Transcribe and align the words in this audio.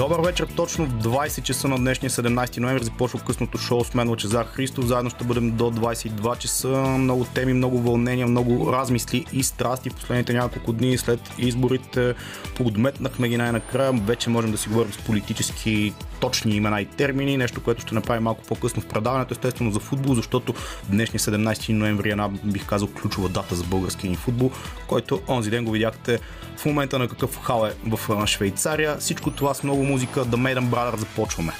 Добър 0.00 0.20
вечер, 0.20 0.48
точно 0.56 0.86
в 0.86 0.92
20 0.92 1.42
часа 1.42 1.68
на 1.68 1.76
днешния 1.76 2.10
17 2.10 2.58
ноември 2.58 2.84
започва 2.84 3.20
късното 3.20 3.58
шоу 3.58 3.84
с 3.84 3.94
мен 3.94 4.08
Лъчезар 4.08 4.46
Христов. 4.46 4.84
Заедно 4.84 5.10
ще 5.10 5.24
бъдем 5.24 5.50
до 5.56 5.64
22 5.64 6.38
часа. 6.38 6.68
Много 6.98 7.24
теми, 7.24 7.52
много 7.52 7.78
вълнения, 7.78 8.26
много 8.26 8.72
размисли 8.72 9.26
и 9.32 9.42
страсти 9.42 9.90
в 9.90 9.94
последните 9.94 10.32
няколко 10.32 10.72
дни 10.72 10.98
след 10.98 11.20
изборите. 11.38 12.14
Подметнахме 12.56 13.28
ги 13.28 13.36
най-накрая. 13.36 13.92
Вече 13.92 14.30
можем 14.30 14.52
да 14.52 14.58
си 14.58 14.68
говорим 14.68 14.92
с 14.92 14.98
политически 14.98 15.94
точни 16.20 16.56
имена 16.56 16.80
и 16.80 16.86
термини. 16.86 17.36
Нещо, 17.36 17.62
което 17.62 17.82
ще 17.82 17.94
направим 17.94 18.22
малко 18.22 18.44
по-късно 18.44 18.82
в 18.82 18.86
предаването, 18.86 19.34
естествено 19.34 19.70
за 19.70 19.80
футбол, 19.80 20.14
защото 20.14 20.54
днешния 20.88 21.20
17 21.20 21.72
ноември 21.72 22.08
е 22.08 22.12
една, 22.12 22.28
бих 22.28 22.66
казал, 22.66 22.88
ключова 22.88 23.28
дата 23.28 23.54
за 23.54 23.64
българския 23.64 24.10
ни 24.10 24.16
футбол, 24.16 24.50
който 24.86 25.20
онзи 25.28 25.50
ден 25.50 25.64
го 25.64 25.70
видяхте 25.70 26.18
в 26.56 26.64
момента 26.64 26.98
на 26.98 27.08
какъв 27.08 27.40
хал 27.42 27.66
е 27.66 27.88
в 27.88 28.26
Швейцария. 28.26 28.96
Всичко 28.98 29.30
това 29.30 29.54
с 29.54 29.62
много 29.62 29.84
музика. 29.90 30.20
The 30.20 30.36
Maiden 30.36 30.70
Brother 30.70 30.96
започваме. 30.96 31.52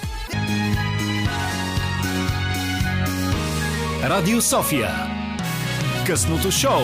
Радио 4.04 4.40
София. 4.40 4.90
Късното 6.06 6.50
шоу 6.50 6.82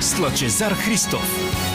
с 0.00 0.18
Лъчезар 0.18 0.72
Христов. 0.72 1.71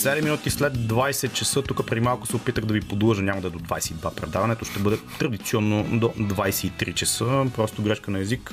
7 0.00 0.24
минути 0.24 0.50
след 0.50 0.72
20 0.76 1.32
часа, 1.32 1.62
тук 1.62 1.86
при 1.86 2.00
малко 2.00 2.26
се 2.26 2.36
опитах 2.36 2.64
да 2.64 2.74
ви 2.74 2.80
подлъжа, 2.80 3.22
няма 3.22 3.40
да 3.40 3.46
е 3.46 3.50
до 3.50 3.58
22 3.58 4.14
предаването, 4.14 4.64
ще 4.64 4.78
бъде 4.78 4.98
традиционно 5.18 5.98
до 5.98 6.08
23 6.08 6.94
часа, 6.94 7.46
просто 7.56 7.82
грешка 7.82 8.10
на 8.10 8.18
език. 8.18 8.52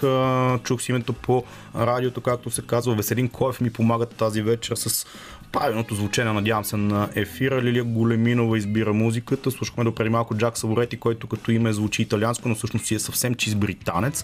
Чух 0.64 0.82
си 0.82 0.92
името 0.92 1.14
по 1.14 1.44
радиото, 1.76 2.22
както 2.22 2.50
се 2.50 2.62
казва, 2.62 2.96
Веселин 2.96 3.30
Коев 3.30 3.62
ми 3.62 3.70
помага 3.70 4.06
тази 4.06 4.42
вечер 4.42 4.76
с 4.76 5.06
правилното 5.52 5.96
звучение, 5.96 6.34
надявам 6.34 6.66
се, 6.66 6.78
на 6.78 7.10
ефира. 7.16 7.62
Лилия 7.62 7.84
Големинова 7.84 8.58
избира 8.58 8.94
музиката. 8.94 9.52
Слушахме 9.52 9.84
до 9.84 9.96
преди 9.96 10.10
малко 10.10 10.36
Джак 10.36 10.58
Саворети, 10.58 10.98
който 10.98 11.28
като 11.28 11.52
име 11.52 11.74
звучи 11.74 12.02
италианско, 12.02 12.50
но 12.50 12.56
всъщност 12.56 12.86
си 12.86 12.96
е 12.96 13.00
съвсем 13.00 13.36
чист 13.36 13.58
британец. 13.58 14.24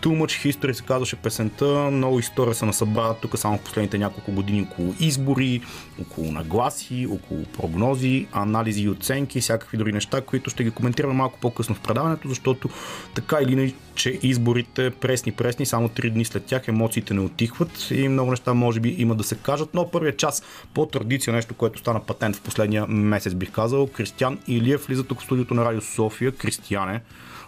Too 0.00 0.22
Much 0.22 0.50
History 0.50 0.72
се 0.72 0.82
казваше 0.82 1.16
песента. 1.16 1.66
Много 1.90 2.18
история 2.18 2.54
се 2.54 2.66
насъбра 2.66 3.14
тук 3.22 3.38
само 3.38 3.58
в 3.58 3.60
последните 3.60 3.98
няколко 3.98 4.32
години 4.32 4.68
около 4.70 4.94
избори, 5.00 5.60
около 6.00 6.32
нагласи, 6.32 7.06
около 7.10 7.44
прогнози, 7.44 8.26
анализи 8.32 8.82
и 8.82 8.88
оценки, 8.88 9.40
всякакви 9.40 9.78
други 9.78 9.92
неща, 9.92 10.20
които 10.20 10.50
ще 10.50 10.64
ги 10.64 10.70
коментираме 10.70 11.14
малко 11.14 11.38
по-късно 11.40 11.74
в 11.74 11.80
предаването, 11.80 12.28
защото 12.28 12.68
така 13.14 13.38
или 13.42 13.52
иначе 13.52 14.18
изборите 14.22 14.90
пресни-пресни, 14.90 15.66
само 15.66 15.88
3 15.88 16.10
дни 16.10 16.24
след 16.24 16.44
тях 16.44 16.68
емоциите 16.68 17.14
не 17.14 17.20
отихват 17.20 17.90
и 17.90 18.08
много 18.08 18.30
неща 18.30 18.54
може 18.54 18.80
би 18.80 18.94
има 18.98 19.14
да 19.14 19.24
се 19.24 19.36
кажат, 19.36 19.74
но 19.74 19.90
първият 19.90 20.18
час 20.18 20.42
по 20.74 20.86
традиция, 20.86 21.34
нещо, 21.34 21.54
което 21.54 21.78
стана 21.78 22.00
патент 22.00 22.36
в 22.36 22.40
последния 22.40 22.86
месец 22.86 23.34
бих 23.34 23.50
казал, 23.50 23.86
Кристиян 23.86 24.38
Илиев 24.46 24.86
влиза 24.86 25.04
тук 25.04 25.20
в 25.20 25.24
студиото 25.24 25.54
на 25.54 25.64
Радио 25.64 25.80
София. 25.80 26.32
Кристияне, 26.32 27.00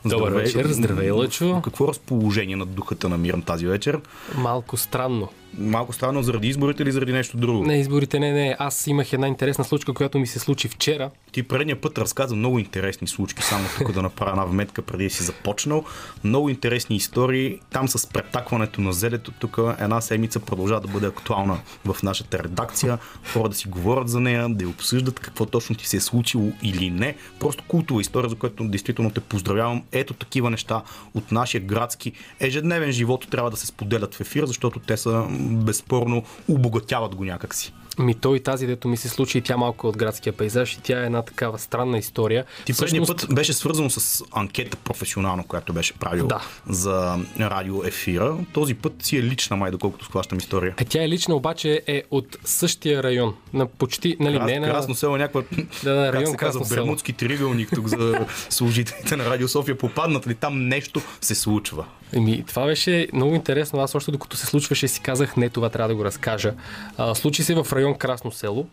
Добър 0.04 0.30
Здравей. 0.30 0.44
вечер, 0.44 0.66
здравей 0.66 1.10
Лъчо. 1.10 1.60
Какво 1.64 1.88
разположение 1.88 2.56
на 2.56 2.66
духата 2.66 3.08
намирам 3.08 3.42
тази 3.42 3.66
вечер? 3.66 4.00
Малко 4.36 4.76
странно 4.76 5.28
малко 5.58 5.92
странно 5.92 6.22
заради 6.22 6.48
изборите 6.48 6.82
или 6.82 6.92
заради 6.92 7.12
нещо 7.12 7.36
друго? 7.36 7.64
Не, 7.64 7.80
изборите 7.80 8.20
не, 8.20 8.32
не. 8.32 8.56
Аз 8.58 8.86
имах 8.86 9.12
една 9.12 9.28
интересна 9.28 9.64
случка, 9.64 9.94
която 9.94 10.18
ми 10.18 10.26
се 10.26 10.38
случи 10.38 10.68
вчера. 10.68 11.10
Ти 11.32 11.42
предния 11.42 11.80
път 11.80 11.98
разказа 11.98 12.36
много 12.36 12.58
интересни 12.58 13.08
случки, 13.08 13.42
само 13.42 13.64
тук 13.78 13.92
да 13.92 14.02
направя 14.02 14.30
една 14.30 14.44
вметка 14.44 14.82
преди 14.82 15.04
да 15.04 15.10
си 15.10 15.22
започнал. 15.22 15.84
Много 16.24 16.48
интересни 16.48 16.96
истории. 16.96 17.58
Там 17.70 17.88
с 17.88 18.06
претакването 18.06 18.80
на 18.80 18.92
зелето, 18.92 19.32
тук 19.32 19.58
една 19.80 20.00
седмица 20.00 20.40
продължава 20.40 20.80
да 20.80 20.88
бъде 20.88 21.06
актуална 21.06 21.58
в 21.84 22.02
нашата 22.02 22.38
редакция. 22.38 22.98
Хора 23.32 23.48
да 23.48 23.54
си 23.54 23.68
говорят 23.68 24.08
за 24.08 24.20
нея, 24.20 24.48
да 24.48 24.64
я 24.64 24.68
обсъждат 24.68 25.20
какво 25.20 25.46
точно 25.46 25.76
ти 25.76 25.86
се 25.88 25.96
е 25.96 26.00
случило 26.00 26.52
или 26.62 26.90
не. 26.90 27.14
Просто 27.40 27.64
култова 27.68 28.00
история, 28.00 28.30
за 28.30 28.36
която 28.36 28.64
действително 28.64 29.10
те 29.10 29.20
поздравявам. 29.20 29.82
Ето 29.92 30.14
такива 30.14 30.50
неща 30.50 30.82
от 31.14 31.32
нашия 31.32 31.60
градски 31.60 32.12
ежедневен 32.40 32.92
живот 32.92 33.26
трябва 33.30 33.50
да 33.50 33.56
се 33.56 33.66
споделят 33.66 34.14
в 34.14 34.20
ефир, 34.20 34.46
защото 34.46 34.80
те 34.80 34.96
са 34.96 35.26
безспорно 35.42 36.22
обогатяват 36.48 37.14
го 37.14 37.24
някакси. 37.24 37.72
Ми 37.98 38.14
той 38.14 38.36
и 38.36 38.40
тази, 38.40 38.66
дето 38.66 38.88
ми 38.88 38.96
се 38.96 39.08
случи, 39.08 39.40
тя 39.40 39.56
малко 39.56 39.88
от 39.88 39.96
градския 39.96 40.32
пейзаж 40.32 40.72
и 40.74 40.80
тя 40.80 41.02
е 41.02 41.06
една 41.06 41.22
такава 41.22 41.58
странна 41.58 41.98
история. 41.98 42.44
Ти 42.64 42.72
предния 42.74 43.06
път 43.06 43.26
беше 43.30 43.52
свързано 43.52 43.90
с 43.90 44.24
анкета 44.32 44.76
професионално, 44.76 45.44
която 45.44 45.72
беше 45.72 45.92
правил 45.92 46.26
да. 46.26 46.40
за 46.68 47.18
радио 47.40 47.84
ефира. 47.84 48.36
Този 48.52 48.74
път 48.74 48.92
си 49.02 49.16
е 49.16 49.22
лична, 49.22 49.56
май, 49.56 49.70
доколкото 49.70 50.04
схващам 50.04 50.38
история. 50.38 50.74
Е, 50.78 50.84
тя 50.84 51.02
е 51.02 51.08
лична, 51.08 51.34
обаче 51.34 51.82
е 51.86 52.02
от 52.10 52.36
същия 52.44 53.02
район. 53.02 53.34
На 53.52 53.66
почти, 53.66 54.16
нали, 54.20 54.36
Крас, 54.36 54.46
не 54.46 54.60
на... 54.60 54.66
Красно 54.66 54.94
село, 54.94 55.16
някаква, 55.16 55.42
да, 55.84 55.94
да, 55.94 56.12
район, 56.12 56.36
как 56.36 56.52
се 56.52 56.58
казва, 56.58 56.76
Бермудски 56.76 57.12
триъгълник 57.12 57.70
тук 57.74 57.88
за 57.88 58.26
служителите 58.50 59.16
на 59.16 59.30
Радио 59.30 59.48
София. 59.48 59.78
Попаднат 59.78 60.26
ли 60.26 60.34
там 60.34 60.68
нещо 60.68 61.02
се 61.20 61.34
случва? 61.34 61.84
Еми, 62.12 62.44
това 62.46 62.66
беше 62.66 63.08
много 63.12 63.34
интересно. 63.34 63.80
Аз 63.80 63.94
още 63.94 64.10
докато 64.10 64.36
се 64.36 64.46
случваше 64.46 64.88
си 64.88 65.00
казах, 65.00 65.36
не, 65.36 65.48
това 65.48 65.68
трябва 65.68 65.88
да 65.88 65.94
го 65.94 66.04
разкажа. 66.04 66.54
А, 66.96 67.14
случи 67.14 67.42
се 67.42 67.54
в 67.54 67.66
район 67.72 67.94
Красно 67.94 68.32
село. 68.32 68.66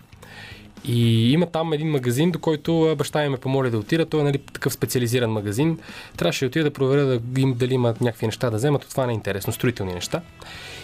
И 0.86 1.32
има 1.32 1.46
там 1.46 1.74
един 1.74 1.88
магазин, 1.88 2.32
до 2.32 2.40
който 2.40 2.96
баща 2.98 3.22
ми 3.22 3.30
ме 3.30 3.38
помоли 3.38 3.70
да 3.70 3.78
отида. 3.78 4.06
Той 4.06 4.20
е 4.20 4.24
нали, 4.24 4.38
такъв 4.38 4.74
специализиран 4.74 5.32
магазин. 5.32 5.80
Трябваше 6.18 6.46
да 6.46 6.48
отида 6.48 6.64
да 6.64 6.74
проверя 6.74 7.06
да 7.06 7.42
им, 7.42 7.54
дали 7.54 7.74
имат 7.74 8.02
някакви 8.02 8.26
неща 8.26 8.50
да 8.50 8.58
вземат. 8.58 8.88
Това 8.90 9.06
не 9.06 9.12
е 9.12 9.16
интересно, 9.16 9.54
строителни 9.54 9.94
неща. 9.94 10.22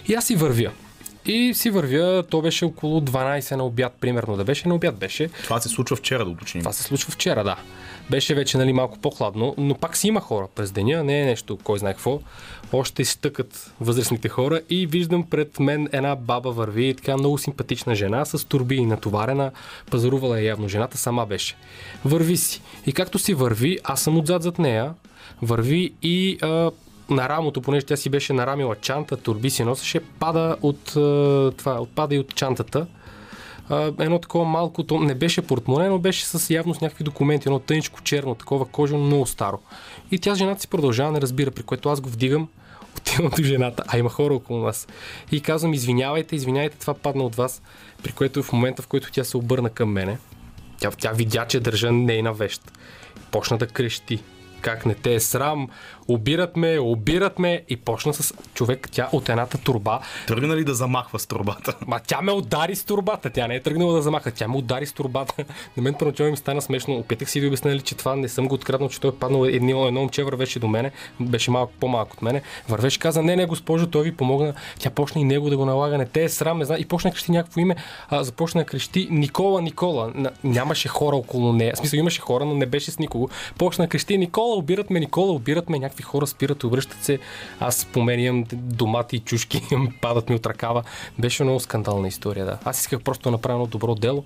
И 0.07 0.13
аз 0.13 0.25
си 0.25 0.35
вървя. 0.35 0.71
И 1.25 1.53
си 1.53 1.69
вървя, 1.69 2.23
то 2.29 2.41
беше 2.41 2.65
около 2.65 3.01
12 3.01 3.55
на 3.55 3.65
обяд, 3.65 3.93
примерно 4.01 4.37
да 4.37 4.43
беше. 4.43 4.67
На 4.67 4.75
обяд 4.75 4.95
беше. 4.95 5.29
Това 5.43 5.61
се 5.61 5.69
случва 5.69 5.95
вчера, 5.95 6.25
да 6.25 6.31
уточним. 6.31 6.61
Това 6.61 6.73
се 6.73 6.83
случва 6.83 7.11
вчера, 7.11 7.43
да. 7.43 7.55
Беше 8.09 8.35
вече 8.35 8.57
нали, 8.57 8.73
малко 8.73 8.99
по-хладно, 8.99 9.55
но 9.57 9.75
пак 9.75 9.97
си 9.97 10.07
има 10.07 10.21
хора 10.21 10.47
през 10.55 10.71
деня, 10.71 11.03
не 11.03 11.21
е 11.21 11.25
нещо, 11.25 11.57
кой 11.63 11.79
знае 11.79 11.93
какво. 11.93 12.19
Още 12.73 13.05
си 13.05 13.21
тъкат 13.21 13.73
възрастните 13.81 14.29
хора 14.29 14.61
и 14.69 14.87
виждам 14.87 15.23
пред 15.29 15.59
мен 15.59 15.89
една 15.91 16.15
баба 16.15 16.51
върви, 16.51 16.93
така 16.93 17.17
много 17.17 17.37
симпатична 17.37 17.95
жена 17.95 18.25
с 18.25 18.47
турби 18.47 18.75
и 18.75 18.85
натоварена, 18.85 19.51
пазарувала 19.91 20.39
е 20.39 20.43
явно 20.43 20.67
жената, 20.67 20.97
сама 20.97 21.25
беше. 21.25 21.55
Върви 22.05 22.37
си. 22.37 22.61
И 22.85 22.93
както 22.93 23.19
си 23.19 23.33
върви, 23.33 23.79
аз 23.83 24.01
съм 24.01 24.17
отзад 24.17 24.43
зад 24.43 24.59
нея, 24.59 24.93
върви 25.41 25.93
и 26.01 26.37
а, 26.41 26.71
на 27.09 27.29
рамото, 27.29 27.61
понеже 27.61 27.85
тя 27.85 27.97
си 27.97 28.09
беше 28.09 28.33
нарамила 28.33 28.75
чанта, 28.75 29.17
турби 29.17 29.49
си 29.49 29.63
носеше, 29.63 29.99
пада 29.99 30.57
от, 30.61 30.83
това, 31.57 31.81
отпада 31.81 32.15
и 32.15 32.19
от 32.19 32.35
чантата 32.35 32.87
едно 33.71 34.19
такова 34.19 34.45
малко, 34.45 34.83
то 34.83 34.99
не 34.99 35.15
беше 35.15 35.41
портмоне, 35.41 35.89
но 35.89 35.99
беше 35.99 36.25
с 36.25 36.53
явно 36.53 36.73
с 36.73 36.81
някакви 36.81 37.03
документи, 37.03 37.47
едно 37.47 37.59
тъничко 37.59 38.01
черно, 38.01 38.35
такова 38.35 38.65
кожено, 38.65 39.05
много 39.05 39.25
старо. 39.25 39.59
И 40.11 40.19
тя 40.19 40.35
жената 40.35 40.61
си 40.61 40.67
продължава, 40.67 41.11
не 41.11 41.21
разбира, 41.21 41.51
при 41.51 41.63
което 41.63 41.89
аз 41.89 42.01
го 42.01 42.09
вдигам, 42.09 42.47
отивам 42.97 43.31
до 43.37 43.43
жената, 43.43 43.83
а 43.87 43.97
има 43.97 44.09
хора 44.09 44.33
около 44.33 44.59
нас. 44.59 44.87
И 45.31 45.41
казвам, 45.41 45.73
извинявайте, 45.73 46.35
извинявайте, 46.35 46.77
това 46.77 46.93
падна 46.93 47.23
от 47.23 47.35
вас, 47.35 47.61
при 48.03 48.11
което 48.11 48.43
в 48.43 48.53
момента, 48.53 48.81
в 48.81 48.87
който 48.87 49.11
тя 49.11 49.23
се 49.23 49.37
обърна 49.37 49.69
към 49.69 49.89
мене, 49.89 50.17
тя, 50.79 50.91
тя 50.91 51.11
видя, 51.11 51.45
че 51.47 51.59
държа 51.59 51.91
нейна 51.91 52.33
вещ. 52.33 52.61
Почна 53.31 53.57
да 53.57 53.67
крещи. 53.67 54.19
Как 54.61 54.85
не 54.85 54.95
те 54.95 55.13
е 55.13 55.19
срам, 55.19 55.69
обират 56.07 56.57
ме, 56.57 56.79
обират 56.79 57.39
ме 57.39 57.61
и 57.69 57.77
почна 57.77 58.13
с 58.13 58.33
човек, 58.53 58.89
тя 58.91 59.09
от 59.11 59.29
едната 59.29 59.57
турба. 59.57 59.99
Тръгна 60.27 60.55
ли 60.55 60.63
да 60.63 60.73
замахва 60.73 61.19
с 61.19 61.27
турбата? 61.27 61.75
Ма 61.87 61.99
тя 62.07 62.21
ме 62.21 62.31
удари 62.31 62.75
с 62.75 62.83
турбата, 62.83 63.29
тя 63.29 63.47
не 63.47 63.55
е 63.55 63.59
тръгнала 63.59 63.93
да 63.93 64.01
замаха, 64.01 64.31
тя 64.31 64.47
ме 64.47 64.57
удари 64.57 64.85
с 64.85 64.93
турбата. 64.93 65.33
На 65.77 65.83
мен 65.83 65.93
първоначално 65.93 66.31
ми 66.31 66.37
стана 66.37 66.61
смешно. 66.61 66.95
Опитах 66.95 67.29
си 67.29 67.41
да 67.41 67.47
обясня, 67.47 67.79
че 67.79 67.95
това 67.95 68.15
не 68.15 68.29
съм 68.29 68.47
го 68.47 68.55
откраднал, 68.55 68.89
че 68.89 68.99
той 68.99 69.09
е 69.09 69.13
паднал 69.13 69.45
едно, 69.45 69.87
едно 69.87 69.99
момче 69.99 70.23
вървеше 70.23 70.59
до 70.59 70.67
мене, 70.67 70.91
беше 71.19 71.51
малко 71.51 71.73
по-малко 71.79 72.13
от 72.13 72.21
мене. 72.21 72.41
Вървеше, 72.69 72.99
каза, 72.99 73.23
не, 73.23 73.35
не, 73.35 73.45
госпожо, 73.45 73.87
той 73.87 74.03
ви 74.03 74.15
помогна. 74.15 74.53
Тя 74.79 74.89
почна 74.89 75.21
и 75.21 75.23
него 75.23 75.49
да 75.49 75.57
го 75.57 75.65
налага, 75.65 75.97
не 75.97 76.05
те 76.05 76.23
е 76.23 76.29
срам, 76.29 76.57
не 76.57 76.65
знам. 76.65 76.77
И 76.79 76.85
почна 76.85 77.09
да 77.09 77.13
крещи 77.13 77.31
някакво 77.31 77.61
име, 77.61 77.75
а, 78.09 78.23
започна 78.23 78.61
да 78.61 78.65
крещи 78.65 79.07
Никола, 79.11 79.61
Никола. 79.61 80.13
Нямаше 80.43 80.87
хора 80.87 81.15
около 81.15 81.53
нея. 81.53 81.73
В 81.75 81.77
смисъл 81.77 81.97
имаше 81.97 82.21
хора, 82.21 82.45
но 82.45 82.53
не 82.53 82.65
беше 82.65 82.91
с 82.91 82.99
никого. 82.99 83.29
Почна 83.57 83.83
да 83.83 83.89
крещи 83.89 84.17
Никола, 84.17 84.55
обират 84.55 84.89
ме, 84.89 84.99
Никола, 84.99 85.31
обират 85.31 85.69
ме, 85.69 85.79
някакви 85.95 86.03
хора 86.03 86.27
спират, 86.27 86.63
връщат 86.63 87.03
се. 87.03 87.19
Аз 87.59 87.75
споменям 87.75 88.43
домати 88.53 89.15
и 89.15 89.19
чушки, 89.19 89.61
падат 90.01 90.29
ми 90.29 90.35
от 90.35 90.45
ръкава. 90.45 90.83
Беше 91.19 91.43
много 91.43 91.59
скандална 91.59 92.07
история, 92.07 92.45
да. 92.45 92.57
Аз 92.65 92.79
исках 92.79 93.01
просто 93.01 93.23
да 93.23 93.31
направя 93.31 93.55
едно 93.55 93.67
добро 93.67 93.95
дело. 93.95 94.23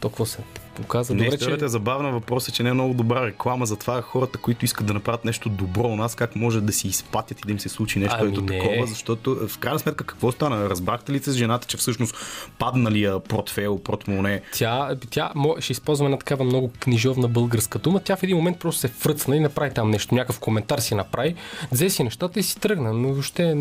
Толкова 0.00 0.26
се 0.26 0.38
показа. 0.76 1.14
Не, 1.14 1.24
добре, 1.24 1.34
историята 1.34 1.62
че... 1.62 1.64
е 1.64 1.68
забавна. 1.68 2.12
Въпросът 2.12 2.48
е, 2.48 2.52
че 2.52 2.62
не 2.62 2.68
е 2.68 2.72
много 2.72 2.94
добра 2.94 3.26
реклама 3.26 3.66
за 3.66 3.76
това 3.76 4.02
хората, 4.02 4.38
които 4.38 4.64
искат 4.64 4.86
да 4.86 4.94
направят 4.94 5.24
нещо 5.24 5.48
добро 5.48 5.82
у 5.82 5.96
нас, 5.96 6.14
как 6.14 6.36
може 6.36 6.60
да 6.60 6.72
си 6.72 6.88
изпатят 6.88 7.40
и 7.40 7.42
да 7.46 7.52
им 7.52 7.60
се 7.60 7.68
случи 7.68 7.98
нещо 7.98 8.16
ами 8.20 8.30
ето 8.30 8.46
такова, 8.46 8.86
защото 8.86 9.48
в 9.48 9.58
крайна 9.58 9.78
сметка 9.78 10.04
какво 10.04 10.32
стана? 10.32 10.68
Разбрахте 10.68 11.12
ли 11.12 11.18
се 11.18 11.32
с 11.32 11.34
жената, 11.34 11.66
че 11.66 11.76
всъщност 11.76 12.16
падналия 12.58 13.20
портфел, 13.20 13.78
портмоне? 13.78 14.42
Тя, 14.52 14.96
тя 15.10 15.32
ще 15.60 15.72
използва 15.72 16.04
една 16.04 16.18
такава 16.18 16.44
много 16.44 16.70
книжовна 16.80 17.28
българска 17.28 17.78
дума. 17.78 18.00
Тя 18.00 18.16
в 18.16 18.22
един 18.22 18.36
момент 18.36 18.58
просто 18.58 18.80
се 18.80 18.88
фръцна 18.88 19.36
и 19.36 19.40
направи 19.40 19.74
там 19.74 19.90
нещо, 19.90 20.14
някакъв 20.14 20.40
коментар 20.40 20.78
си 20.78 20.94
направи, 20.94 21.34
взе 21.72 21.90
си 21.90 22.04
нещата 22.04 22.40
и 22.40 22.42
си 22.42 22.60
тръгна, 22.60 22.92
но 22.92 23.08
въобще 23.08 23.54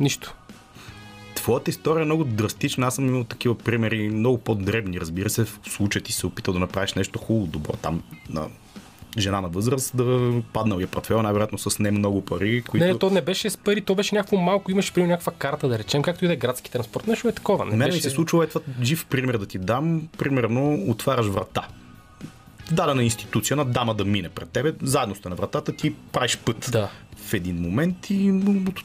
нищо 0.00 0.34
твоята 1.42 1.70
история 1.70 2.02
е 2.02 2.04
много 2.04 2.24
драстична. 2.24 2.86
Аз 2.86 2.94
съм 2.94 3.08
имал 3.08 3.24
такива 3.24 3.58
примери, 3.58 4.08
много 4.08 4.38
по-дребни, 4.38 5.00
разбира 5.00 5.30
се. 5.30 5.44
В 5.44 5.58
случая 5.68 6.02
ти 6.02 6.12
се 6.12 6.26
опитал 6.26 6.54
да 6.54 6.60
направиш 6.60 6.94
нещо 6.94 7.18
хубаво, 7.18 7.46
добро 7.46 7.72
там 7.72 8.02
на 8.30 8.48
жена 9.18 9.40
на 9.40 9.48
възраст, 9.48 9.96
да 9.96 10.32
паднал 10.52 10.78
я 10.78 10.86
портфел, 10.86 11.22
най-вероятно 11.22 11.58
с 11.58 11.78
не 11.78 11.90
много 11.90 12.24
пари. 12.24 12.62
Които... 12.62 12.86
Не, 12.86 12.98
то 12.98 13.10
не 13.10 13.20
беше 13.20 13.50
с 13.50 13.56
пари, 13.56 13.80
то 13.80 13.94
беше 13.94 14.14
някакво 14.14 14.36
малко, 14.36 14.70
имаше 14.70 14.92
при 14.92 15.06
някаква 15.06 15.32
карта, 15.32 15.68
да 15.68 15.78
речем, 15.78 16.02
както 16.02 16.24
и 16.24 16.28
да 16.28 16.34
е 16.34 16.36
градски 16.36 16.70
транспорт. 16.70 17.06
Нещо 17.06 17.28
е 17.28 17.32
такова. 17.32 17.64
Не 17.64 17.70
Мен 17.70 17.78
беше... 17.78 17.96
ми 17.96 18.02
се 18.02 18.10
случва 18.10 18.44
е 18.44 18.46
това 18.46 18.60
жив 18.82 19.06
пример 19.06 19.38
да 19.38 19.46
ти 19.46 19.58
дам. 19.58 20.08
Примерно 20.18 20.84
отваряш 20.88 21.26
врата 21.26 21.68
дадена 22.70 23.04
институция 23.04 23.56
на 23.56 23.64
дама 23.64 23.94
да 23.94 24.04
мине 24.04 24.28
пред 24.28 24.48
тебе, 24.48 24.72
заедно 24.82 25.14
сте 25.14 25.28
на 25.28 25.34
вратата, 25.34 25.72
ти 25.72 25.94
правиш 26.12 26.38
път. 26.44 26.68
Да 26.72 26.90
в 27.32 27.34
един 27.34 27.56
момент 27.56 28.10
и 28.10 28.32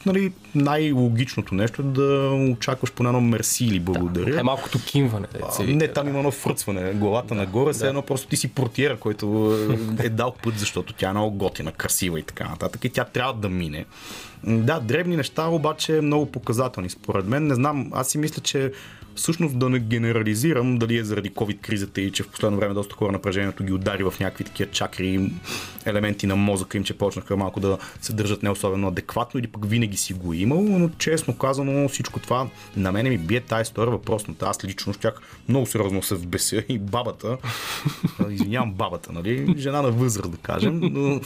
нали, 0.06 0.32
най-логичното 0.54 1.54
нещо 1.54 1.82
е 1.82 1.84
да 1.84 2.30
очакваш 2.52 2.92
по 2.92 3.04
едно 3.04 3.20
мерси 3.20 3.64
или 3.64 3.80
благодаря. 3.80 4.32
Да, 4.32 4.40
е 4.40 4.42
малкото 4.42 4.78
кимване. 4.86 5.26
А, 5.58 5.64
не, 5.64 5.88
там 5.88 6.08
има 6.08 6.18
едно 6.18 6.30
фръцване. 6.30 6.92
Главата 6.92 7.28
да, 7.28 7.34
нагоре, 7.34 7.72
да. 7.72 7.88
едно 7.88 8.02
просто 8.02 8.28
ти 8.28 8.36
си 8.36 8.48
портиера, 8.48 8.96
който 8.96 9.56
е 9.98 10.08
дал 10.08 10.34
път, 10.42 10.58
защото 10.58 10.92
тя 10.92 11.08
е 11.08 11.12
много 11.12 11.36
готина, 11.36 11.72
красива 11.72 12.20
и 12.20 12.22
така 12.22 12.48
нататък. 12.48 12.84
И 12.84 12.90
тя 12.90 13.04
трябва 13.04 13.34
да 13.34 13.48
мине. 13.48 13.84
Да, 14.44 14.80
древни 14.80 15.16
неща, 15.16 15.46
обаче 15.46 15.92
много 15.92 16.26
показателни 16.26 16.90
според 16.90 17.26
мен. 17.26 17.46
Не 17.46 17.54
знам, 17.54 17.90
аз 17.92 18.08
си 18.08 18.18
мисля, 18.18 18.42
че 18.42 18.72
всъщност 19.18 19.58
да 19.58 19.68
не 19.68 19.78
генерализирам 19.78 20.78
дали 20.78 20.96
е 20.96 21.04
заради 21.04 21.30
COVID-кризата 21.30 22.00
и 22.00 22.12
че 22.12 22.22
в 22.22 22.28
последно 22.28 22.58
време 22.58 22.74
доста 22.74 22.94
хора 22.94 23.12
напрежението 23.12 23.64
ги 23.64 23.72
удари 23.72 24.02
в 24.02 24.14
някакви 24.20 24.44
такива 24.44 24.70
чакри, 24.70 25.30
елементи 25.84 26.26
на 26.26 26.36
мозъка 26.36 26.76
им, 26.76 26.84
че 26.84 26.98
почнаха 26.98 27.36
малко 27.36 27.60
да 27.60 27.78
се 28.00 28.12
държат 28.12 28.42
не 28.42 28.50
особено 28.50 28.88
адекватно 28.88 29.40
или 29.40 29.46
пък 29.46 29.66
винаги 29.66 29.96
си 29.96 30.12
го 30.12 30.32
имал, 30.32 30.62
но 30.62 30.90
честно 30.98 31.36
казано 31.36 31.88
всичко 31.88 32.20
това 32.20 32.46
на 32.76 32.92
мене 32.92 33.10
ми 33.10 33.18
бие 33.18 33.40
тази 33.40 33.62
история 33.62 33.90
въпросната. 33.90 34.46
Аз 34.46 34.64
лично 34.64 34.92
щях 34.92 35.20
много 35.48 35.66
сериозно 35.66 36.02
се 36.02 36.14
вбеся 36.14 36.64
и 36.68 36.78
бабата, 36.78 37.36
извинявам 38.30 38.72
бабата, 38.72 39.12
нали, 39.12 39.54
жена 39.58 39.82
на 39.82 39.90
възраст 39.90 40.30
да 40.30 40.36
кажем, 40.36 40.80
но 40.82 41.20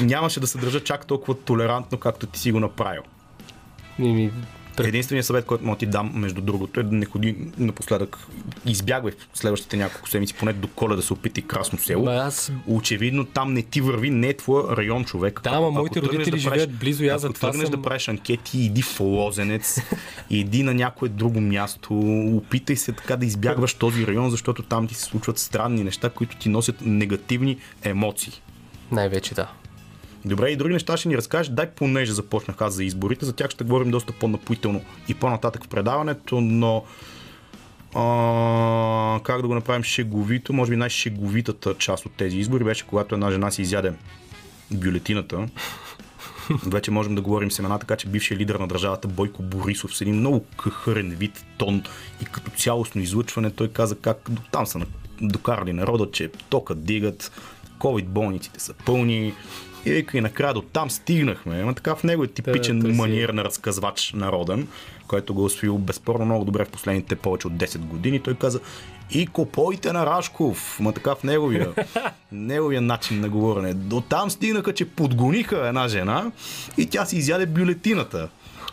нямаше 0.00 0.40
да 0.40 0.46
се 0.46 0.58
държа 0.58 0.80
чак 0.80 1.06
толкова 1.06 1.38
толерантно, 1.38 1.98
както 1.98 2.26
ти 2.26 2.38
си 2.38 2.52
го 2.52 2.60
направил. 2.60 3.02
Ми, 3.98 4.30
Единственият 4.86 5.26
съвет, 5.26 5.44
който 5.44 5.64
мога 5.64 5.78
ти 5.78 5.86
дам, 5.86 6.12
между 6.14 6.40
другото, 6.40 6.80
е 6.80 6.82
да 6.82 6.96
не 6.96 7.04
ходи 7.04 7.36
напоследък. 7.58 8.18
Избягвай 8.66 9.12
в 9.32 9.38
следващите 9.38 9.76
няколко 9.76 10.08
седмици, 10.08 10.34
поне 10.34 10.52
до 10.52 10.68
коля 10.68 10.96
да 10.96 11.02
се 11.02 11.12
опитай 11.12 11.44
красно 11.44 11.78
село. 11.78 12.04
Ба, 12.04 12.14
аз... 12.14 12.52
Очевидно 12.66 13.24
там 13.24 13.52
не 13.52 13.62
ти 13.62 13.80
върви, 13.80 14.10
не 14.10 14.28
е 14.28 14.36
твой 14.36 14.76
район 14.76 15.04
човек. 15.04 15.40
Да, 15.44 15.50
ама 15.50 15.70
моите 15.70 16.02
родители 16.02 16.30
да 16.30 16.38
живеят 16.38 16.72
близо 16.72 17.04
и 17.04 17.08
аз 17.08 17.22
за 17.22 17.32
това 17.32 17.52
съм... 17.52 17.70
да 17.70 17.82
правиш 17.82 18.08
анкети, 18.08 18.58
иди 18.58 18.82
в 18.82 19.00
Лозенец, 19.00 19.80
иди 20.30 20.62
на 20.62 20.74
някое 20.74 21.08
друго 21.08 21.40
място, 21.40 21.94
опитай 22.36 22.76
се 22.76 22.92
така 22.92 23.16
да 23.16 23.26
избягваш 23.26 23.74
този 23.74 24.06
район, 24.06 24.30
защото 24.30 24.62
там 24.62 24.86
ти 24.86 24.94
се 24.94 25.02
случват 25.02 25.38
странни 25.38 25.84
неща, 25.84 26.10
които 26.10 26.36
ти 26.36 26.48
носят 26.48 26.76
негативни 26.80 27.56
емоции. 27.82 28.32
Най-вече 28.92 29.34
да. 29.34 29.48
Добре, 30.24 30.50
и 30.50 30.56
други 30.56 30.72
неща 30.72 30.96
ще 30.96 31.08
ни 31.08 31.16
разкажеш. 31.16 31.48
Дай 31.48 31.70
понеже 31.70 32.12
започнах 32.12 32.60
аз 32.60 32.74
за 32.74 32.84
изборите, 32.84 33.26
за 33.26 33.32
тях 33.32 33.50
ще 33.50 33.64
говорим 33.64 33.90
доста 33.90 34.12
по-напоително 34.12 34.84
и 35.08 35.14
по-нататък 35.14 35.64
в 35.64 35.68
предаването, 35.68 36.40
но 36.40 36.84
а, 37.94 39.20
как 39.22 39.42
да 39.42 39.48
го 39.48 39.54
направим 39.54 39.82
шеговито, 39.82 40.52
може 40.52 40.70
би 40.70 40.76
най-шеговитата 40.76 41.74
част 41.74 42.06
от 42.06 42.12
тези 42.12 42.38
избори 42.38 42.64
беше 42.64 42.86
когато 42.86 43.14
една 43.14 43.30
жена 43.30 43.50
си 43.50 43.62
изяде 43.62 43.92
бюлетината. 44.70 45.48
Вече 46.66 46.90
можем 46.90 47.14
да 47.14 47.20
говорим 47.20 47.50
семена, 47.50 47.78
така 47.78 47.96
че 47.96 48.08
бившия 48.08 48.38
лидер 48.38 48.54
на 48.54 48.68
държавата 48.68 49.08
Бойко 49.08 49.42
Борисов 49.42 49.96
с 49.96 50.00
един 50.00 50.14
много 50.14 50.44
къхърен 50.56 51.10
вид, 51.10 51.44
тон 51.58 51.82
и 52.22 52.24
като 52.24 52.50
цялостно 52.50 53.00
излъчване, 53.00 53.50
той 53.50 53.68
каза 53.68 53.96
как 53.98 54.30
там 54.52 54.66
са 54.66 54.80
докарали 55.20 55.72
народа, 55.72 56.08
че 56.12 56.30
тока 56.48 56.74
дигат, 56.74 57.32
COVID 57.78 58.04
болниците 58.04 58.60
са 58.60 58.74
пълни, 58.86 59.34
и 59.88 59.92
вика 59.92 60.18
и 60.18 60.20
накрая 60.20 60.54
до 60.54 60.62
там 60.62 60.90
стигнахме. 60.90 61.60
Ама 61.60 61.74
така 61.74 61.94
в 61.94 62.04
него 62.04 62.24
е 62.24 62.28
типичен 62.28 62.80
да, 62.80 62.88
маниер 62.88 63.28
на 63.28 63.44
разказвач 63.44 64.12
народен, 64.12 64.68
който 65.06 65.34
го 65.34 65.42
е 65.42 65.44
освоил 65.44 65.78
безспорно 65.78 66.24
много 66.24 66.44
добре 66.44 66.64
в 66.64 66.70
последните 66.70 67.16
повече 67.16 67.46
от 67.46 67.52
10 67.52 67.78
години. 67.78 68.20
Той 68.20 68.34
каза 68.34 68.60
и 69.10 69.26
копойте 69.26 69.92
на 69.92 70.06
Рашков. 70.06 70.80
Ма 70.80 70.92
така 70.92 71.14
в 71.14 71.22
неговия, 71.22 71.72
неговия 72.32 72.80
начин 72.80 73.20
на 73.20 73.28
говорене. 73.28 73.74
До 73.74 74.00
там 74.00 74.30
стигнаха, 74.30 74.74
че 74.74 74.88
подгониха 74.88 75.68
една 75.68 75.88
жена 75.88 76.32
и 76.78 76.86
тя 76.86 77.04
си 77.04 77.16
изяде 77.16 77.46
бюлетината. 77.46 78.28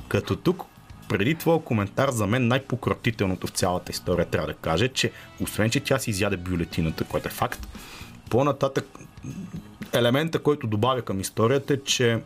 Като 0.08 0.36
тук 0.36 0.64
преди 1.10 1.36
твоя 1.36 1.60
коментар, 1.60 2.10
за 2.10 2.28
мен 2.28 2.48
най-пократителното 2.48 3.48
в 3.48 3.50
цялата 3.50 3.92
история 3.92 4.26
трябва 4.26 4.48
да 4.48 4.54
каже, 4.54 4.88
че 4.88 5.12
освен, 5.42 5.70
че 5.70 5.80
тя 5.80 6.00
си 6.00 6.10
изяде 6.10 6.38
бюлетината, 6.38 7.04
което 7.04 7.28
е 7.28 7.32
факт, 7.32 7.68
по-нататък 8.30 8.86
елемента, 9.96 10.40
който 10.40 10.68
добавя 10.68 11.02
към 11.02 11.20
историята 11.20 11.74
е, 11.74 11.78
че 11.78 12.22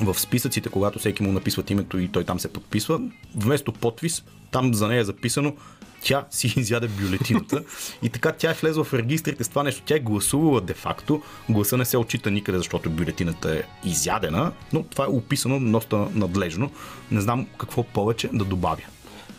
в 0.00 0.18
списъците, 0.18 0.68
когато 0.68 0.98
всеки 0.98 1.22
му 1.22 1.32
написват 1.32 1.70
името 1.70 1.98
и 1.98 2.08
той 2.08 2.24
там 2.24 2.40
се 2.40 2.52
подписва, 2.52 3.00
вместо 3.36 3.72
подпис, 3.72 4.24
там 4.50 4.74
за 4.74 4.88
нея 4.88 5.00
е 5.00 5.04
записано 5.04 5.56
тя 6.04 6.26
си 6.30 6.54
изяде 6.60 6.88
бюлетината 6.88 7.64
и 8.02 8.08
така 8.08 8.32
тя 8.32 8.50
е 8.50 8.54
влезла 8.54 8.84
в 8.84 8.94
регистрите 8.94 9.44
с 9.44 9.48
това 9.48 9.62
нещо. 9.62 9.82
Тя 9.86 9.96
е 9.96 10.00
гласувала 10.00 10.60
де-факто. 10.60 11.22
Гласа 11.48 11.76
не 11.76 11.84
се 11.84 11.96
отчита 11.96 12.30
никъде, 12.30 12.58
защото 12.58 12.90
бюлетината 12.90 13.56
е 13.58 13.62
изядена, 13.88 14.52
но 14.72 14.82
това 14.82 15.04
е 15.04 15.08
описано 15.08 15.72
доста 15.72 15.96
надлежно. 16.14 16.70
Не 17.10 17.20
знам 17.20 17.46
какво 17.58 17.82
повече 17.82 18.28
да 18.32 18.44
добавя. 18.44 18.82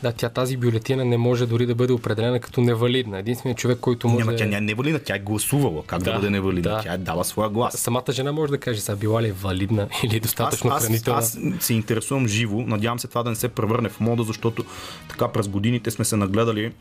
Да, 0.04 0.12
тя 0.12 0.30
тази 0.30 0.58
бюлетина 0.58 1.06
не 1.06 1.18
може 1.18 1.46
дори 1.46 1.66
да 1.66 1.76
бъде 1.76 1.94
определена 1.94 2.40
като 2.40 2.62
невалидна. 2.62 3.20
Единственият 3.20 3.58
човек, 3.58 3.80
който 3.80 4.08
може. 4.08 4.26
Няма, 4.26 4.38
тя 4.38 4.46
не 4.46 4.58
е 4.58 4.62
невалидна, 4.62 5.00
тя 5.00 5.16
е 5.16 5.20
гласувала. 5.20 5.84
Как 5.88 6.00
да, 6.00 6.12
да 6.12 6.18
бъде 6.18 6.30
невалидна? 6.30 6.72
Да. 6.72 6.82
Тя 6.84 6.94
е 6.94 6.98
дала 6.98 7.26
своя 7.26 7.50
глас. 7.50 7.74
Самата 7.74 8.12
жена 8.12 8.32
може 8.32 8.52
да 8.52 8.58
каже, 8.58 8.82
сега 8.82 8.96
била 8.96 9.22
ли 9.22 9.28
е 9.28 9.32
валидна 9.32 9.88
или 10.04 10.20
достатъчно 10.20 10.72
аз, 10.72 10.86
хранителна. 10.86 11.20
Аз, 11.20 11.38
аз 11.38 11.66
се 11.66 11.74
интересувам 11.74 12.28
живо. 12.28 12.62
Надявам 12.62 13.00
се 13.00 13.08
това 13.08 13.24
да 13.24 13.30
не 13.30 13.36
се 13.36 13.48
превърне 13.48 13.90
в 13.90 14.00
мода, 14.00 14.24
защото 14.24 14.66
така 15.10 15.28
през 15.28 15.48
годините 15.48 15.92
сме 15.92 16.06
се 16.06 16.16
нагледали 16.16 16.72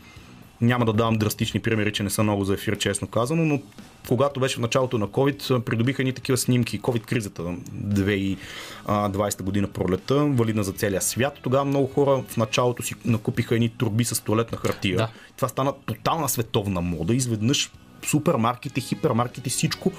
няма 0.64 0.84
да 0.84 0.92
давам 0.92 1.18
драстични 1.18 1.60
примери, 1.60 1.92
че 1.92 2.02
не 2.02 2.10
са 2.10 2.22
много 2.22 2.44
за 2.44 2.54
ефир, 2.54 2.78
честно 2.78 3.08
казано, 3.08 3.44
но 3.44 3.60
когато 4.08 4.40
беше 4.40 4.56
в 4.56 4.60
началото 4.60 4.98
на 4.98 5.08
COVID, 5.08 5.60
придобиха 5.60 6.04
ни 6.04 6.12
такива 6.12 6.38
снимки. 6.38 6.80
COVID-кризата 6.80 7.42
2020 7.74 9.42
година 9.42 9.68
пролета, 9.68 10.14
валидна 10.14 10.64
за 10.64 10.72
целия 10.72 11.02
свят. 11.02 11.38
Тогава 11.42 11.64
много 11.64 11.86
хора 11.86 12.22
в 12.28 12.36
началото 12.36 12.82
си 12.82 12.94
накупиха 13.04 13.54
едни 13.54 13.68
турби 13.68 14.04
с 14.04 14.24
туалетна 14.24 14.58
хартия. 14.58 14.96
Да. 14.96 15.08
Това 15.36 15.48
стана 15.48 15.72
тотална 15.86 16.28
световна 16.28 16.80
мода. 16.80 17.14
Изведнъж 17.14 17.70
супермаркети, 18.06 18.80
хипермаркети, 18.80 19.50
всичко 19.50 19.92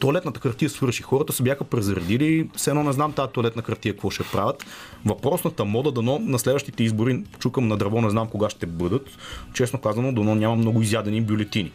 туалетната 0.00 0.40
хартия 0.40 0.70
свърши. 0.70 1.02
Хората 1.02 1.32
се 1.32 1.42
бяха 1.42 1.64
презаредили, 1.64 2.50
все 2.56 2.70
едно 2.70 2.82
не 2.82 2.92
знам 2.92 3.12
тази 3.12 3.32
туалетна 3.32 3.62
хартия 3.62 3.92
какво 3.92 4.10
ще 4.10 4.22
правят. 4.32 4.64
Въпросната 5.06 5.64
мода, 5.64 5.92
дано 5.92 6.18
на 6.18 6.38
следващите 6.38 6.82
избори, 6.82 7.24
чукам 7.38 7.68
на 7.68 7.76
дърво, 7.76 8.00
не 8.00 8.10
знам 8.10 8.28
кога 8.28 8.50
ще 8.50 8.66
бъдат. 8.66 9.08
Честно 9.54 9.80
казано, 9.80 10.12
дано 10.12 10.34
няма 10.34 10.56
много 10.56 10.82
изядени 10.82 11.20
бюлетини. 11.20 11.72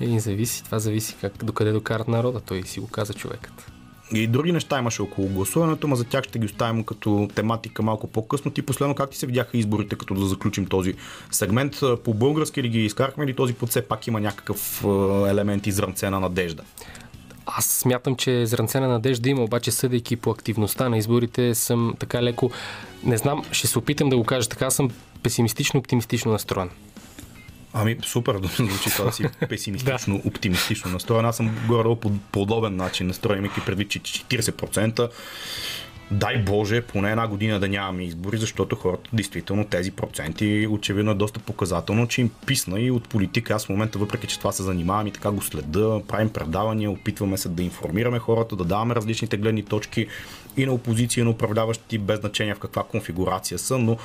Еми, 0.00 0.20
зависи, 0.20 0.64
това 0.64 0.78
зависи 0.78 1.16
как, 1.20 1.44
докъде 1.44 1.72
докарат 1.72 2.08
народа, 2.08 2.40
той 2.40 2.62
си 2.62 2.80
го 2.80 2.86
каза 2.86 3.14
човекът. 3.14 3.72
И 4.12 4.26
други 4.26 4.52
неща 4.52 4.78
имаше 4.78 5.02
около 5.02 5.28
гласуването, 5.28 5.88
но 5.88 5.96
за 5.96 6.04
тях 6.04 6.24
ще 6.24 6.38
ги 6.38 6.46
оставим 6.46 6.84
като 6.84 7.28
тематика 7.34 7.82
малко 7.82 8.06
по-късно. 8.06 8.50
Ти 8.50 8.62
последно 8.62 8.94
как 8.94 9.10
ти 9.10 9.18
се 9.18 9.26
видяха 9.26 9.58
изборите, 9.58 9.96
като 9.96 10.14
да 10.14 10.26
заключим 10.26 10.66
този 10.66 10.94
сегмент? 11.30 11.80
По 12.04 12.14
български 12.14 12.62
ли 12.62 12.68
ги 12.68 12.84
изкарахме 12.84 13.24
или 13.24 13.34
този 13.34 13.54
път 13.54 13.68
все 13.68 13.82
пак 13.82 14.06
има 14.06 14.20
някакъв 14.20 14.84
елемент 15.28 15.66
изрънце 15.66 16.10
на 16.10 16.20
надежда? 16.20 16.62
Аз 17.46 17.66
смятам, 17.66 18.16
че 18.16 18.46
зранце 18.46 18.80
на 18.80 18.88
надежда 18.88 19.28
има, 19.28 19.42
обаче 19.42 19.70
съдейки 19.70 20.16
по 20.16 20.30
активността 20.30 20.88
на 20.88 20.98
изборите 20.98 21.54
съм 21.54 21.94
така 21.98 22.22
леко, 22.22 22.50
не 23.04 23.16
знам, 23.16 23.44
ще 23.52 23.66
се 23.66 23.78
опитам 23.78 24.08
да 24.08 24.16
го 24.16 24.24
кажа 24.24 24.48
така, 24.48 24.70
съм 24.70 24.90
песимистично-оптимистично 25.22 26.26
настроен. 26.26 26.70
Ами, 27.72 27.96
супер 28.02 28.34
да 28.34 28.48
звучи 28.56 28.90
това 28.90 29.04
да 29.04 29.12
си 29.12 29.24
песимистично, 29.48 30.22
оптимистично 30.24 30.90
настроен. 30.90 31.26
Аз 31.26 31.36
съм 31.36 31.58
горе 31.68 32.00
по 32.00 32.10
подобен 32.32 32.76
начин 32.76 33.06
настроен, 33.06 33.38
имайки 33.38 33.60
предвид, 33.66 33.90
че 33.90 34.00
40% 34.00 35.10
дай 36.10 36.38
Боже, 36.38 36.82
поне 36.82 37.10
една 37.10 37.28
година 37.28 37.60
да 37.60 37.68
нямаме 37.68 38.04
избори, 38.04 38.36
защото 38.36 38.76
хората, 38.76 39.10
действително, 39.12 39.64
тези 39.64 39.90
проценти 39.90 40.66
очевидно 40.70 41.10
е 41.10 41.14
доста 41.14 41.40
показателно, 41.40 42.08
че 42.08 42.20
им 42.20 42.30
писна 42.46 42.80
и 42.80 42.90
от 42.90 43.08
политика. 43.08 43.54
Аз 43.54 43.66
в 43.66 43.68
момента, 43.68 43.98
въпреки 43.98 44.26
че 44.26 44.38
това 44.38 44.52
се 44.52 44.62
занимавам 44.62 45.06
и 45.06 45.12
така 45.12 45.30
го 45.30 45.42
следа, 45.42 46.00
правим 46.08 46.28
предавания, 46.28 46.90
опитваме 46.90 47.38
се 47.38 47.48
да 47.48 47.62
информираме 47.62 48.18
хората, 48.18 48.56
да 48.56 48.64
даваме 48.64 48.94
различните 48.94 49.36
гледни 49.36 49.62
точки 49.62 50.06
и 50.56 50.66
на 50.66 50.72
опозиция, 50.72 51.22
и 51.22 51.24
на 51.24 51.30
управляващи, 51.30 51.98
без 51.98 52.20
значение 52.20 52.54
в 52.54 52.58
каква 52.58 52.82
конфигурация 52.82 53.58
са, 53.58 53.78
но 53.78 53.96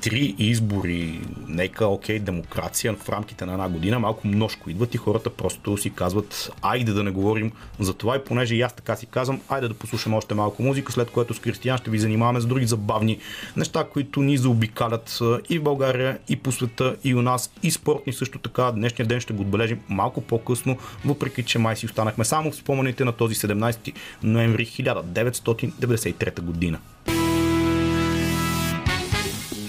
три 0.00 0.34
избори, 0.38 1.20
нека, 1.48 1.86
окей, 1.86 2.18
демокрация 2.18 2.94
в 2.94 3.08
рамките 3.08 3.46
на 3.46 3.52
една 3.52 3.68
година, 3.68 3.98
малко 3.98 4.28
множко 4.28 4.70
идват 4.70 4.94
и 4.94 4.98
хората 4.98 5.30
просто 5.30 5.76
си 5.76 5.90
казват, 5.90 6.52
айде 6.62 6.92
да 6.92 7.04
не 7.04 7.10
говорим 7.10 7.52
за 7.80 7.94
това 7.94 8.16
и 8.16 8.24
понеже 8.24 8.54
и 8.54 8.62
аз 8.62 8.72
така 8.72 8.96
си 8.96 9.06
казвам, 9.06 9.40
айде 9.48 9.68
да 9.68 9.74
послушам 9.74 10.14
още 10.14 10.34
малко 10.34 10.62
музика, 10.62 10.92
след 10.92 11.10
което 11.10 11.34
с 11.34 11.38
Кристиян 11.38 11.78
ще 11.78 11.90
ви 11.90 11.98
занимаваме 11.98 12.40
с 12.40 12.46
други 12.46 12.66
забавни 12.66 13.18
неща, 13.56 13.84
които 13.92 14.20
ни 14.20 14.36
заобикалят 14.36 15.18
и 15.48 15.58
в 15.58 15.62
България, 15.62 16.18
и 16.28 16.36
по 16.36 16.52
света, 16.52 16.96
и 17.04 17.14
у 17.14 17.22
нас, 17.22 17.50
и 17.62 17.70
спортни 17.70 18.12
също 18.12 18.38
така. 18.38 18.72
Днешния 18.72 19.06
ден 19.06 19.20
ще 19.20 19.32
го 19.32 19.42
отбележим 19.42 19.80
малко 19.88 20.20
по-късно, 20.20 20.78
въпреки 21.04 21.42
че 21.42 21.58
май 21.58 21.76
си 21.76 21.86
останахме 21.86 22.24
само 22.24 22.50
в 22.50 22.56
спомените 22.56 23.04
на 23.04 23.12
този 23.12 23.34
17 23.34 23.92
ноември 24.22 24.66
1993 24.66 26.40
година. 26.40 26.78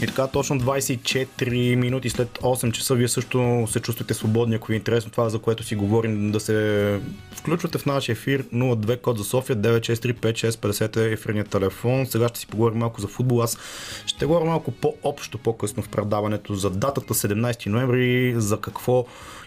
И 0.01 0.07
така, 0.07 0.27
точно 0.27 0.59
24 0.59 1.75
минути 1.75 2.09
след 2.09 2.37
8 2.37 2.71
часа, 2.71 2.95
вие 2.95 3.07
също 3.07 3.67
се 3.71 3.79
чувствате 3.79 4.13
свободни, 4.13 4.55
ако 4.55 4.67
ви 4.67 4.73
е 4.73 4.77
интересно 4.77 5.11
това, 5.11 5.29
за 5.29 5.39
което 5.39 5.63
си 5.63 5.75
говорим, 5.75 6.31
да 6.31 6.39
се 6.39 6.99
включвате 7.31 7.77
в 7.77 7.85
нашия 7.85 8.13
ефир 8.13 8.43
02 8.43 9.01
код 9.01 9.17
за 9.17 9.23
София 9.23 9.57
9635650 9.57 10.97
е 10.97 11.11
ефирния 11.11 11.43
телефон. 11.43 12.05
Сега 12.05 12.27
ще 12.27 12.39
си 12.39 12.47
поговорим 12.47 12.77
малко 12.77 13.01
за 13.01 13.07
футбол. 13.07 13.41
Аз 13.41 13.57
ще 14.05 14.25
говоря 14.25 14.45
малко 14.45 14.71
по-общо 14.71 15.37
по-късно 15.37 15.83
в 15.83 15.89
предаването 15.89 16.55
за 16.55 16.69
датата 16.69 17.13
17 17.13 17.67
ноември, 17.67 18.33
за 18.37 18.61
какво 18.61 19.05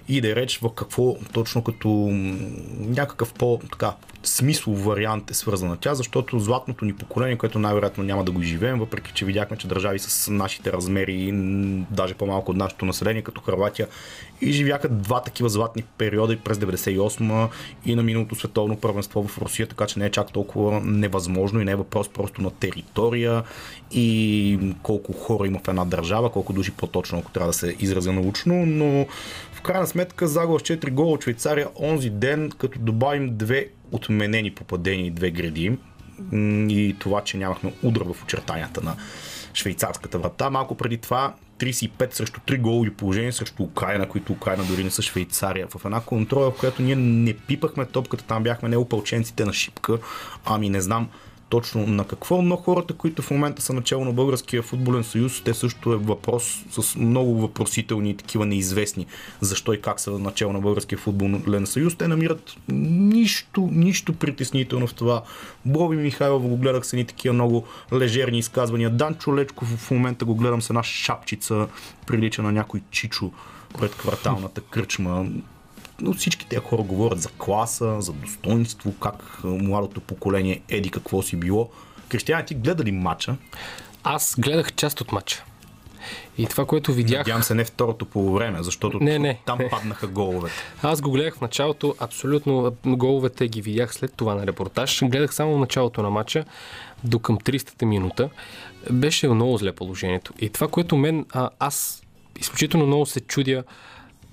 и 0.08 0.20
да 0.20 0.36
реч 0.36 0.58
в 0.58 0.74
какво 0.74 1.16
точно 1.32 1.64
като 1.64 1.88
някакъв 2.78 3.34
по-така 3.34 3.94
смислов 4.24 4.84
вариант 4.84 5.30
е 5.30 5.34
свързана 5.34 5.76
тя, 5.76 5.94
защото 5.94 6.38
златното 6.38 6.84
ни 6.84 6.94
поколение, 6.94 7.38
което 7.38 7.58
най-вероятно 7.58 8.04
няма 8.04 8.24
да 8.24 8.32
го 8.32 8.42
живеем, 8.42 8.78
въпреки 8.78 9.12
че 9.12 9.24
видяхме, 9.24 9.56
че 9.56 9.66
държави 9.68 9.98
с 9.98 10.30
нашите 10.30 10.72
размери, 10.72 11.32
даже 11.90 12.14
по-малко 12.14 12.50
от 12.50 12.56
нашето 12.56 12.84
население, 12.84 13.22
като 13.22 13.40
Харватия, 13.40 13.88
и 14.42 14.52
живяха 14.52 14.88
два 14.88 15.22
такива 15.22 15.48
златни 15.48 15.82
периода 15.98 16.32
и 16.32 16.36
през 16.36 16.58
98 16.58 17.48
и 17.86 17.94
на 17.94 18.02
миналото 18.02 18.34
световно 18.34 18.76
първенство 18.76 19.28
в 19.28 19.38
Русия, 19.38 19.66
така 19.66 19.86
че 19.86 19.98
не 19.98 20.06
е 20.06 20.10
чак 20.10 20.32
толкова 20.32 20.80
невъзможно 20.80 21.60
и 21.60 21.64
не 21.64 21.72
е 21.72 21.76
въпрос 21.76 22.08
просто 22.08 22.42
на 22.42 22.50
територия 22.50 23.42
и 23.90 24.58
колко 24.82 25.12
хора 25.12 25.46
има 25.46 25.58
в 25.64 25.68
една 25.68 25.84
държава, 25.84 26.30
колко 26.30 26.52
души 26.52 26.70
по-точно, 26.70 27.18
ако 27.18 27.30
трябва 27.30 27.48
да 27.48 27.52
се 27.52 27.76
изразя 27.80 28.12
научно, 28.12 28.66
но 28.66 29.06
в 29.52 29.62
крайна 29.62 29.86
сметка 29.86 30.26
загуба 30.26 30.58
с 30.58 30.62
4 30.62 30.90
гола 30.90 31.12
от 31.12 31.22
Швейцария 31.22 31.68
онзи 31.80 32.10
ден, 32.10 32.50
като 32.58 32.78
добавим 32.78 33.36
две 33.36 33.66
отменени 33.92 34.50
попадения 34.50 35.06
и 35.06 35.10
две 35.10 35.30
гради 35.30 35.78
и 36.68 36.96
това, 36.98 37.20
че 37.20 37.36
нямахме 37.36 37.72
удар 37.82 38.02
в 38.02 38.22
очертанията 38.22 38.80
на 38.80 38.96
швейцарската 39.54 40.18
врата. 40.18 40.50
Малко 40.50 40.74
преди 40.74 40.96
това 40.96 41.34
35 41.62 42.14
срещу 42.14 42.40
3 42.40 42.58
голови 42.58 42.90
положения 42.90 43.32
срещу 43.32 43.62
Украина, 43.62 44.08
които 44.08 44.32
Украина 44.32 44.64
дори 44.64 44.84
не 44.84 44.90
са 44.90 45.02
Швейцария. 45.02 45.66
В 45.76 45.84
една 45.84 46.00
контрола, 46.00 46.50
в 46.50 46.58
която 46.58 46.82
ние 46.82 46.96
не 46.96 47.34
пипахме 47.36 47.86
топката, 47.86 48.24
там 48.24 48.42
бяхме 48.42 48.68
не 48.68 48.76
опълченците 48.76 49.44
на 49.44 49.52
шипка, 49.52 49.98
ами 50.44 50.68
не 50.68 50.80
знам 50.80 51.08
точно 51.52 51.86
на 51.86 52.04
какво, 52.04 52.42
но 52.42 52.56
хората, 52.56 52.94
които 52.94 53.22
в 53.22 53.30
момента 53.30 53.62
са 53.62 53.72
начало 53.72 54.04
на 54.04 54.12
Българския 54.12 54.62
футболен 54.62 55.04
съюз, 55.04 55.42
те 55.44 55.54
също 55.54 55.92
е 55.92 55.96
въпрос 55.96 56.64
с 56.70 56.96
много 56.96 57.40
въпросителни 57.40 58.10
и 58.10 58.16
такива 58.16 58.46
неизвестни 58.46 59.06
защо 59.40 59.72
и 59.72 59.80
как 59.80 60.00
са 60.00 60.10
начало 60.10 60.52
на 60.52 60.60
Българския 60.60 60.98
футболен 60.98 61.66
съюз. 61.66 61.94
Те 61.94 62.08
намират 62.08 62.56
нищо, 62.68 63.68
нищо 63.72 64.12
притеснително 64.12 64.86
в 64.86 64.94
това. 64.94 65.22
Боби 65.64 65.96
Михайлов 65.96 66.42
го 66.42 66.56
гледах 66.56 66.86
с 66.86 66.92
едни 66.92 67.04
такива 67.04 67.32
много 67.32 67.64
лежерни 67.92 68.38
изказвания. 68.38 68.90
Данчо 68.90 69.36
Лечков 69.36 69.68
в 69.68 69.90
момента 69.90 70.24
го 70.24 70.34
гледам 70.34 70.62
с 70.62 70.70
една 70.70 70.82
шапчица, 70.82 71.68
прилича 72.06 72.42
на 72.42 72.52
някой 72.52 72.80
чичо 72.90 73.32
пред 73.78 73.94
кварталната 73.94 74.60
кръчма 74.60 75.26
но 76.02 76.12
всички 76.12 76.46
тези 76.46 76.62
хора 76.62 76.82
говорят 76.82 77.20
за 77.20 77.28
класа, 77.28 77.96
за 78.00 78.12
достоинство, 78.12 78.94
как 79.00 79.44
младото 79.44 80.00
поколение 80.00 80.60
еди 80.68 80.90
какво 80.90 81.22
си 81.22 81.36
било. 81.36 81.70
Кристиян, 82.08 82.44
ти 82.46 82.54
гледа 82.54 82.84
ли 82.84 82.92
матча? 82.92 83.36
Аз 84.04 84.34
гледах 84.38 84.72
част 84.72 85.00
от 85.00 85.12
матча. 85.12 85.44
И 86.38 86.46
това, 86.46 86.66
което 86.66 86.92
видях... 86.92 87.18
Надявам 87.18 87.42
се 87.42 87.54
не 87.54 87.64
второто 87.64 88.04
по 88.04 88.32
време, 88.32 88.62
защото 88.62 88.98
не, 89.00 89.18
не, 89.18 89.40
там 89.46 89.58
не. 89.58 89.68
паднаха 89.68 90.06
головете. 90.06 90.54
Аз 90.82 91.00
го 91.00 91.10
гледах 91.10 91.36
в 91.36 91.40
началото, 91.40 91.94
абсолютно 92.00 92.76
головете 92.86 93.48
ги 93.48 93.62
видях 93.62 93.94
след 93.94 94.14
това 94.16 94.34
на 94.34 94.46
репортаж. 94.46 95.02
Гледах 95.04 95.34
само 95.34 95.58
началото 95.58 96.02
на 96.02 96.10
матча 96.10 96.44
до 97.04 97.18
към 97.18 97.38
300-та 97.38 97.86
минута. 97.86 98.30
Беше 98.90 99.28
много 99.28 99.56
зле 99.56 99.72
положението. 99.72 100.32
И 100.38 100.50
това, 100.50 100.68
което 100.68 100.96
мен, 100.96 101.26
а, 101.32 101.50
аз 101.58 102.02
изключително 102.38 102.86
много 102.86 103.06
се 103.06 103.20
чудя 103.20 103.64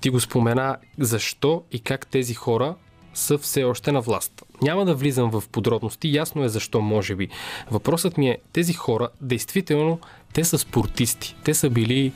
ти 0.00 0.10
го 0.10 0.20
спомена 0.20 0.76
защо 0.98 1.62
и 1.72 1.80
как 1.80 2.06
тези 2.06 2.34
хора 2.34 2.74
са 3.14 3.38
все 3.38 3.64
още 3.64 3.92
на 3.92 4.00
власт. 4.00 4.42
Няма 4.62 4.84
да 4.84 4.94
влизам 4.94 5.30
в 5.30 5.42
подробности, 5.52 6.14
ясно 6.14 6.44
е 6.44 6.48
защо 6.48 6.80
може 6.80 7.14
би. 7.14 7.28
Въпросът 7.70 8.18
ми 8.18 8.28
е, 8.28 8.38
тези 8.52 8.72
хора, 8.72 9.08
действително, 9.20 9.98
те 10.32 10.44
са 10.44 10.58
спортисти. 10.58 11.36
Те 11.44 11.54
са 11.54 11.70
били 11.70 12.12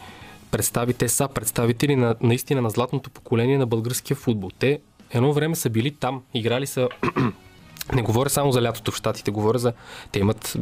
представи, 0.51 0.95
те 0.95 1.09
са 1.09 1.29
представители 1.29 1.97
на, 1.97 2.15
наистина 2.21 2.63
на 2.63 2.71
златното 2.71 3.11
поколение 3.11 3.59
на 3.59 3.67
българския 3.67 4.17
футбол. 4.17 4.51
Те 4.59 4.81
едно 5.11 5.33
време 5.33 5.57
са 5.57 5.71
били 5.71 5.91
там, 5.91 6.23
играли 6.35 6.67
са 6.67 6.89
не 7.95 8.03
говоря 8.03 8.31
само 8.31 8.53
за 8.53 8.63
лятото 8.63 8.93
в 8.93 8.97
Штатите, 8.97 9.31
говоря 9.31 9.59
за... 9.59 9.73
Те 10.13 10.19
имат 10.19 10.57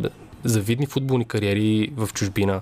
завидни 0.44 0.86
футболни 0.86 1.24
кариери 1.24 1.92
в 1.96 2.08
чужбина 2.14 2.60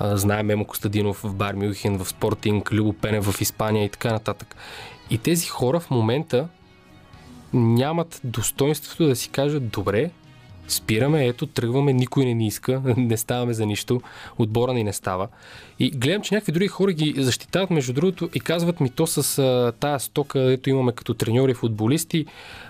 знаем 0.00 0.46
Мемо 0.46 0.64
Костадинов 0.64 1.20
в 1.22 1.34
Бар 1.34 1.54
Мюхен, 1.54 1.98
в 1.98 2.08
Спортинг, 2.08 2.72
Любо 2.72 2.92
Пене 2.92 3.20
в 3.20 3.40
Испания 3.40 3.84
и 3.84 3.88
така 3.88 4.12
нататък. 4.12 4.56
И 5.10 5.18
тези 5.18 5.46
хора 5.46 5.80
в 5.80 5.90
момента 5.90 6.48
нямат 7.52 8.20
достоинството 8.24 9.06
да 9.06 9.16
си 9.16 9.28
кажат, 9.28 9.68
добре, 9.68 10.10
спираме, 10.68 11.26
ето, 11.26 11.46
тръгваме, 11.46 11.92
никой 11.92 12.24
не 12.24 12.34
ни 12.34 12.46
иска, 12.46 12.82
не 12.96 13.16
ставаме 13.16 13.54
за 13.54 13.66
нищо, 13.66 14.02
отбора 14.38 14.72
ни 14.72 14.84
не 14.84 14.92
става. 14.92 15.28
И 15.78 15.90
гледам, 15.90 16.22
че 16.22 16.34
някакви 16.34 16.52
други 16.52 16.68
хора 16.68 16.92
ги 16.92 17.14
защитават, 17.16 17.70
между 17.70 17.92
другото, 17.92 18.30
и 18.34 18.40
казват 18.40 18.80
ми 18.80 18.90
то 18.90 19.06
с 19.06 19.38
а, 19.38 19.72
тая 19.80 20.00
стока, 20.00 20.52
ето 20.52 20.70
имаме 20.70 20.92
като 20.92 21.14
треньори, 21.14 21.54
футболисти, 21.54 22.26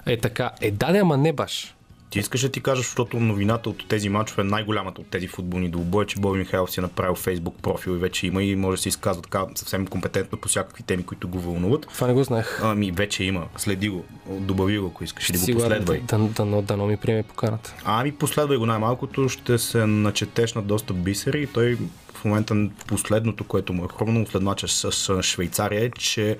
е 0.06 0.16
така. 0.16 0.50
Е, 0.60 0.70
да, 0.70 0.86
ама 0.86 1.16
не 1.16 1.32
баш. 1.32 1.73
Ти 2.14 2.20
искаш 2.20 2.40
да 2.40 2.48
ти 2.48 2.60
кажеш, 2.60 2.84
защото 2.84 3.20
новината 3.20 3.70
от 3.70 3.88
тези 3.88 4.08
мачове 4.08 4.42
е 4.42 4.44
най-голямата 4.44 5.00
от 5.00 5.06
тези 5.06 5.26
футболни 5.26 5.68
двубои, 5.68 6.06
че 6.06 6.20
Боби 6.20 6.38
Михайлов 6.38 6.70
си 6.70 6.80
е 6.80 6.82
направил 6.82 7.14
фейсбук 7.14 7.62
профил 7.62 7.90
и 7.90 7.98
вече 7.98 8.26
има 8.26 8.42
и 8.42 8.56
може 8.56 8.76
да 8.76 8.82
се 8.82 8.88
изказва 8.88 9.22
така 9.22 9.46
съвсем 9.54 9.86
компетентно 9.86 10.38
по 10.38 10.48
всякакви 10.48 10.82
теми, 10.82 11.02
които 11.02 11.28
го 11.28 11.40
вълнуват. 11.40 11.86
Това 11.94 12.06
не 12.06 12.12
го 12.12 12.24
знаех. 12.24 12.60
Ами 12.62 12.90
вече 12.90 13.24
има. 13.24 13.46
Следи 13.56 13.88
го. 13.88 14.04
Добави 14.30 14.78
го, 14.78 14.86
ако 14.86 15.04
искаш. 15.04 15.32
Да 15.32 15.38
го 15.38 15.58
последвай. 15.58 16.00
Да, 16.00 16.18
да, 16.18 16.44
да, 16.44 16.62
да, 16.62 16.76
ми 16.76 16.96
приеме 16.96 17.22
поканата. 17.22 17.74
Ами 17.84 18.12
последвай 18.12 18.58
го 18.58 18.66
най-малкото. 18.66 19.28
Ще 19.28 19.58
се 19.58 19.86
начетеш 19.86 20.54
на 20.54 20.62
доста 20.62 20.92
бисери 20.92 21.42
и 21.42 21.46
той 21.46 21.78
в 22.14 22.24
момента 22.24 22.68
последното, 22.86 23.44
което 23.44 23.72
му 23.72 23.84
е 23.84 23.88
хрумно 23.98 24.26
след 24.26 24.42
мача 24.42 24.68
с 24.68 25.22
Швейцария 25.22 25.84
е, 25.84 25.90
че 25.90 26.38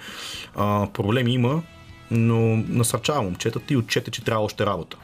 а, 0.54 0.88
проблеми 0.92 1.34
има, 1.34 1.62
но 2.10 2.56
насърчава 2.56 3.22
момчетата 3.22 3.74
и 3.74 3.76
отчете, 3.76 4.10
че 4.10 4.24
трябва 4.24 4.44
още 4.44 4.66
работа. 4.66 4.96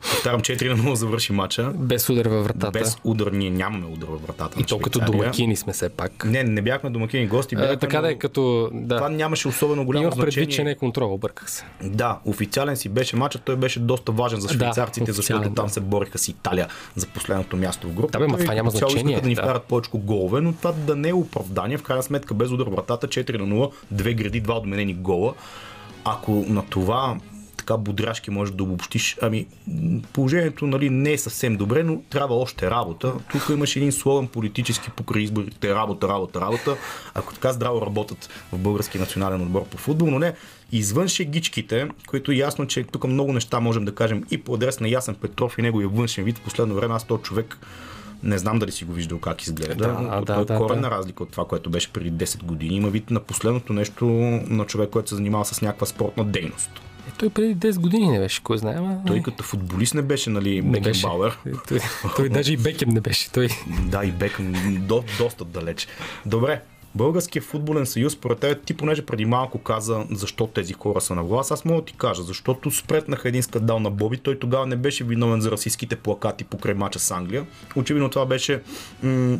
Повтарям 0.00 0.40
4 0.40 0.68
на 0.68 0.76
0 0.76 0.94
завърши 0.94 1.32
мача. 1.32 1.72
Без 1.74 2.08
удар 2.08 2.26
във 2.26 2.44
вратата. 2.44 2.70
Без 2.70 2.98
удар 3.04 3.32
ние 3.32 3.50
нямаме 3.50 3.86
удар 3.86 4.06
във 4.06 4.22
вратата. 4.22 4.60
И 4.60 4.64
то 4.64 4.78
като 4.78 5.00
домакини 5.00 5.56
сме 5.56 5.72
все 5.72 5.88
пак. 5.88 6.24
Не, 6.24 6.44
не 6.44 6.62
бяхме 6.62 6.90
домакини 6.90 7.26
гости. 7.26 7.56
Бяхме, 7.56 7.72
а, 7.72 7.76
така 7.76 8.00
да 8.00 8.10
е 8.10 8.14
като. 8.14 8.70
Да. 8.72 8.96
Това 8.96 9.08
нямаше 9.08 9.48
особено 9.48 9.84
голямо 9.84 10.02
Имах 10.02 10.14
значение. 10.14 10.34
предвид, 10.34 10.56
че 10.56 10.64
не 10.64 10.70
е 10.70 10.74
контрол, 10.74 11.14
обърках 11.14 11.50
се. 11.50 11.64
Да, 11.82 12.18
официален 12.24 12.76
си 12.76 12.88
беше 12.88 13.16
мача, 13.16 13.38
той 13.38 13.56
беше 13.56 13.80
доста 13.80 14.12
важен 14.12 14.40
за 14.40 14.48
швейцарците, 14.48 15.06
да, 15.06 15.12
защото 15.12 15.48
да. 15.48 15.54
там 15.54 15.68
се 15.68 15.80
бориха 15.80 16.18
с 16.18 16.28
Италия 16.28 16.68
за 16.96 17.06
последното 17.06 17.56
място 17.56 17.88
в 17.88 17.92
групата. 17.92 18.18
Да, 18.18 18.28
бе, 18.28 18.42
това 18.42 18.54
няма 18.54 18.70
значение. 18.70 19.20
да 19.20 19.28
ни 19.28 19.36
вкарат 19.36 19.62
повече 19.62 19.90
голове, 19.94 20.40
но 20.40 20.52
това 20.52 20.72
да 20.72 20.96
не 20.96 21.08
е 21.08 21.14
оправдание. 21.14 21.78
В 21.78 21.82
крайна 21.82 22.02
сметка 22.02 22.34
без 22.34 22.50
удар 22.50 22.66
вратата 22.66 23.06
4 23.06 23.38
на 23.38 23.54
0, 23.54 23.70
две 23.90 24.14
гради, 24.14 24.40
два 24.40 24.54
отменени 24.54 24.94
гола. 24.94 25.34
Ако 26.04 26.44
на 26.48 26.62
това 26.70 27.16
така 27.70 27.82
бодряшки 27.82 28.30
можеш 28.30 28.54
да 28.54 28.62
обобщиш. 28.62 29.16
Ами, 29.22 29.46
положението 30.12 30.66
нали, 30.66 30.90
не 30.90 31.12
е 31.12 31.18
съвсем 31.18 31.56
добре, 31.56 31.82
но 31.82 32.02
трябва 32.10 32.34
още 32.34 32.70
работа. 32.70 33.12
Тук 33.32 33.48
имаш 33.50 33.76
един 33.76 33.92
слоган 33.92 34.28
политически 34.28 34.90
покрай 34.90 35.22
изборите 35.22 35.74
работа, 35.74 36.08
работа, 36.08 36.40
работа. 36.40 36.76
Ако 37.14 37.34
така 37.34 37.52
здраво 37.52 37.82
работят 37.82 38.30
в 38.52 38.58
български 38.58 38.98
национален 38.98 39.42
отбор 39.42 39.64
по 39.64 39.78
футбол, 39.78 40.10
но 40.10 40.18
не 40.18 40.34
извън 40.72 41.08
шегичките, 41.08 41.88
които 42.06 42.32
ясно, 42.32 42.66
че 42.66 42.84
тук 42.84 43.04
много 43.04 43.32
неща 43.32 43.60
можем 43.60 43.84
да 43.84 43.94
кажем 43.94 44.24
и 44.30 44.38
по 44.38 44.54
адрес 44.54 44.80
на 44.80 44.88
Ясен 44.88 45.14
Петров 45.14 45.58
и 45.58 45.62
неговия 45.62 45.88
външен 45.88 46.24
вид. 46.24 46.38
В 46.38 46.42
последно 46.42 46.74
време 46.74 46.94
аз 46.94 47.06
този 47.06 47.22
човек 47.22 47.58
не 48.22 48.38
знам 48.38 48.58
дали 48.58 48.72
си 48.72 48.84
го 48.84 48.92
виждал 48.92 49.18
как 49.18 49.42
изглежда. 49.42 49.74
Да, 49.74 50.20
да, 50.20 50.44
да, 50.44 50.56
коренна 50.56 50.88
да. 50.88 50.90
разлика 50.90 51.22
от 51.22 51.30
това, 51.30 51.44
което 51.44 51.70
беше 51.70 51.92
преди 51.92 52.12
10 52.12 52.42
години. 52.42 52.76
Има 52.76 52.88
вид 52.88 53.10
на 53.10 53.20
последното 53.20 53.72
нещо 53.72 54.06
на 54.48 54.66
човек, 54.66 54.90
който 54.90 55.08
се 55.08 55.14
занимава 55.14 55.44
с 55.44 55.62
някаква 55.62 55.86
спортна 55.86 56.24
дейност. 56.24 56.70
Той 57.20 57.30
преди 57.30 57.56
10 57.56 57.80
години 57.80 58.08
не 58.08 58.18
беше, 58.18 58.42
кой 58.42 58.58
знае. 58.58 58.74
Ама... 58.78 59.02
Той 59.06 59.22
като 59.22 59.44
футболист 59.44 59.94
не 59.94 60.02
беше, 60.02 60.30
нали, 60.30 60.62
не 60.62 60.80
беше. 60.80 61.06
Бауер. 61.06 61.38
Е, 61.46 61.50
Той, 61.68 61.80
той 62.16 62.28
даже 62.28 62.52
и 62.52 62.56
Бекем 62.56 62.88
не 62.88 63.00
беше. 63.00 63.30
Той... 63.30 63.48
Да, 63.86 64.04
и 64.04 64.12
Бекъм 64.12 64.54
до, 64.80 65.04
доста 65.18 65.44
далеч. 65.44 65.88
Добре, 66.26 66.62
Българския 66.94 67.42
футболен 67.42 67.86
съюз, 67.86 68.12
според 68.12 68.38
теб, 68.38 68.64
ти 68.64 68.74
понеже 68.74 69.06
преди 69.06 69.24
малко 69.24 69.58
каза 69.58 70.04
защо 70.10 70.46
тези 70.46 70.72
хора 70.72 71.00
са 71.00 71.14
на 71.14 71.22
власт, 71.22 71.50
аз 71.50 71.64
мога 71.64 71.80
да 71.80 71.84
ти 71.84 71.92
кажа, 71.92 72.22
защото 72.22 72.70
спретнаха 72.70 73.28
един 73.28 73.42
скандал 73.42 73.80
на 73.80 73.90
Боби, 73.90 74.16
той 74.16 74.38
тогава 74.38 74.66
не 74.66 74.76
беше 74.76 75.04
виновен 75.04 75.40
за 75.40 75.50
расистските 75.50 75.96
плакати 75.96 76.44
покрай 76.44 76.74
мача 76.74 76.98
с 76.98 77.10
Англия. 77.10 77.46
Очевидно 77.76 78.10
това 78.10 78.26
беше 78.26 78.62
м- 79.02 79.38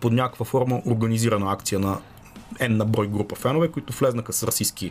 под 0.00 0.12
някаква 0.12 0.44
форма 0.44 0.82
организирана 0.86 1.52
акция 1.52 1.78
на 1.78 1.98
N 2.60 2.68
на 2.68 2.84
брой 2.84 3.08
група 3.08 3.36
фенове, 3.36 3.68
които 3.68 3.92
влезнаха 3.92 4.32
с 4.32 4.42
расистски 4.42 4.90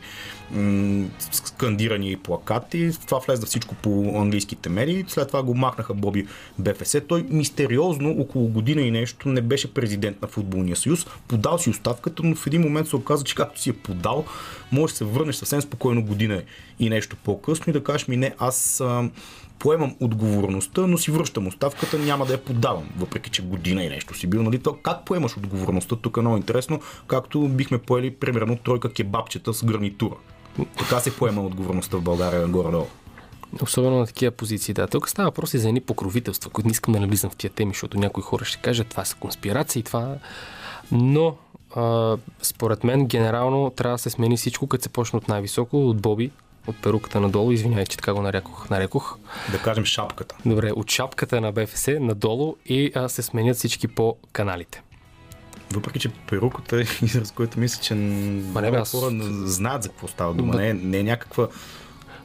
м- 0.52 1.06
скандирани 1.22 2.18
плакати. 2.18 2.92
Това 3.08 3.20
влезна 3.28 3.46
всичко 3.46 3.76
по 3.76 4.14
английските 4.22 4.70
медии. 4.70 5.06
След 5.08 5.28
това 5.28 5.44
го 5.44 5.56
махнаха 5.56 5.94
Боби 5.94 6.28
БФС. 6.60 6.96
Той 7.08 7.26
мистериозно 7.30 8.16
около 8.20 8.48
година 8.48 8.82
и 8.82 8.92
нещо 8.92 9.30
не 9.30 9.42
беше 9.42 9.74
президент 9.74 10.22
на 10.22 10.28
Футболния 10.28 10.76
съюз. 10.76 11.06
Подал 11.28 11.58
си 11.58 11.70
оставката, 11.70 12.24
но 12.24 12.36
в 12.36 12.48
един 12.48 12.62
момент 12.62 12.88
се 12.88 12.96
оказа, 12.96 13.24
че 13.24 13.36
както 13.36 13.62
си 13.62 13.70
е 13.70 13.74
подал, 13.74 14.26
можеш 14.72 14.94
да 14.94 14.98
се 14.98 15.06
върнеш 15.06 15.36
съвсем 15.36 15.62
спокойно 15.62 16.06
година 16.06 16.42
и 16.80 16.90
нещо 16.90 17.16
по-късно 17.24 17.66
и 17.70 17.74
да 17.74 17.84
кажеш 17.84 18.08
ми 18.08 18.18
не, 18.18 18.36
аз 18.38 18.84
поемам 19.60 19.96
отговорността, 20.02 20.88
но 20.88 20.98
си 20.98 21.12
връщам 21.12 21.48
оставката, 21.48 22.00
няма 22.00 22.26
да 22.26 22.34
я 22.34 22.44
подавам, 22.44 22.90
въпреки 22.98 23.30
че 23.30 23.42
година 23.42 23.84
и 23.84 23.90
нещо 23.90 24.18
си 24.18 24.28
бил. 24.28 24.44
Нали? 24.44 24.60
То, 24.60 24.74
как 24.74 25.06
поемаш 25.06 25.38
отговорността? 25.38 25.96
Тук 25.96 26.18
е 26.18 26.22
много 26.22 26.38
интересно, 26.38 26.82
както 27.08 27.48
бихме 27.48 27.78
поели 27.78 28.12
примерно 28.12 28.58
тройка 28.58 28.94
кебабчета 28.94 29.54
с 29.54 29.66
гарнитура. 29.66 30.16
Така 30.78 31.00
се 31.00 31.16
поема 31.16 31.42
отговорността 31.42 31.98
в 31.98 32.02
България 32.02 32.48
горе-долу. 32.48 32.88
Особено 33.62 34.00
на 34.00 34.06
такива 34.06 34.32
позиции, 34.32 34.74
да. 34.74 34.88
Тук 34.88 35.10
става 35.10 35.28
въпрос 35.28 35.54
и 35.54 35.58
за 35.58 35.68
едни 35.68 35.82
покровителства, 35.82 36.50
които 36.52 36.68
не 36.68 36.72
искам 36.72 36.94
да 36.94 37.00
навлизам 37.00 37.30
в 37.30 37.36
тия 37.36 37.50
теми, 37.50 37.72
защото 37.72 37.98
някои 37.98 38.24
хора 38.24 38.46
ще 38.46 38.58
кажат, 38.58 38.88
това 38.88 39.06
са 39.06 39.16
конспирации, 39.16 39.84
това... 39.84 40.16
Но, 40.92 41.36
а, 41.76 42.18
според 42.42 42.84
мен, 42.84 43.06
генерално 43.06 43.70
трябва 43.70 43.96
да 43.96 44.02
се 44.02 44.10
смени 44.10 44.38
всичко, 44.38 44.68
като 44.68 44.84
се 44.84 44.90
почне 44.90 45.18
от 45.18 45.28
най-високо, 45.28 45.90
от 45.90 46.02
Боби, 46.02 46.32
от 46.68 46.78
перуката 46.78 47.20
надолу, 47.20 47.52
извинявай, 47.52 47.86
че 47.86 47.98
така 47.98 48.14
го 48.14 48.22
нарекох. 48.22 48.70
нарекох. 48.70 49.18
Да 49.52 49.58
кажем 49.60 49.86
шапката. 49.86 50.36
Добре, 50.46 50.72
от 50.72 50.92
шапката 50.92 51.42
на 51.42 51.52
БФС 51.52 51.88
надолу 51.90 52.56
и 52.66 52.92
а, 52.96 53.10
се 53.10 53.22
сменят 53.22 53.58
всички 53.58 53.88
по 53.88 54.16
каналите. 54.32 54.82
Въпреки, 55.74 56.00
че 56.00 56.10
перуката 56.10 56.78
е 56.78 56.86
израз, 57.02 57.32
който 57.32 57.60
мисля, 57.60 57.82
че 57.82 57.96
Ма 57.96 58.62
не, 58.62 58.68
аз- 58.70 58.92
хора 58.92 59.10
знаят 59.44 59.84
за 59.84 59.90
какво 59.90 60.08
става 60.08 60.34
дума. 60.34 60.52
Ба- 60.52 60.58
Не, 60.58 60.70
е- 60.70 60.74
не 60.74 60.98
е 60.98 61.04
някаква 61.04 61.48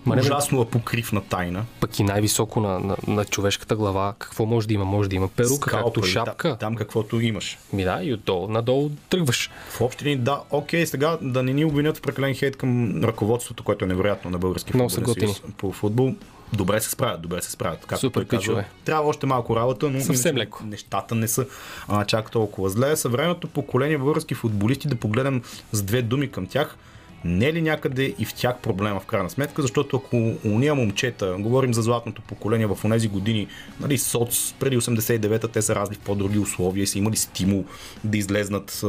Ма 0.06 0.16
не, 0.16 0.22
бе. 0.22 0.26
ужасно 0.26 0.60
апокривна 0.60 1.20
тайна. 1.20 1.64
Пък 1.80 1.98
и 1.98 2.02
най-високо 2.02 2.60
на, 2.60 2.80
на, 2.80 2.96
на 3.06 3.24
човешката 3.24 3.76
глава, 3.76 4.14
какво 4.18 4.46
може 4.46 4.68
да 4.68 4.74
има? 4.74 4.84
Може 4.84 5.08
да 5.08 5.16
има 5.16 5.28
перука, 5.28 5.54
Скалпа 5.54 5.84
както 5.84 6.02
шапка. 6.02 6.48
Там, 6.48 6.58
там 6.58 6.76
каквото 6.76 7.20
имаш. 7.20 7.58
Ми 7.72 7.84
да, 7.84 8.00
и 8.02 8.14
отдолу, 8.14 8.48
надолу 8.48 8.90
тръгваш. 9.10 9.50
В 9.68 9.80
общи 9.80 10.04
линии, 10.04 10.16
да, 10.16 10.40
окей, 10.50 10.86
сега 10.86 11.18
да 11.22 11.42
не 11.42 11.52
ни 11.52 11.64
обвинят 11.64 11.96
в 11.96 12.02
прекален 12.02 12.34
хейт 12.34 12.56
към 12.56 13.04
ръководството, 13.04 13.64
което 13.64 13.84
е 13.84 13.88
невероятно 13.88 14.30
на 14.30 14.38
български 14.38 14.72
са 14.72 14.78
футболен 14.78 15.14
съюз 15.14 15.42
по 15.56 15.72
футбол. 15.72 16.14
Добре 16.52 16.80
се 16.80 16.90
справят, 16.90 17.22
добре 17.22 17.42
се 17.42 17.50
справят. 17.50 17.80
Както 17.86 18.00
Супер 18.00 18.24
пичове. 18.24 18.68
Трябва 18.84 19.08
още 19.08 19.26
малко 19.26 19.56
работа, 19.56 19.90
но 19.90 20.00
Съвсем 20.00 20.36
леко. 20.36 20.62
нещата 20.64 21.14
не 21.14 21.28
са 21.28 21.46
а, 21.88 22.04
чак 22.04 22.30
толкова 22.30 22.70
зле. 22.70 22.96
Съвременното 22.96 23.48
поколение 23.48 23.98
български 23.98 24.34
футболисти, 24.34 24.88
да 24.88 24.96
погледнем 24.96 25.42
с 25.72 25.82
две 25.82 26.02
думи 26.02 26.30
към 26.30 26.46
тях, 26.46 26.76
не 27.24 27.46
е 27.46 27.52
ли 27.52 27.62
някъде 27.62 28.14
и 28.18 28.24
в 28.24 28.34
тях 28.34 28.58
проблема 28.58 29.00
в 29.00 29.06
крайна 29.06 29.30
сметка, 29.30 29.62
защото 29.62 29.96
ако 29.96 30.34
уния 30.44 30.74
момчета, 30.74 31.36
говорим 31.38 31.74
за 31.74 31.82
златното 31.82 32.22
поколение 32.22 32.66
в 32.66 32.78
онези 32.84 33.08
години, 33.08 33.46
нали, 33.80 33.98
соц, 33.98 34.52
преди 34.52 34.78
89-та 34.78 35.48
те 35.48 35.62
са 35.62 35.74
разли 35.74 35.94
в 35.94 35.98
по-други 35.98 36.38
условия 36.38 36.82
и 36.82 36.86
са 36.86 36.98
имали 36.98 37.16
стимул 37.16 37.64
да 38.04 38.18
излезнат 38.18 38.84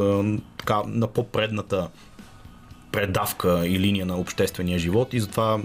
така, 0.56 0.82
на 0.86 1.06
по-предната 1.06 1.88
предавка 2.92 3.66
и 3.66 3.78
линия 3.78 4.06
на 4.06 4.16
обществения 4.16 4.78
живот 4.78 5.14
и 5.14 5.20
затова 5.20 5.60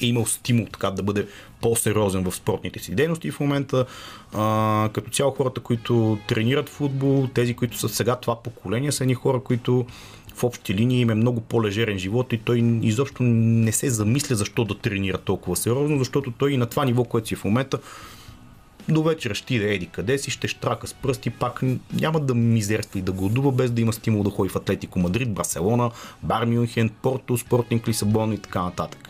е 0.00 0.06
имал 0.06 0.26
стимул 0.26 0.66
така 0.72 0.90
да 0.90 1.02
бъде 1.02 1.26
по-сериозен 1.60 2.24
в 2.24 2.34
спортните 2.34 2.78
си 2.78 2.94
дейности 2.94 3.30
в 3.30 3.40
момента 3.40 3.86
а, 4.34 4.90
като 4.92 5.10
цяло 5.10 5.30
хората, 5.30 5.60
които 5.60 6.18
тренират 6.28 6.68
футбол, 6.68 7.28
тези, 7.34 7.54
които 7.54 7.78
са 7.78 7.88
сега 7.88 8.16
това 8.16 8.42
поколение, 8.42 8.92
са 8.92 9.04
едни 9.04 9.14
хора, 9.14 9.40
които 9.40 9.86
в 10.38 10.44
общи 10.44 10.74
линии 10.74 11.00
им 11.00 11.10
е 11.10 11.14
много 11.14 11.40
по-лежерен 11.40 11.98
живот 11.98 12.32
и 12.32 12.38
той 12.38 12.58
изобщо 12.82 13.22
не 13.22 13.72
се 13.72 13.90
замисля 13.90 14.36
защо 14.36 14.64
да 14.64 14.78
тренира 14.78 15.18
толкова 15.18 15.56
сериозно, 15.56 15.98
защото 15.98 16.30
той 16.30 16.52
и 16.52 16.56
на 16.56 16.66
това 16.66 16.84
ниво, 16.84 17.04
което 17.04 17.28
си 17.28 17.34
в 17.34 17.44
момента, 17.44 17.78
до 18.88 19.02
вечера 19.02 19.34
ще 19.34 19.54
иде 19.54 19.74
еди 19.74 19.86
къде 19.86 20.18
си, 20.18 20.30
ще 20.30 20.48
штрака 20.48 20.86
с 20.86 20.94
пръсти, 20.94 21.30
пак 21.30 21.62
няма 21.92 22.20
да 22.20 22.34
мизерства 22.34 22.98
и 22.98 23.02
да 23.02 23.12
гладува, 23.12 23.52
без 23.52 23.70
да 23.70 23.80
има 23.80 23.92
стимул 23.92 24.22
да 24.22 24.30
ходи 24.30 24.48
в 24.48 24.56
Атлетико 24.56 24.98
Мадрид, 24.98 25.32
Барселона, 25.32 25.90
Бар 26.22 26.44
Мюнхен, 26.44 26.90
Порто, 27.02 27.36
Спортинг 27.36 27.88
Лисабон 27.88 28.32
и 28.32 28.38
така 28.38 28.62
нататък. 28.62 29.07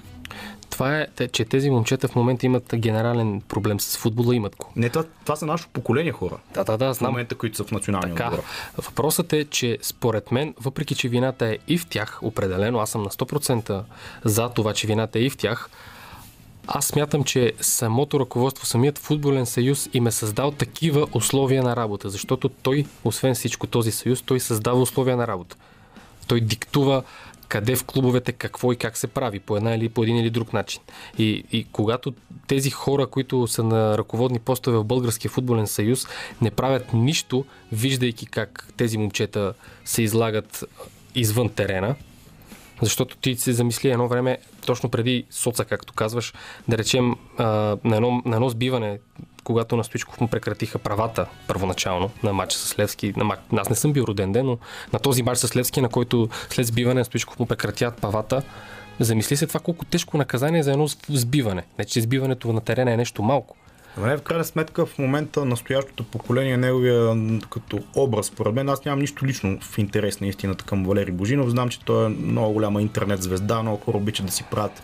Това 0.78 0.98
е, 1.18 1.28
че 1.28 1.44
тези 1.44 1.70
момчета 1.70 2.08
в 2.08 2.14
момента 2.16 2.46
имат 2.46 2.74
генерален 2.76 3.40
проблем 3.48 3.80
с 3.80 3.96
футбола, 3.96 4.34
имат 4.36 4.56
го. 4.56 4.72
Не, 4.76 4.88
това, 4.88 5.04
това 5.24 5.36
са 5.36 5.46
нашето 5.46 5.70
поколение 5.70 6.12
хора. 6.12 6.36
Да, 6.54 6.64
да, 6.64 6.76
да, 6.76 6.94
В 6.94 6.96
знам. 6.96 7.10
момента, 7.12 7.34
които 7.34 7.56
са 7.56 7.64
в 7.64 7.70
националния 7.70 8.14
Така, 8.14 8.28
отбор. 8.28 8.42
въпросът 8.76 9.32
е, 9.32 9.44
че 9.44 9.78
според 9.82 10.32
мен, 10.32 10.54
въпреки 10.60 10.94
че 10.94 11.08
вината 11.08 11.46
е 11.46 11.58
и 11.68 11.78
в 11.78 11.86
тях, 11.86 12.18
определено, 12.22 12.78
аз 12.78 12.90
съм 12.90 13.02
на 13.02 13.10
100% 13.10 13.82
за 14.24 14.48
това, 14.48 14.74
че 14.74 14.86
вината 14.86 15.18
е 15.18 15.22
и 15.22 15.30
в 15.30 15.36
тях, 15.36 15.70
аз 16.66 16.86
смятам, 16.86 17.24
че 17.24 17.52
самото 17.60 18.20
ръководство, 18.20 18.66
самият 18.66 18.98
футболен 18.98 19.46
съюз 19.46 19.88
им 19.92 20.06
е 20.06 20.10
създал 20.10 20.50
такива 20.50 21.06
условия 21.12 21.62
на 21.62 21.76
работа, 21.76 22.10
защото 22.10 22.48
той, 22.48 22.84
освен 23.04 23.34
всичко 23.34 23.66
този 23.66 23.92
съюз, 23.92 24.22
той 24.22 24.40
създава 24.40 24.80
условия 24.80 25.16
на 25.16 25.26
работа. 25.26 25.56
Той 26.26 26.40
диктува 26.40 27.02
къде 27.48 27.76
в 27.76 27.84
клубовете, 27.84 28.32
какво 28.32 28.72
и 28.72 28.76
как 28.76 28.96
се 28.96 29.06
прави, 29.06 29.40
по 29.40 29.56
една 29.56 29.74
или 29.74 29.88
по 29.88 30.02
един 30.02 30.16
или 30.16 30.30
друг 30.30 30.52
начин. 30.52 30.82
И, 31.18 31.44
и 31.52 31.66
когато 31.72 32.14
тези 32.46 32.70
хора, 32.70 33.06
които 33.06 33.46
са 33.46 33.62
на 33.62 33.98
ръководни 33.98 34.38
постове 34.38 34.78
в 34.78 34.84
Българския 34.84 35.30
футболен 35.30 35.66
съюз, 35.66 36.06
не 36.42 36.50
правят 36.50 36.92
нищо, 36.92 37.44
виждайки 37.72 38.26
как 38.26 38.68
тези 38.76 38.98
момчета 38.98 39.54
се 39.84 40.02
излагат 40.02 40.64
извън 41.14 41.48
терена, 41.48 41.94
защото 42.82 43.16
ти 43.16 43.37
се 43.37 43.52
замисли 43.52 43.90
едно 43.90 44.08
време, 44.08 44.38
точно 44.66 44.88
преди 44.88 45.24
соца, 45.30 45.64
както 45.64 45.92
казваш, 45.92 46.34
да 46.68 46.78
речем 46.78 47.14
на, 47.38 47.96
едно, 47.96 48.22
на 48.24 48.37
едно 48.37 48.48
сбиване, 48.48 48.98
когато 49.48 49.76
на 49.76 49.84
Стоичков 49.84 50.20
му 50.20 50.28
прекратиха 50.28 50.78
правата 50.78 51.26
първоначално 51.46 52.11
на 52.22 52.32
матча 52.32 52.58
с 52.58 52.78
Левски. 52.78 53.12
На, 53.16 53.24
ма- 53.24 53.38
аз 53.56 53.70
не 53.70 53.76
съм 53.76 53.92
бил 53.92 54.02
роден 54.02 54.32
ден, 54.32 54.46
но 54.46 54.58
на 54.92 54.98
този 54.98 55.22
матч 55.22 55.38
с 55.38 55.56
Левски, 55.56 55.80
на 55.80 55.88
който 55.88 56.28
след 56.50 56.66
сбиване 56.66 57.00
на 57.00 57.04
Стоичков 57.04 57.38
му 57.38 57.46
прекратят 57.46 58.00
правата, 58.00 58.42
замисли 59.00 59.37
се 59.37 59.46
това 59.46 59.61
колко 59.61 59.84
тежко 59.84 60.18
наказание 60.18 60.62
за 60.62 60.72
едно 60.72 60.88
сбиване. 61.08 61.64
Не, 61.78 61.84
че 61.84 62.00
сбиването 62.00 62.52
на 62.52 62.61
терена 62.61 62.92
е 62.92 62.96
нещо 62.96 63.22
малко. 63.22 63.56
Добре, 63.96 64.16
в 64.16 64.22
крайна 64.22 64.44
сметка 64.44 64.87
в 64.87 64.98
момента 64.98 65.44
настоящото 65.44 66.04
поколение, 66.04 66.56
неговия 66.56 67.16
като 67.50 67.78
образ, 67.96 68.26
според 68.26 68.54
мен, 68.54 68.68
аз 68.68 68.84
нямам 68.84 69.00
нищо 69.00 69.26
лично 69.26 69.58
в 69.61 69.78
интерес 69.78 70.20
на 70.20 70.26
истината 70.26 70.64
към 70.64 70.84
Валери 70.84 71.12
Божинов. 71.12 71.48
Знам, 71.48 71.68
че 71.68 71.80
той 71.80 72.06
е 72.06 72.08
много 72.08 72.52
голяма 72.52 72.82
интернет 72.82 73.22
звезда, 73.22 73.62
много 73.62 73.76
хора 73.76 73.96
обичат 73.96 74.26
да 74.26 74.32
си 74.32 74.44
правят 74.50 74.82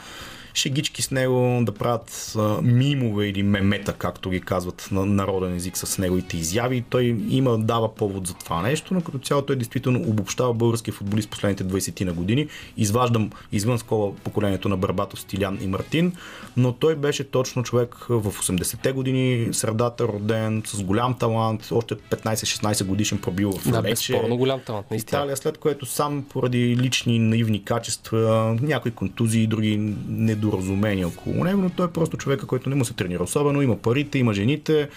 шегички 0.55 1.03
с 1.03 1.11
него, 1.11 1.61
да 1.63 1.73
правят 1.73 2.33
а, 2.39 2.59
мимове 2.63 3.27
или 3.27 3.43
мемета, 3.43 3.93
както 3.93 4.31
ги 4.31 4.41
казват 4.41 4.89
на 4.93 5.07
народен 5.07 5.57
език 5.57 5.77
с 5.79 5.99
неговите 5.99 6.37
изяви. 6.37 6.85
Той 6.91 7.17
има, 7.29 7.59
дава 7.59 7.95
повод 7.95 8.27
за 8.27 8.35
това 8.35 8.63
нещо, 8.63 8.95
но 8.95 9.01
като 9.01 9.19
цяло 9.19 9.43
той 9.43 9.57
действително 9.57 10.01
обобщава 10.01 10.55
българския 10.55 10.95
футболист 10.95 11.31
последните 11.31 11.65
20 11.65 12.05
на 12.05 12.13
години. 12.13 12.49
Изваждам 12.77 13.31
извън 13.53 13.79
скола 13.79 14.13
поколението 14.25 14.69
на 14.69 14.77
Барбатов, 14.77 15.21
Стилян 15.21 15.59
и 15.63 15.67
Мартин, 15.67 16.13
но 16.57 16.73
той 16.73 16.97
беше 16.97 17.25
точно 17.25 17.63
човек 17.63 17.97
в 18.09 18.23
80-те 18.33 18.93
години, 18.93 19.49
средата 19.53 20.09
роден, 20.09 20.63
с 20.67 20.83
голям 20.83 21.15
талант, 21.19 21.69
още 21.73 21.95
15-16 21.95 22.85
годишен 22.85 23.19
пробил 23.19 23.53
в 23.53 23.71
Да, 23.71 23.83
Лече. 23.83 23.91
безспорно 23.91 24.37
голям 24.37 24.61
талант, 24.67 24.87
наистина. 24.91 25.21
Италия, 25.21 25.37
след 25.37 25.59
което 25.59 25.87
сам 25.87 26.25
поради 26.29 26.77
лични 26.77 27.19
наивни 27.19 27.65
качества, 27.65 28.57
някои 28.63 28.91
контузии 28.91 29.47
други 29.47 29.95
недоразумения 30.45 31.09
около 31.09 31.45
него, 31.45 31.63
но 31.63 31.71
той 31.71 31.87
е 31.87 31.91
просто 31.91 32.17
човека, 32.17 32.47
който 32.47 32.69
не 32.71 32.75
му 32.75 32.85
се 32.85 32.95
тренира 32.95 33.23
особено, 33.23 33.63
има 33.63 33.77
парите, 33.77 34.19
има 34.19 34.35
жените 34.35 34.89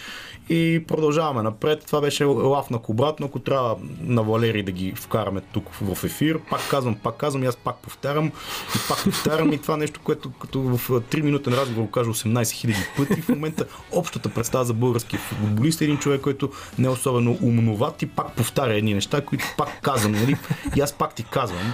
и 0.49 0.83
продължаваме 0.87 1.43
напред. 1.43 1.83
Това 1.85 2.01
беше 2.01 2.23
лафнак 2.23 2.89
обратно, 2.89 3.25
ако 3.25 3.39
трябва 3.39 3.75
на 4.01 4.23
Валери 4.23 4.63
да 4.63 4.71
ги 4.71 4.93
вкараме 4.95 5.41
тук 5.41 5.69
в 5.81 6.03
ефир. 6.03 6.39
Пак 6.49 6.69
казвам, 6.69 6.95
пак 6.95 7.17
казвам, 7.17 7.43
и 7.43 7.47
аз 7.47 7.55
пак 7.55 7.77
повтарям 7.77 8.27
и 8.75 8.79
пак 8.89 9.03
повтарям 9.03 9.53
и 9.53 9.57
това 9.57 9.77
нещо, 9.77 9.99
което 10.03 10.31
като 10.31 10.61
в 10.61 10.89
3 10.89 11.21
минутен 11.21 11.53
разговор 11.53 11.81
го 11.81 11.91
кажа 11.91 12.09
18 12.09 12.25
000 12.41 12.75
пъти. 12.97 13.21
В 13.21 13.29
момента 13.29 13.65
общата 13.91 14.29
представа 14.29 14.65
за 14.65 14.73
българския 14.73 15.19
футболист 15.19 15.81
е 15.81 15.83
един 15.83 15.97
човек, 15.97 16.21
който 16.21 16.51
не 16.79 16.87
е 16.87 16.91
особено 16.91 17.37
умноват 17.41 18.01
и 18.01 18.05
пак 18.05 18.35
повтаря 18.35 18.73
едни 18.73 18.93
неща, 18.93 19.21
които 19.21 19.45
пак 19.57 19.81
казвам, 19.81 20.11
нали? 20.11 20.37
И 20.75 20.81
аз 20.81 20.93
пак 20.93 21.15
ти 21.15 21.23
казвам. 21.23 21.73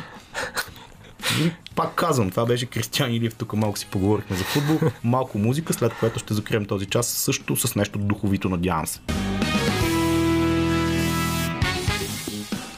И 1.41 1.51
Пак 1.75 1.95
казвам, 1.95 2.29
това 2.29 2.45
беше 2.45 2.65
Кристиан 2.65 3.13
Илиев, 3.13 3.36
тук 3.36 3.53
малко 3.53 3.77
си 3.77 3.88
поговорихме 3.91 4.36
за 4.36 4.43
футбол, 4.43 4.89
малко 5.03 5.38
музика, 5.38 5.73
след 5.73 5.93
което 5.99 6.19
ще 6.19 6.33
закрием 6.33 6.65
този 6.65 6.86
час 6.86 7.07
също 7.07 7.55
с 7.55 7.75
нещо 7.75 7.99
духовито, 7.99 8.49
надявам 8.49 8.88
се. 8.88 8.99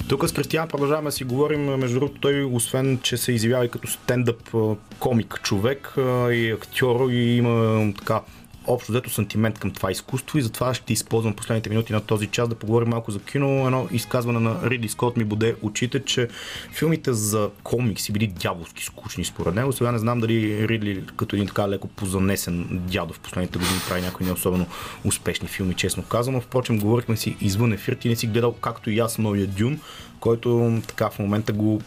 Тук 0.10 0.30
с 0.30 0.34
Кристиан 0.34 0.68
продължаваме 0.68 1.08
да 1.08 1.12
си 1.12 1.24
говорим. 1.24 1.66
Между 1.66 2.00
другото, 2.00 2.20
той, 2.22 2.44
освен, 2.44 3.00
че 3.04 3.18
се 3.18 3.32
изявява 3.32 3.66
и 3.66 3.70
като 3.70 3.88
стендъп 3.88 4.56
комик 5.00 5.40
човек 5.44 5.94
и 6.32 6.52
актьор 6.56 7.10
и 7.12 7.38
има 7.38 7.94
така 7.98 8.22
общо 8.68 8.92
взето 8.92 9.10
сантимент 9.10 9.60
към 9.60 9.72
това 9.72 9.92
изкуство 9.92 10.38
и 10.38 10.42
затова 10.42 10.74
ще 10.74 10.94
използвам 10.94 11.34
последните 11.34 11.70
минути 11.70 11.94
на 11.94 12.02
този 12.02 12.28
час 12.28 12.50
да 12.50 12.56
поговорим 12.56 12.90
малко 12.90 13.12
за 13.12 13.20
кино. 13.20 13.66
Едно 13.66 13.88
изказване 13.92 14.40
на 14.40 14.70
Ридли 14.70 14.90
Скот 14.90 15.18
ми 15.18 15.24
буде 15.24 15.56
очите, 15.62 16.06
че 16.06 16.28
филмите 16.72 17.14
за 17.14 17.50
комикси 17.64 18.12
били 18.12 18.28
дяволски 18.28 18.84
скучни 18.84 19.26
според 19.26 19.56
него. 19.56 19.74
Сега 19.74 19.92
не 19.92 20.00
знам 20.00 20.20
дали 20.20 20.68
Ридли 20.68 21.04
като 21.18 21.36
един 21.36 21.48
така 21.48 21.70
леко 21.70 21.88
позанесен 21.88 22.68
дядо 22.72 23.14
в 23.14 23.20
последните 23.20 23.60
години 23.60 23.80
прави 23.90 24.02
някои 24.02 24.26
не 24.26 24.32
особено 24.32 24.66
успешни 25.06 25.48
филми, 25.48 25.74
честно 25.74 26.04
казано. 26.04 26.42
Впрочем, 26.42 26.80
говорихме 26.80 27.18
си 27.18 27.38
извън 27.42 27.74
ефир, 27.74 27.94
ти 27.94 28.10
не 28.10 28.16
си 28.16 28.28
гледал 28.28 28.54
както 28.54 28.90
и 28.90 29.00
аз 29.00 29.18
новия 29.18 29.48
Дюн, 29.48 29.80
който 30.20 30.80
така 30.88 31.10
в 31.10 31.20
момента 31.20 31.54
го 31.54 31.82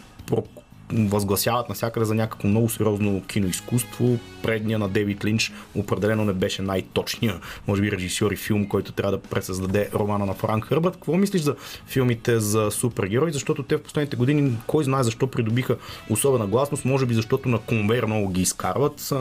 възгласяват 0.93 1.69
навсякъде 1.69 2.07
за 2.07 2.15
някакво 2.15 2.49
много 2.49 2.69
сериозно 2.69 3.23
киноизкуство. 3.27 4.19
Предния 4.43 4.79
на 4.79 4.89
Дейвид 4.89 5.25
Линч 5.25 5.53
определено 5.75 6.25
не 6.25 6.33
беше 6.33 6.63
най-точния, 6.63 7.41
може 7.67 7.83
би, 7.83 7.93
режисьор 7.93 8.31
и 8.31 8.37
филм, 8.37 8.69
който 8.69 8.93
трябва 8.93 9.13
да 9.13 9.23
пресъздаде 9.23 9.91
романа 9.95 10.27
на 10.27 10.35
Франк 10.35 10.65
Хърбърт. 10.65 10.95
Какво 10.95 11.17
мислиш 11.17 11.43
за 11.43 11.55
филмите 11.87 12.41
за 12.41 12.71
супергерои? 12.71 13.33
Защото 13.33 13.63
те 13.63 13.77
в 13.77 13.83
последните 13.83 14.17
години, 14.17 14.57
кой 14.67 14.85
знае 14.85 15.03
защо 15.03 15.27
придобиха 15.27 15.77
особена 16.11 16.47
гласност, 16.47 16.85
може 16.85 17.07
би 17.07 17.15
защото 17.15 17.49
на 17.49 17.59
конвейер 17.59 18.05
много 18.05 18.29
ги 18.29 18.43
изкарват. 18.43 19.13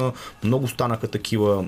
Много 0.43 0.67
станаха 0.67 1.07
такива 1.07 1.65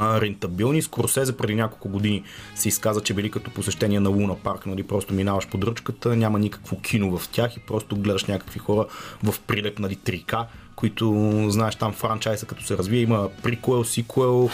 рентабилни. 0.00 0.82
Скоросезе 0.82 1.36
преди 1.36 1.54
няколко 1.54 1.88
години 1.88 2.22
се 2.54 2.68
изказа, 2.68 3.00
че 3.00 3.14
били 3.14 3.30
като 3.30 3.50
посещение 3.50 4.00
на 4.00 4.08
Луна 4.08 4.34
парк, 4.34 4.66
нали, 4.66 4.82
просто 4.82 5.14
минаваш 5.14 5.48
под 5.48 5.64
ръчката, 5.64 6.16
няма 6.16 6.38
никакво 6.38 6.80
кино 6.80 7.18
в 7.18 7.28
тях 7.28 7.56
и 7.56 7.60
просто 7.60 7.96
гледаш 7.96 8.24
някакви 8.24 8.58
хора 8.58 8.86
в 9.22 9.34
прилеп, 9.40 9.78
нали, 9.78 9.96
3К, 9.96 10.44
които, 10.76 11.46
знаеш, 11.48 11.76
там 11.76 11.92
франчайза 11.92 12.46
като 12.46 12.64
се 12.64 12.78
развие, 12.78 13.00
има 13.00 13.28
прикуел, 13.42 13.84
сикуел, 13.84 14.50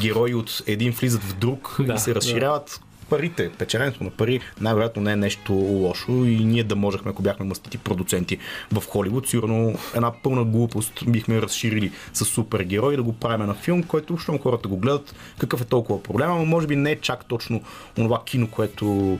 герои 0.00 0.34
от 0.34 0.62
един 0.66 0.92
влизат 0.92 1.22
в 1.22 1.34
друг 1.34 1.76
да, 1.86 1.94
и 1.94 1.98
се 1.98 2.14
разширяват 2.14 2.80
парите, 3.10 3.50
печенето 3.58 4.04
на 4.04 4.10
пари 4.10 4.40
най-вероятно 4.60 5.02
не 5.02 5.12
е 5.12 5.16
нещо 5.16 5.52
лошо 5.52 6.12
и 6.12 6.44
ние 6.44 6.64
да 6.64 6.76
можехме, 6.76 7.10
ако 7.10 7.22
бяхме 7.22 7.46
мастити 7.46 7.78
продуценти 7.78 8.38
в 8.72 8.86
Холивуд, 8.86 9.28
сигурно 9.28 9.78
една 9.94 10.12
пълна 10.22 10.44
глупост 10.44 11.04
бихме 11.08 11.42
разширили 11.42 11.92
с 12.12 12.24
супергерой 12.24 12.96
да 12.96 13.02
го 13.02 13.12
правим 13.12 13.46
на 13.46 13.54
филм, 13.54 13.82
който, 13.82 14.18
щом 14.18 14.38
хората 14.38 14.68
го 14.68 14.76
гледат, 14.76 15.14
какъв 15.38 15.60
е 15.60 15.64
толкова 15.64 16.02
проблема, 16.02 16.34
но 16.34 16.44
може 16.44 16.66
би 16.66 16.76
не 16.76 16.90
е 16.90 17.00
чак 17.00 17.24
точно 17.24 17.62
това 17.94 18.22
кино, 18.24 18.48
което 18.50 19.18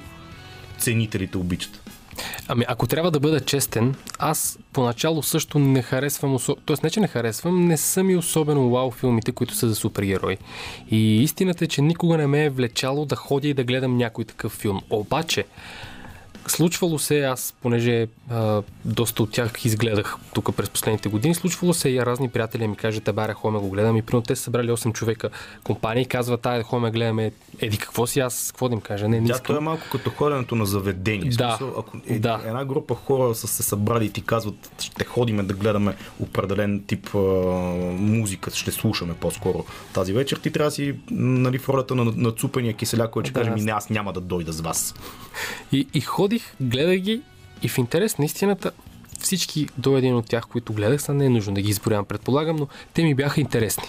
ценителите 0.79 1.39
обичат. 1.39 1.88
Ами, 2.49 2.65
ако 2.69 2.87
трябва 2.87 3.11
да 3.11 3.21
бъда 3.21 3.41
честен, 3.41 3.95
аз 4.19 4.59
поначало 4.73 5.23
също 5.23 5.59
не 5.59 5.83
харесвам, 5.83 6.39
Тоест, 6.65 6.83
не 6.83 6.91
че 6.91 7.01
не 7.01 7.09
харесвам, 7.09 7.67
не 7.67 7.77
са 7.77 8.05
ми 8.05 8.17
особено 8.17 8.71
вау 8.71 8.91
филмите, 8.91 9.33
които 9.33 9.55
са 9.55 9.69
за 9.69 9.75
супергерои. 9.75 10.37
И 10.91 11.23
истината 11.23 11.65
е, 11.65 11.69
че 11.69 11.83
никога 11.83 12.17
не 12.17 12.27
ме 12.27 12.45
е 12.45 12.51
влечало 12.51 13.05
да 13.05 13.17
ходя 13.17 13.49
и 13.49 13.55
да 13.55 13.65
гледам 13.65 13.97
някой 13.97 14.25
такъв 14.25 14.53
филм. 14.53 14.81
Обаче, 14.91 15.45
Случвало 16.49 16.99
се, 16.99 17.21
аз, 17.21 17.55
понеже 17.63 18.07
а, 18.31 18.63
доста 18.85 19.23
от 19.23 19.31
тях 19.33 19.65
изгледах 19.65 20.17
тук 20.35 20.57
през 20.57 20.71
последните 20.71 21.09
години, 21.09 21.35
случвало 21.35 21.75
се 21.75 21.91
и 21.91 22.07
разни 22.07 22.29
приятели 22.29 22.69
ми 22.69 22.77
кажат, 22.77 23.15
баре, 23.15 23.33
хоме 23.33 23.59
го 23.59 23.71
гледам 23.71 23.97
и 23.97 24.03
примерно 24.03 24.23
те 24.23 24.37
са 24.37 24.43
събрали 24.43 24.71
8 24.71 24.93
човека 24.93 25.31
компания 25.65 26.03
и 26.03 26.07
казват, 26.07 26.47
ай, 26.47 26.63
хоме 26.63 26.91
гледаме, 26.91 27.33
еди 27.61 27.79
какво 27.79 28.07
си, 28.07 28.21
аз 28.21 28.51
какво 28.53 28.69
да 28.69 28.75
им 28.75 28.81
кажа, 28.81 29.09
не, 29.09 29.21
не 29.21 29.31
искам. 29.31 29.55
Да, 29.55 29.59
е 29.59 29.65
малко 29.65 29.83
като 29.93 30.11
ходенето 30.11 30.55
на 30.55 30.67
заведение. 30.67 31.31
Да, 31.31 31.57
смисъл, 31.59 31.75
ако 31.79 31.99
е, 32.07 32.19
да. 32.19 32.41
една 32.47 32.65
група 32.65 32.95
хора 32.95 33.35
са 33.35 33.47
се 33.47 33.63
събрали 33.63 34.05
и 34.05 34.11
ти 34.11 34.23
казват, 34.23 34.71
ще 34.81 35.05
ходиме 35.05 35.43
да 35.43 35.55
гледаме 35.55 35.97
определен 36.21 36.85
тип 36.87 37.15
а, 37.15 37.19
музика, 37.99 38.51
ще 38.51 38.73
слушаме 38.73 39.15
по-скоро 39.15 39.65
тази 39.95 40.13
вечер, 40.13 40.37
ти 40.37 40.51
трябва 40.51 40.69
да 40.69 40.75
си 40.75 40.95
нали, 41.11 41.59
в 41.59 41.69
ролята 41.69 41.95
на, 41.95 42.13
на 42.17 42.33
цупения 42.33 42.75
киселя, 42.75 43.11
който 43.11 43.31
ще 43.31 43.35
да, 43.35 43.41
каже, 43.41 43.51
ми 43.51 43.61
не, 43.61 43.73
аз 43.73 43.91
няма 43.91 44.13
да 44.13 44.21
дойда 44.21 44.53
с 44.53 44.61
вас. 44.61 44.95
И, 45.73 45.87
и 45.95 46.01
ходи 46.01 46.38
ходих, 46.39 46.55
гледах 46.61 46.99
ги 46.99 47.21
и 47.63 47.69
в 47.69 47.79
интерес 47.79 48.19
на 48.19 48.25
истината 48.25 48.71
всички 49.19 49.67
до 49.79 49.97
един 49.97 50.17
от 50.17 50.27
тях, 50.27 50.47
които 50.47 50.73
гледах, 50.73 51.03
са 51.03 51.15
не 51.15 51.27
е 51.27 51.29
нужно 51.29 51.55
да 51.55 51.61
ги 51.61 51.71
изборявам, 51.71 52.05
предполагам, 52.05 52.57
но 52.57 52.69
те 52.95 53.03
ми 53.03 53.15
бяха 53.15 53.41
интересни. 53.41 53.85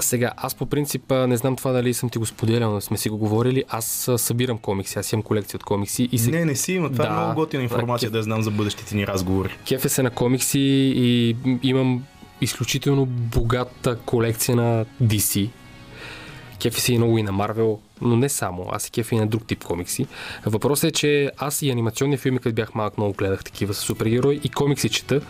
Сега, 0.00 0.32
аз 0.36 0.54
по 0.54 0.66
принцип 0.66 1.10
не 1.10 1.36
знам 1.36 1.56
това 1.56 1.72
дали 1.72 1.94
съм 1.94 2.10
ти 2.10 2.18
го 2.18 2.26
споделял, 2.26 2.72
но 2.72 2.80
сме 2.80 2.96
си 2.96 3.08
го 3.08 3.18
говорили. 3.18 3.64
Аз 3.68 4.10
събирам 4.16 4.58
комикси, 4.58 4.98
аз 4.98 5.12
имам 5.12 5.22
колекция 5.22 5.56
от 5.56 5.64
комикси. 5.64 6.08
И 6.12 6.18
се... 6.18 6.30
Не, 6.30 6.44
не 6.44 6.56
си 6.56 6.72
има. 6.72 6.92
Това 6.92 7.04
е 7.04 7.08
да, 7.08 7.14
е 7.14 7.16
много 7.16 7.34
готина 7.34 7.62
информация, 7.62 8.10
да, 8.10 8.18
да 8.18 8.22
знам 8.22 8.42
за 8.42 8.50
бъдещите 8.50 8.96
ни 8.96 9.06
разговори. 9.06 9.56
Кефе 9.68 9.88
се 9.88 10.02
на 10.02 10.10
комикси 10.10 10.60
и 10.96 11.36
имам 11.62 12.04
изключително 12.40 13.06
богата 13.06 13.98
колекция 13.98 14.56
на 14.56 14.86
DC. 15.02 15.50
Кефи 16.62 16.80
се 16.80 16.92
и 16.92 16.98
много 16.98 17.18
и 17.18 17.22
на 17.22 17.32
Марвел, 17.32 17.78
но 18.00 18.16
не 18.16 18.28
само. 18.28 18.66
Аз 18.72 18.82
се 18.82 18.90
кефи 18.90 19.14
и 19.14 19.18
на 19.18 19.26
друг 19.26 19.46
тип 19.46 19.64
комикси. 19.64 20.06
Въпросът 20.46 20.88
е, 20.88 20.92
че 20.92 21.30
аз 21.36 21.62
и 21.62 21.70
анимационни 21.70 22.16
филми, 22.16 22.38
като 22.38 22.54
бях 22.54 22.74
малък, 22.74 22.98
много 22.98 23.12
гледах 23.12 23.44
такива 23.44 23.74
с 23.74 23.78
супергерои 23.78 24.40
и 24.44 24.48
комикси 24.48 24.88
чета. 24.88 25.20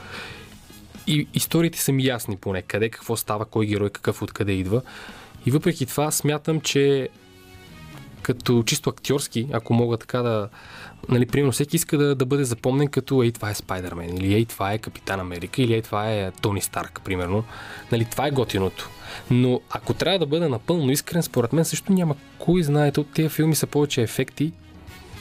И 1.06 1.28
историите 1.34 1.80
са 1.80 1.92
ми 1.92 2.04
ясни 2.04 2.36
поне. 2.36 2.62
Къде, 2.62 2.88
какво 2.88 3.16
става, 3.16 3.44
кой 3.44 3.66
герой, 3.66 3.90
какъв 3.90 4.22
откъде 4.22 4.52
идва. 4.52 4.82
И 5.46 5.50
въпреки 5.50 5.86
това 5.86 6.10
смятам, 6.10 6.60
че 6.60 7.08
като 8.22 8.62
чисто 8.62 8.90
актьорски, 8.90 9.48
ако 9.52 9.74
мога 9.74 9.96
така 9.96 10.22
да... 10.22 10.48
Нали, 11.08 11.26
примерно, 11.26 11.52
всеки 11.52 11.76
иска 11.76 11.98
да, 11.98 12.14
да 12.14 12.26
бъде 12.26 12.44
запомнен 12.44 12.88
като 12.88 13.22
ей, 13.22 13.32
това 13.32 13.50
е 13.50 13.54
Спайдермен, 13.54 14.16
или 14.16 14.34
ей, 14.34 14.44
това 14.44 14.72
е 14.72 14.78
Капитан 14.78 15.20
Америка, 15.20 15.62
или 15.62 15.74
ей, 15.74 15.82
това 15.82 16.12
е 16.12 16.30
Тони 16.30 16.60
Старк, 16.60 17.00
примерно. 17.04 17.44
Нали, 17.92 18.04
това 18.04 18.26
е 18.26 18.30
готиното. 18.30 18.90
Но 19.30 19.60
ако 19.70 19.94
трябва 19.94 20.18
да 20.18 20.26
бъда 20.26 20.48
напълно 20.48 20.90
искрен, 20.90 21.22
според 21.22 21.52
мен 21.52 21.64
също 21.64 21.92
няма 21.92 22.14
кой 22.38 22.62
знае. 22.62 22.92
От 22.98 23.12
тези 23.14 23.28
филми 23.28 23.54
са 23.54 23.66
повече 23.66 24.02
ефекти 24.02 24.52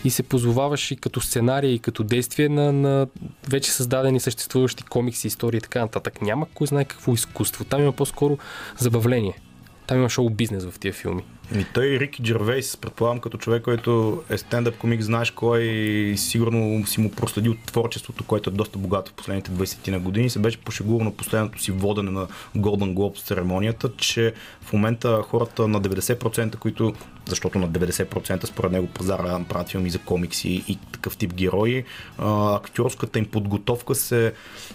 и 0.03 0.09
се 0.09 0.23
позоваваш 0.23 0.91
и 0.91 0.95
като 0.95 1.21
сценарий, 1.21 1.71
и 1.71 1.79
като 1.79 2.03
действие 2.03 2.49
на, 2.49 2.73
на 2.73 3.07
вече 3.49 3.71
създадени 3.71 4.19
съществуващи 4.19 4.83
комикси, 4.83 5.27
истории 5.27 5.57
и 5.57 5.61
така 5.61 5.79
нататък. 5.79 6.21
Няма 6.21 6.47
кой 6.53 6.67
знае 6.67 6.85
какво 6.85 7.13
изкуство. 7.13 7.65
Там 7.65 7.81
има 7.81 7.91
по-скоро 7.91 8.37
забавление. 8.77 9.39
Там 9.87 9.97
има 9.97 10.09
шоу 10.09 10.29
бизнес 10.29 10.65
в 10.65 10.79
тия 10.79 10.93
филми. 10.93 11.23
И 11.55 11.65
той 11.73 11.99
Рики 11.99 12.23
Джервейс, 12.23 12.77
предполагам 12.77 13.19
като 13.19 13.37
човек, 13.37 13.63
който 13.63 14.23
е 14.29 14.37
стендъп 14.37 14.77
комик, 14.77 15.01
знаеш 15.01 15.31
кой 15.31 15.61
и 15.61 16.17
сигурно 16.17 16.87
си 16.87 17.01
му 17.01 17.11
проследил 17.11 17.55
творчеството, 17.65 18.23
което 18.23 18.49
е 18.49 18.53
доста 18.53 18.79
богато 18.79 19.11
в 19.11 19.13
последните 19.13 19.51
20 19.51 19.91
на 19.91 19.99
години. 19.99 20.29
Се 20.29 20.39
беше 20.39 20.57
пошегувал 20.57 21.03
на 21.03 21.11
последното 21.11 21.61
си 21.61 21.71
водене 21.71 22.11
на 22.11 22.27
Golden 22.57 22.93
Globe 22.93 23.23
церемонията, 23.23 23.89
че 23.97 24.33
в 24.61 24.73
момента 24.73 25.21
хората 25.21 25.67
на 25.67 25.81
90%, 25.81 26.55
които, 26.55 26.93
защото 27.29 27.59
на 27.59 27.69
90% 27.69 28.45
според 28.45 28.71
него 28.71 28.87
пазара 28.87 29.39
правят 29.49 29.69
филми 29.69 29.89
за 29.89 29.99
комикси 29.99 30.63
и 30.67 30.77
такъв 30.91 31.17
тип 31.17 31.33
герои, 31.33 31.83
актьорската 32.17 33.19
им 33.19 33.25
подготовка 33.25 33.95
се 33.95 34.33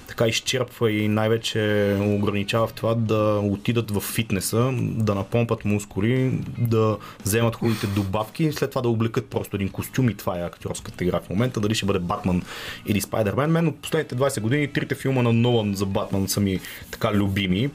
така 0.08 0.26
изчерпва 0.26 0.90
и 0.92 1.08
най-вече 1.08 1.96
ограничава 2.00 2.66
в 2.66 2.72
това 2.72 2.94
да 2.94 3.40
отидат 3.44 3.90
в 3.90 4.00
фитнеса, 4.00 4.72
да 4.80 5.14
напомпат 5.14 5.64
мускули, 5.64 6.38
да 6.58 6.96
вземат 7.24 7.56
хубавите 7.56 7.86
добавки 7.86 8.44
и 8.44 8.52
след 8.52 8.70
това 8.70 8.82
да 8.82 8.88
облекат 8.88 9.26
просто 9.26 9.56
един 9.56 9.68
костюм 9.68 10.08
и 10.08 10.16
това 10.16 10.38
е 10.38 10.42
актьорската 10.42 11.04
игра 11.04 11.20
в 11.20 11.30
момента. 11.30 11.60
Дали 11.60 11.74
ще 11.74 11.86
бъде 11.86 11.98
Батман 11.98 12.42
или 12.86 13.00
Спайдермен. 13.00 13.50
Мен 13.50 13.68
от 13.68 13.82
последните 13.82 14.16
20 14.16 14.40
години 14.40 14.72
трите 14.72 14.94
филма 14.94 15.22
на 15.22 15.32
Нолан 15.32 15.74
за 15.74 15.86
Батман 15.86 16.28
са 16.28 16.40
ми 16.40 16.60
така 16.90 17.12
любими 17.12 17.70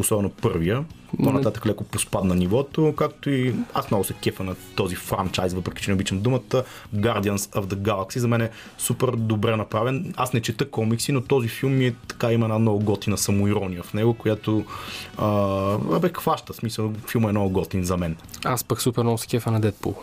особено 0.00 0.30
първия. 0.30 0.84
По-нататък 1.24 1.66
леко 1.66 1.84
поспадна 1.84 2.34
нивото, 2.34 2.94
както 2.96 3.30
и 3.30 3.54
аз 3.74 3.90
много 3.90 4.04
се 4.04 4.12
кефа 4.12 4.44
на 4.44 4.54
този 4.76 4.96
франчайз, 4.96 5.54
въпреки 5.54 5.82
че 5.82 5.90
не 5.90 5.94
обичам 5.94 6.20
думата. 6.20 6.62
Guardians 6.94 7.36
of 7.36 7.64
the 7.64 7.74
Galaxy 7.74 8.18
за 8.18 8.28
мен 8.28 8.40
е 8.40 8.50
супер 8.78 9.08
добре 9.08 9.56
направен. 9.56 10.14
Аз 10.16 10.32
не 10.32 10.40
чета 10.40 10.70
комикси, 10.70 11.12
но 11.12 11.20
този 11.20 11.48
филм 11.48 11.76
ми 11.76 11.86
е 11.86 11.94
така 12.08 12.32
има 12.32 12.46
една 12.46 12.58
много 12.58 12.78
готина 12.78 13.18
самоирония 13.18 13.82
в 13.82 13.94
него, 13.94 14.14
която 14.14 14.64
а, 15.18 15.98
бе 16.00 16.10
хваща. 16.16 16.54
Смисъл, 16.54 16.92
филма 17.10 17.28
е 17.28 17.32
много 17.32 17.50
готин 17.50 17.84
за 17.84 17.96
мен. 17.96 18.16
Аз 18.44 18.64
пък 18.64 18.82
супер 18.82 19.02
много 19.02 19.18
се 19.18 19.26
кефа 19.26 19.50
на 19.50 19.60
Дедпул. 19.60 19.94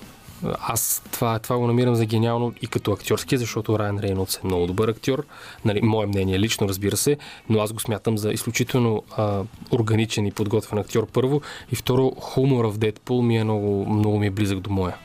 Аз 0.60 1.04
това, 1.12 1.40
това 1.40 1.58
го 1.58 1.68
намирам 1.68 1.96
за 1.96 2.06
гениално 2.06 2.54
и 2.62 2.68
като 2.68 2.92
актьорски, 2.92 3.38
защото 3.38 3.80
Райан 3.80 4.00
Рейнолдс 4.00 4.36
е 4.36 4.42
много 4.44 4.68
добър 4.68 4.88
актьор. 4.88 5.26
Нали, 5.66 5.82
мое 5.82 6.06
мнение 6.06 6.40
лично, 6.40 6.68
разбира 6.68 6.98
се, 6.98 7.18
но 7.50 7.60
аз 7.60 7.74
го 7.74 7.80
смятам 7.80 8.18
за 8.18 8.32
изключително 8.32 9.04
а, 9.18 9.44
органичен 9.72 10.26
и 10.26 10.32
подготвен 10.32 10.80
актьор 10.80 11.08
първо. 11.14 11.42
И 11.72 11.76
второ, 11.76 12.12
хумора 12.20 12.70
в 12.70 12.78
Дедпул 12.78 13.22
ми 13.22 13.38
е 13.38 13.44
много, 13.44 13.86
много 13.86 14.20
ми 14.20 14.28
е 14.28 14.32
близък 14.32 14.60
до 14.60 14.70
моя. 14.70 14.96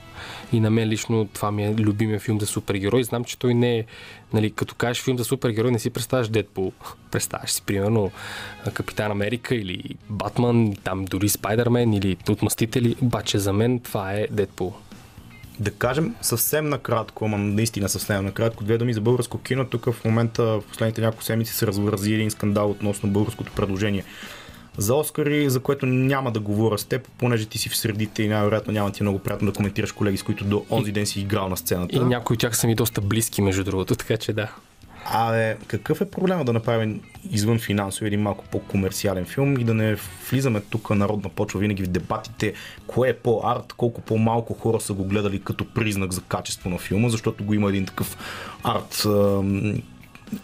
И 0.52 0.60
на 0.60 0.70
мен 0.70 0.88
лично 0.88 1.28
това 1.32 1.50
ми 1.50 1.64
е 1.64 1.74
любимия 1.74 2.20
филм 2.20 2.40
за 2.40 2.46
супергерой. 2.46 3.04
Знам, 3.04 3.24
че 3.24 3.38
той 3.38 3.54
не 3.54 3.78
е, 3.78 3.84
нали, 4.32 4.50
като 4.50 4.74
кажеш 4.74 5.02
филм 5.02 5.18
за 5.18 5.24
супергерой, 5.24 5.70
не 5.70 5.78
си 5.78 5.90
представяш 5.90 6.28
Дедпул. 6.28 6.72
Представяш 7.10 7.50
си, 7.50 7.62
примерно, 7.62 8.10
Капитан 8.72 9.10
Америка 9.10 9.54
или 9.54 9.84
Батман, 10.08 10.74
там 10.84 11.04
дори 11.04 11.28
Спайдермен 11.28 11.92
или 11.92 12.16
Отмъстители. 12.30 12.96
Обаче 13.02 13.38
за 13.38 13.52
мен 13.52 13.80
това 13.80 14.12
е 14.12 14.26
Дедпул. 14.30 14.74
Да 15.60 15.70
кажем 15.70 16.14
съвсем 16.22 16.68
накратко, 16.68 17.24
ама 17.24 17.38
наистина 17.38 17.88
съвсем 17.88 18.24
накратко, 18.24 18.64
две 18.64 18.78
думи 18.78 18.94
за 18.94 19.00
българско 19.00 19.38
кино. 19.38 19.64
Тук 19.64 19.92
в 19.92 20.04
момента, 20.04 20.42
в 20.44 20.62
последните 20.68 21.00
няколко 21.00 21.24
седмици 21.24 21.52
се 21.52 21.66
разрази 21.66 22.14
един 22.14 22.30
скандал 22.30 22.70
относно 22.70 23.10
българското 23.10 23.52
предложение 23.52 24.04
за 24.78 24.94
Оскари, 24.94 25.50
за 25.50 25.60
което 25.60 25.86
няма 25.86 26.32
да 26.32 26.40
говоря 26.40 26.78
с 26.78 26.84
теб, 26.84 27.08
понеже 27.18 27.46
ти 27.46 27.58
си 27.58 27.68
в 27.68 27.76
средите 27.76 28.22
и 28.22 28.28
най-вероятно 28.28 28.72
няма 28.72 28.92
ти 28.92 29.02
е 29.02 29.04
много 29.04 29.18
приятно 29.18 29.46
да 29.46 29.52
коментираш 29.52 29.92
колеги, 29.92 30.16
с 30.16 30.22
които 30.22 30.44
до 30.44 30.64
онзи 30.70 30.92
ден 30.92 31.06
си 31.06 31.20
играл 31.20 31.48
на 31.48 31.56
сцената. 31.56 31.96
И 31.96 32.00
някои 32.00 32.34
от 32.34 32.40
тях 32.40 32.56
са 32.56 32.66
ми 32.66 32.74
доста 32.74 33.00
близки, 33.00 33.42
между 33.42 33.64
другото, 33.64 33.96
така 33.96 34.16
че 34.16 34.32
да. 34.32 34.48
Абе, 35.04 35.56
какъв 35.66 36.00
е 36.00 36.10
проблема 36.10 36.44
да 36.44 36.52
направим 36.52 37.00
извън 37.30 37.58
финансови 37.58 38.06
един 38.06 38.20
малко 38.20 38.44
по-комерциален 38.50 39.24
филм 39.24 39.58
и 39.58 39.64
да 39.64 39.74
не 39.74 39.96
влизаме 40.30 40.60
тук 40.60 40.90
народна 40.90 41.28
почва 41.28 41.60
винаги 41.60 41.82
в 41.82 41.88
дебатите, 41.88 42.54
кое 42.86 43.08
е 43.08 43.14
по-арт, 43.14 43.72
колко 43.72 44.00
по-малко 44.00 44.54
хора 44.54 44.80
са 44.80 44.92
го 44.92 45.04
гледали 45.04 45.40
като 45.40 45.64
признак 45.74 46.12
за 46.12 46.20
качество 46.20 46.70
на 46.70 46.78
филма, 46.78 47.08
защото 47.08 47.44
го 47.44 47.54
има 47.54 47.68
един 47.68 47.86
такъв 47.86 48.16
арт 48.64 49.06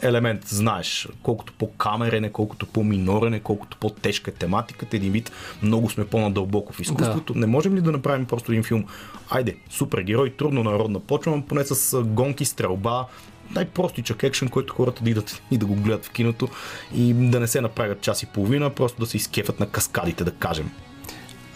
елемент, 0.03 0.47
знаеш, 0.47 1.09
колкото 1.23 1.53
по-камерен 1.53 2.25
е, 2.25 2.31
колкото 2.33 2.66
по-минорен 2.66 3.35
е, 3.35 3.40
колкото 3.40 3.77
по-тежка 3.77 4.31
е 4.31 4.35
тематиката, 4.35 4.97
един 4.97 5.12
вид, 5.12 5.33
много 5.62 5.90
сме 5.90 6.07
по-надълбоко 6.07 6.73
в 6.73 6.81
изкуството. 6.81 7.33
Да. 7.33 7.38
Не 7.38 7.47
можем 7.47 7.77
ли 7.77 7.81
да 7.81 7.92
направим 7.92 8.27
просто 8.27 8.53
един 8.53 8.64
филм, 8.64 8.85
айде, 9.31 9.57
супергерой, 9.71 10.31
трудно 10.31 10.62
народна 10.62 11.01
почва, 11.01 11.42
поне 11.49 11.64
с 11.64 12.03
гонки, 12.03 12.45
стрелба, 12.45 13.07
най-простичък 13.54 14.22
екшен, 14.22 14.48
който 14.48 14.74
хората 14.74 15.04
да 15.04 15.11
идат 15.11 15.42
и 15.50 15.59
да 15.59 15.66
го 15.66 15.74
гледат 15.74 16.04
в 16.04 16.11
киното 16.11 16.48
и 16.94 17.14
да 17.14 17.40
не 17.40 17.46
се 17.46 17.61
направят 17.61 18.00
час 18.00 18.22
и 18.22 18.26
половина, 18.26 18.70
просто 18.70 19.00
да 19.00 19.06
се 19.06 19.16
изкефят 19.16 19.61
на 19.61 19.70
каскадите, 19.70 20.24
да 20.24 20.30
кажем. 20.30 20.70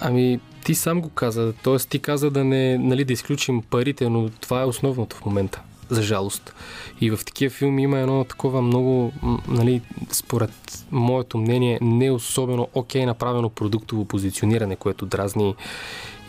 Ами, 0.00 0.40
ти 0.64 0.74
сам 0.74 1.00
го 1.00 1.08
каза, 1.08 1.52
т.е. 1.52 1.76
ти 1.76 1.98
каза 1.98 2.30
да 2.30 2.44
не, 2.44 2.78
нали, 2.78 3.04
да 3.04 3.12
изключим 3.12 3.62
парите, 3.62 4.08
но 4.08 4.28
това 4.28 4.62
е 4.62 4.64
основното 4.64 5.16
в 5.16 5.24
момента 5.24 5.62
за 5.90 6.02
жалост. 6.02 6.54
И 7.00 7.10
в 7.10 7.24
такива 7.26 7.54
филми 7.54 7.82
има 7.82 7.98
едно 7.98 8.24
такова 8.24 8.62
много, 8.62 9.12
нали, 9.48 9.82
според 10.12 10.50
моето 10.90 11.38
мнение, 11.38 11.78
не 11.82 12.10
особено 12.10 12.68
окей 12.74 13.06
направено 13.06 13.48
продуктово 13.50 14.04
позициониране, 14.04 14.76
което 14.76 15.06
дразни. 15.06 15.54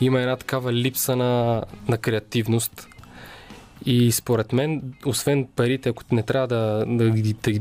Има 0.01 0.19
една 0.19 0.35
такава 0.35 0.73
липса 0.73 1.15
на, 1.15 1.63
на 1.87 1.97
креативност. 1.97 2.87
И 3.85 4.11
според 4.11 4.53
мен, 4.53 4.93
освен 5.05 5.47
парите, 5.55 5.89
ако 5.89 6.03
не 6.11 6.23
трябва 6.23 6.47
да, 6.47 6.85
да, 6.87 7.11
да, 7.11 7.59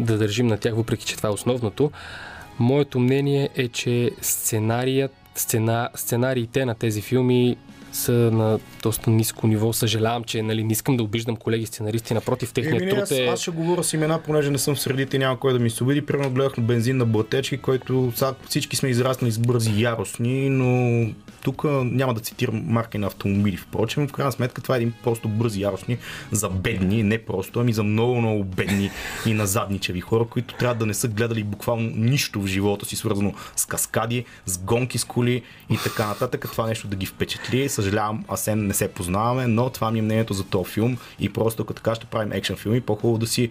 да 0.00 0.18
държим 0.18 0.46
на 0.46 0.58
тях, 0.58 0.74
въпреки 0.74 1.06
че 1.06 1.16
това 1.16 1.28
е 1.28 1.32
основното, 1.32 1.90
моето 2.58 3.00
мнение 3.00 3.48
е, 3.56 3.68
че 3.68 4.10
сценарият, 4.20 5.12
сцена, 5.34 5.88
сценариите 5.94 6.64
на 6.64 6.74
тези 6.74 7.00
филми 7.00 7.56
са 7.92 8.12
на 8.12 8.58
доста 8.82 9.10
ниско 9.10 9.46
ниво. 9.46 9.72
Съжалявам, 9.72 10.24
че 10.24 10.42
нали, 10.42 10.64
не 10.64 10.72
искам 10.72 10.96
да 10.96 11.02
обиждам 11.02 11.36
колеги 11.36 11.66
сценаристи, 11.66 12.14
напротив, 12.14 12.52
техният 12.52 12.82
Еми, 12.82 12.90
труд 12.90 13.10
е... 13.10 13.24
Аз, 13.26 13.32
аз 13.32 13.40
ще 13.40 13.50
говоря 13.50 13.84
с 13.84 13.92
имена, 13.92 14.18
понеже 14.18 14.50
не 14.50 14.58
съм 14.58 14.74
в 14.74 14.80
средите, 14.80 15.18
няма 15.18 15.40
кой 15.40 15.52
да 15.52 15.58
ми 15.58 15.70
се 15.70 15.84
обиди. 15.84 16.06
Примерно 16.06 16.30
гледах 16.30 16.56
на 16.56 16.62
бензин 16.62 16.96
на 16.96 17.06
блатечки, 17.06 17.58
който 17.58 18.12
са, 18.16 18.34
всички 18.48 18.76
сме 18.76 18.88
израснали 18.88 19.32
с 19.32 19.38
бързи 19.38 19.82
яростни, 19.82 20.50
но 20.50 21.06
тук 21.42 21.64
няма 21.82 22.14
да 22.14 22.20
цитирам 22.20 22.62
марки 22.66 22.98
на 22.98 23.06
автомобили, 23.06 23.56
впрочем, 23.56 24.08
в 24.08 24.12
крайна 24.12 24.32
сметка 24.32 24.62
това 24.62 24.74
е 24.74 24.78
един 24.78 24.92
просто 25.04 25.28
бързи 25.28 25.60
яростни 25.60 25.98
за 26.32 26.48
бедни, 26.48 27.02
не 27.02 27.18
просто, 27.18 27.60
ами 27.60 27.72
за 27.72 27.82
много, 27.82 28.14
много 28.14 28.44
бедни 28.44 28.90
и 29.26 29.32
назадничеви 29.32 30.00
хора, 30.00 30.24
които 30.24 30.54
трябва 30.54 30.74
да 30.74 30.86
не 30.86 30.94
са 30.94 31.08
гледали 31.08 31.42
буквално 31.42 31.90
нищо 31.96 32.40
в 32.40 32.46
живота 32.46 32.86
си, 32.86 32.96
свързано 32.96 33.34
с 33.56 33.66
каскади, 33.66 34.24
с 34.46 34.58
гонки 34.58 34.98
с 34.98 35.04
коли 35.04 35.42
и 35.70 35.76
така 35.84 36.06
нататък. 36.06 36.48
Това 36.52 36.66
нещо 36.66 36.88
да 36.88 36.96
ги 36.96 37.06
впечатли. 37.06 37.68
Съжалявам, 37.80 38.24
Асен 38.28 38.66
не 38.66 38.74
се 38.74 38.88
познаваме, 38.88 39.46
но 39.46 39.70
това 39.70 39.90
ми 39.90 39.98
е 39.98 40.02
мнението 40.02 40.34
за 40.34 40.44
този 40.44 40.70
филм 40.70 40.96
и 41.20 41.28
просто 41.28 41.64
като 41.64 41.82
така 41.82 41.94
ще 41.94 42.06
правим 42.06 42.32
екшен 42.32 42.56
филми, 42.56 42.80
по-хубаво 42.80 43.18
да 43.18 43.26
си 43.26 43.48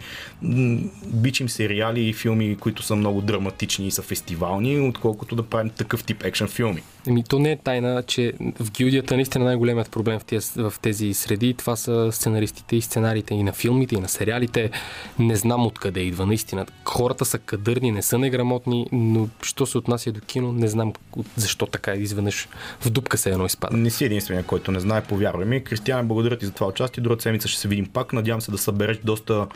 бичим 1.05 1.49
сериали 1.49 2.09
и 2.09 2.13
филми, 2.13 2.55
които 2.55 2.83
са 2.83 2.95
много 2.95 3.21
драматични 3.21 3.87
и 3.87 3.91
са 3.91 4.01
фестивални, 4.01 4.79
отколкото 4.79 5.35
да 5.35 5.43
правим 5.43 5.69
такъв 5.69 6.03
тип 6.03 6.23
екшен 6.23 6.47
филми. 6.47 6.83
Еми, 7.07 7.23
то 7.23 7.39
не 7.39 7.51
е 7.51 7.57
тайна, 7.57 8.03
че 8.03 8.33
в 8.59 8.71
гилдията 8.71 9.15
наистина 9.15 9.45
най-големият 9.45 9.91
проблем 9.91 10.19
в 10.19 10.23
тези, 10.23 10.51
в 10.57 10.73
тези 10.81 11.13
среди 11.13 11.53
това 11.53 11.75
са 11.75 12.09
сценаристите 12.11 12.75
и 12.75 12.81
сценариите 12.81 13.33
и 13.33 13.43
на 13.43 13.53
филмите, 13.53 13.95
и 13.95 13.99
на 13.99 14.09
сериалите. 14.09 14.71
Не 15.19 15.35
знам 15.35 15.65
откъде 15.65 15.99
идва 15.99 16.25
наистина. 16.25 16.65
Хората 16.85 17.25
са 17.25 17.39
кадърни, 17.39 17.91
не 17.91 18.01
са 18.01 18.17
неграмотни, 18.17 18.87
но 18.91 19.27
що 19.41 19.65
се 19.65 19.77
отнася 19.77 20.11
до 20.11 20.19
кино, 20.21 20.51
не 20.51 20.67
знам 20.67 20.93
защо 21.35 21.65
така 21.65 21.93
изведнъж 21.93 22.47
в 22.79 22.89
дупка 22.89 23.17
се 23.17 23.29
едно 23.29 23.45
изпада. 23.45 23.77
Не 23.77 23.89
си 23.89 24.09
единствения, 24.19 24.43
който 24.43 24.71
не 24.71 24.79
знае, 24.79 25.03
повярвай 25.03 25.45
ми. 25.45 25.63
Кристиан, 25.63 26.07
благодаря 26.07 26.37
ти 26.37 26.45
за 26.45 26.51
това 26.51 26.67
участие. 26.67 27.03
Другата 27.03 27.21
седмица 27.21 27.47
ще 27.47 27.59
се 27.59 27.67
видим 27.67 27.85
пак. 27.85 28.13
Надявам 28.13 28.41
се 28.41 28.51
да 28.51 28.57
събереш 28.57 28.97
доста 28.97 29.47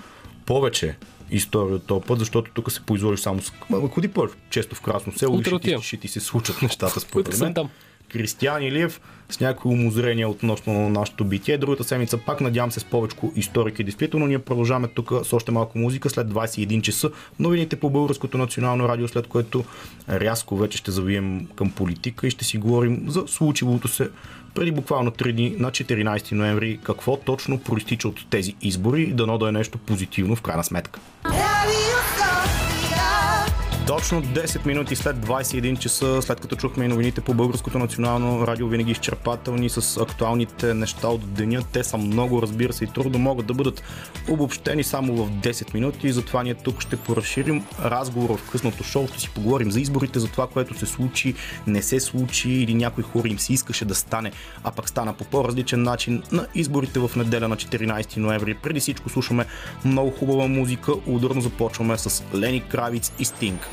повече 0.46 0.96
история 1.32 1.76
от 1.76 1.88
този 1.88 2.06
път, 2.06 2.20
защото 2.20 2.52
тук 2.54 2.72
се 2.72 2.82
поизложиш 2.82 3.20
само 3.20 3.42
с... 3.42 3.52
Ходи 3.92 4.08
по-често 4.08 4.76
в 4.76 4.82
Красно 4.82 5.14
село 5.14 5.40
и 5.40 5.44
ще 5.44 5.60
ти, 5.60 5.78
ще 5.82 5.98
ти 5.98 6.08
се 6.08 6.20
случат 6.20 6.62
нещата 6.62 7.00
според 7.00 7.40
мен. 7.40 7.54
Кристиан 8.14 8.64
Илиев 8.64 9.02
с 9.30 9.40
някои 9.40 9.74
умозрения 9.74 10.30
относно 10.30 10.90
нашето 10.90 11.26
битие. 11.26 11.58
Другата 11.58 11.84
седмица 11.84 12.18
пак 12.18 12.42
надявам 12.42 12.72
се 12.72 12.80
с 12.80 12.84
повече 12.84 13.18
историки. 13.36 13.84
Действително 13.84 14.28
ние 14.28 14.40
продължаваме 14.40 14.88
тук 14.88 15.12
с 15.24 15.34
още 15.34 15.52
малко 15.52 15.78
музика 15.78 16.10
след 16.10 16.28
21 16.28 16.82
часа. 16.82 17.12
Новините 17.40 17.76
по 17.76 17.90
Българското 17.90 18.38
национално 18.38 18.90
радио, 18.90 19.08
след 19.08 19.28
което 19.28 19.64
рязко 20.10 20.58
вече 20.58 20.78
ще 20.78 20.92
завием 20.92 21.48
към 21.56 21.72
политика 21.72 22.28
и 22.28 22.32
ще 22.32 22.46
си 22.46 22.58
говорим 22.58 23.06
за 23.08 23.24
случилото 23.28 23.88
се 23.88 24.10
преди 24.56 24.72
буквално 24.72 25.12
3 25.12 25.32
дни 25.32 25.56
на 25.60 25.72
14 25.72 26.32
ноември. 26.32 26.80
Какво 26.84 27.18
точно 27.18 27.60
проистича 27.60 28.08
от 28.08 28.26
тези 28.30 28.56
избори? 28.62 29.08
Дано 29.08 29.38
да 29.38 29.50
е 29.50 29.52
нещо 29.52 29.78
позитивно 29.78 30.36
в 30.36 30.42
крайна 30.42 30.64
сметка. 30.64 31.00
Точно 33.88 34.24
10 34.24 34.66
минути 34.66 34.96
след 34.96 35.16
21 35.16 35.80
часа, 35.80 36.22
след 36.22 36.40
като 36.40 36.56
чухме 36.56 36.88
новините 36.88 37.22
по 37.22 37.34
Българското 37.34 37.80
национално 37.80 38.48
радио, 38.48 38.68
винаги 38.68 38.92
изчерпателни 38.92 39.70
с 39.70 40.02
актуалните 40.02 40.74
неща 40.74 41.08
от 41.08 41.34
деня. 41.34 41.62
Те 41.74 41.84
са 41.84 41.98
много, 41.98 42.42
разбира 42.42 42.74
се, 42.74 42.84
и 42.84 42.88
трудно 42.88 43.20
могат 43.20 43.46
да 43.46 43.54
бъдат 43.54 43.84
обобщени 44.30 44.84
само 44.84 45.26
в 45.26 45.32
10 45.32 45.74
минути. 45.74 46.12
Затова 46.12 46.44
ние 46.44 46.54
тук 46.54 46.82
ще 46.82 46.96
поразширим 46.96 47.66
разговора 47.84 48.38
в 48.38 48.52
късното 48.52 48.84
шоу. 48.84 49.08
Ще 49.08 49.20
си 49.20 49.30
поговорим 49.30 49.72
за 49.72 49.80
изборите, 49.80 50.20
за 50.20 50.28
това, 50.28 50.48
което 50.48 50.80
се 50.80 50.86
случи, 50.86 51.34
не 51.68 51.82
се 51.82 52.00
случи 52.00 52.50
или 52.50 52.74
някой 52.74 53.04
хора 53.04 53.28
им 53.28 53.40
си 53.40 53.54
искаше 53.54 53.86
да 53.86 53.96
стане, 53.96 54.32
а 54.64 54.72
пък 54.72 54.90
стана 54.90 55.14
по 55.14 55.24
по-различен 55.24 55.84
начин 55.84 56.24
на 56.32 56.48
изборите 56.56 57.00
в 57.00 57.12
неделя 57.16 57.48
на 57.48 57.58
14 57.58 58.18
ноември. 58.18 58.54
Преди 58.54 58.80
всичко 58.80 59.10
слушаме 59.10 59.46
много 59.86 60.12
хубава 60.12 60.48
музика. 60.48 60.94
Ударно 61.06 61.42
започваме 61.42 61.98
с 61.98 62.24
Лени 62.36 62.64
Кравиц 62.70 63.12
и 63.20 63.26
Стинг. 63.26 63.73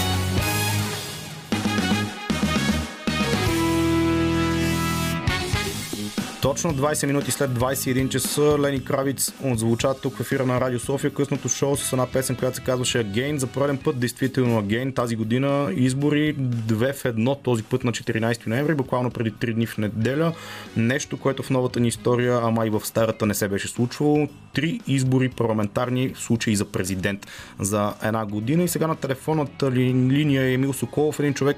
Точно 6.41 6.73
20 6.73 7.05
минути 7.05 7.31
след 7.31 7.51
21 7.51 8.09
часа 8.09 8.57
Лени 8.59 8.83
Кравиц 8.83 9.33
отзвуча 9.43 9.93
тук 10.01 10.15
в 10.15 10.19
ефира 10.19 10.45
на 10.45 10.61
Радио 10.61 10.79
София 10.79 11.13
късното 11.13 11.49
шоу 11.49 11.77
с 11.77 11.93
една 11.93 12.07
песен, 12.07 12.35
която 12.35 12.55
се 12.55 12.63
казваше 12.63 12.97
Again. 12.97 13.35
За 13.35 13.47
пореден 13.47 13.77
път, 13.77 13.99
действително 13.99 14.63
Again, 14.63 14.95
тази 14.95 15.15
година 15.15 15.71
избори 15.75 16.33
две 16.37 16.93
в 16.93 17.05
едно, 17.05 17.35
този 17.35 17.63
път 17.63 17.83
на 17.83 17.91
14 17.91 18.47
ноември, 18.47 18.75
буквално 18.75 19.11
преди 19.11 19.31
3 19.31 19.53
дни 19.53 19.65
в 19.65 19.77
неделя. 19.77 20.33
Нещо, 20.77 21.17
което 21.17 21.43
в 21.43 21.49
новата 21.49 21.79
ни 21.79 21.87
история, 21.87 22.39
ама 22.43 22.67
и 22.67 22.69
в 22.69 22.81
старата 22.85 23.25
не 23.25 23.33
се 23.33 23.47
беше 23.47 23.67
случвало. 23.67 24.27
Три 24.53 24.79
избори 24.87 25.29
парламентарни 25.29 26.13
случаи 26.15 26.55
за 26.55 26.65
президент 26.65 27.27
за 27.59 27.93
една 28.03 28.25
година. 28.25 28.63
И 28.63 28.67
сега 28.67 28.87
на 28.87 28.95
телефонната 28.95 29.71
линия 29.71 30.43
е 30.43 30.53
Емил 30.53 30.73
Соколов, 30.73 31.19
един 31.19 31.33
човек, 31.33 31.57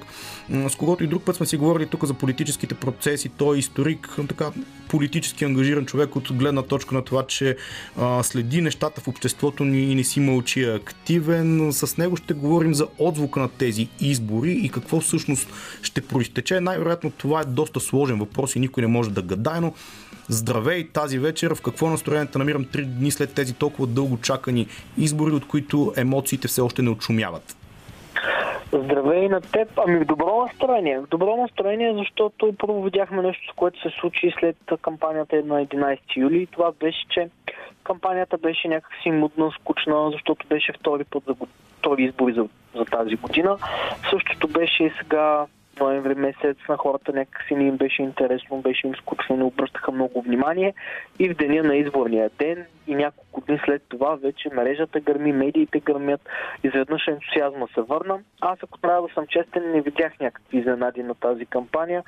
с 0.68 0.76
когото 0.76 1.04
и 1.04 1.06
друг 1.06 1.24
път 1.24 1.36
сме 1.36 1.46
си 1.46 1.56
говорили 1.56 1.86
тук 1.86 2.04
за 2.04 2.14
политическите 2.14 2.74
процеси. 2.74 3.28
Той 3.28 3.56
е 3.56 3.58
историк, 3.58 4.08
така 4.28 4.50
политически 4.88 5.44
ангажиран 5.44 5.86
човек 5.86 6.16
от 6.16 6.32
гледна 6.32 6.62
точка 6.62 6.94
на 6.94 7.02
това, 7.02 7.26
че 7.26 7.56
а, 7.98 8.22
следи 8.22 8.60
нещата 8.60 9.00
в 9.00 9.08
обществото 9.08 9.64
ни 9.64 9.92
и 9.92 9.94
не 9.94 10.04
си 10.04 10.20
мълчи 10.20 10.64
активен. 10.64 11.72
С 11.72 11.96
него 11.96 12.16
ще 12.16 12.34
говорим 12.34 12.74
за 12.74 12.86
отзвука 12.98 13.40
на 13.40 13.48
тези 13.48 13.88
избори 14.00 14.52
и 14.52 14.68
какво 14.68 15.00
всъщност 15.00 15.48
ще 15.82 16.00
проистече. 16.00 16.60
Най-вероятно 16.60 17.10
това 17.10 17.40
е 17.40 17.44
доста 17.44 17.80
сложен 17.80 18.18
въпрос 18.18 18.56
и 18.56 18.60
никой 18.60 18.80
не 18.80 18.86
може 18.86 19.10
да 19.10 19.22
гадае, 19.22 19.60
но 19.60 19.74
Здравей 20.28 20.88
тази 20.88 21.18
вечер. 21.18 21.54
В 21.54 21.60
какво 21.60 21.90
настроение 21.90 22.28
намирам 22.34 22.64
три 22.64 22.84
дни 22.84 23.10
след 23.10 23.32
тези 23.32 23.52
толкова 23.52 23.86
дълго 23.86 24.18
чакани 24.20 24.66
избори, 24.98 25.32
от 25.32 25.46
които 25.46 25.92
емоциите 25.96 26.48
все 26.48 26.60
още 26.60 26.82
не 26.82 26.90
отшумяват? 26.90 27.56
Здравей 28.72 29.28
на 29.28 29.40
теб. 29.40 29.68
Ами 29.86 29.98
в 29.98 30.04
добро 30.04 30.42
настроение. 30.42 31.00
В 31.00 31.06
добро 31.06 31.36
настроение, 31.36 31.94
защото 31.94 32.54
първо 32.58 32.82
видяхме 32.82 33.22
нещо, 33.22 33.52
което 33.56 33.80
се 33.82 33.90
случи 34.00 34.34
след 34.40 34.56
кампанията 34.82 35.36
на 35.36 35.66
11 35.66 35.98
юли. 36.16 36.46
Това 36.46 36.72
беше, 36.80 37.08
че 37.10 37.28
кампанията 37.84 38.38
беше 38.38 38.68
някакси 38.68 39.10
мудна, 39.10 39.50
скучна, 39.60 40.10
защото 40.10 40.46
беше 40.48 40.72
втори 40.72 41.04
път 41.04 41.24
за 41.26 41.34
втори 41.78 42.02
избори 42.02 42.32
за, 42.32 42.48
за 42.74 42.84
тази 42.84 43.16
година. 43.16 43.56
Същото 44.10 44.48
беше 44.48 44.84
и 44.84 44.92
сега 44.98 45.46
ноември 45.80 46.14
месец 46.14 46.56
на 46.68 46.76
хората 46.76 47.12
някакси 47.12 47.54
не 47.54 47.64
им 47.64 47.76
беше 47.76 48.02
интересно, 48.02 48.60
беше 48.60 48.86
им 48.86 48.94
скучно, 48.94 49.36
не 49.36 49.44
обръщаха 49.44 49.92
много 49.92 50.22
внимание 50.22 50.74
и 51.18 51.28
в 51.28 51.36
деня 51.36 51.62
на 51.62 51.76
изборния 51.76 52.30
ден 52.38 52.66
и 52.86 52.94
няколко 52.94 53.40
дни 53.40 53.60
след 53.64 53.82
това 53.88 54.14
вече 54.14 54.48
мрежата 54.54 55.00
гърми, 55.00 55.32
медиите 55.32 55.80
гърмят, 55.80 56.20
изведнъж 56.64 57.08
ентусиазма 57.08 57.66
се 57.74 57.80
върна. 57.80 58.18
Аз 58.40 58.58
ако 58.62 58.78
трябва 58.78 59.08
да 59.08 59.14
съм 59.14 59.26
честен, 59.26 59.72
не 59.72 59.80
видях 59.80 60.20
някакви 60.20 60.58
изненади 60.58 61.02
на 61.02 61.14
тази 61.14 61.46
кампания, 61.46 62.02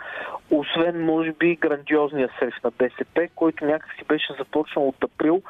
освен 0.50 1.04
може 1.04 1.32
би 1.32 1.56
грандиозния 1.56 2.28
срещ 2.38 2.64
на 2.64 2.70
БСП, 2.70 3.28
който 3.34 3.64
някакси 3.64 4.04
беше 4.08 4.34
започнал 4.38 4.88
от 4.88 5.04
април, 5.04 5.42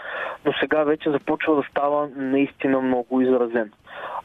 но 0.44 0.52
сега 0.61 0.85
вече 0.85 1.11
започва 1.11 1.57
да 1.57 1.62
става 1.70 2.09
наистина 2.16 2.81
много 2.81 3.20
изразен. 3.20 3.72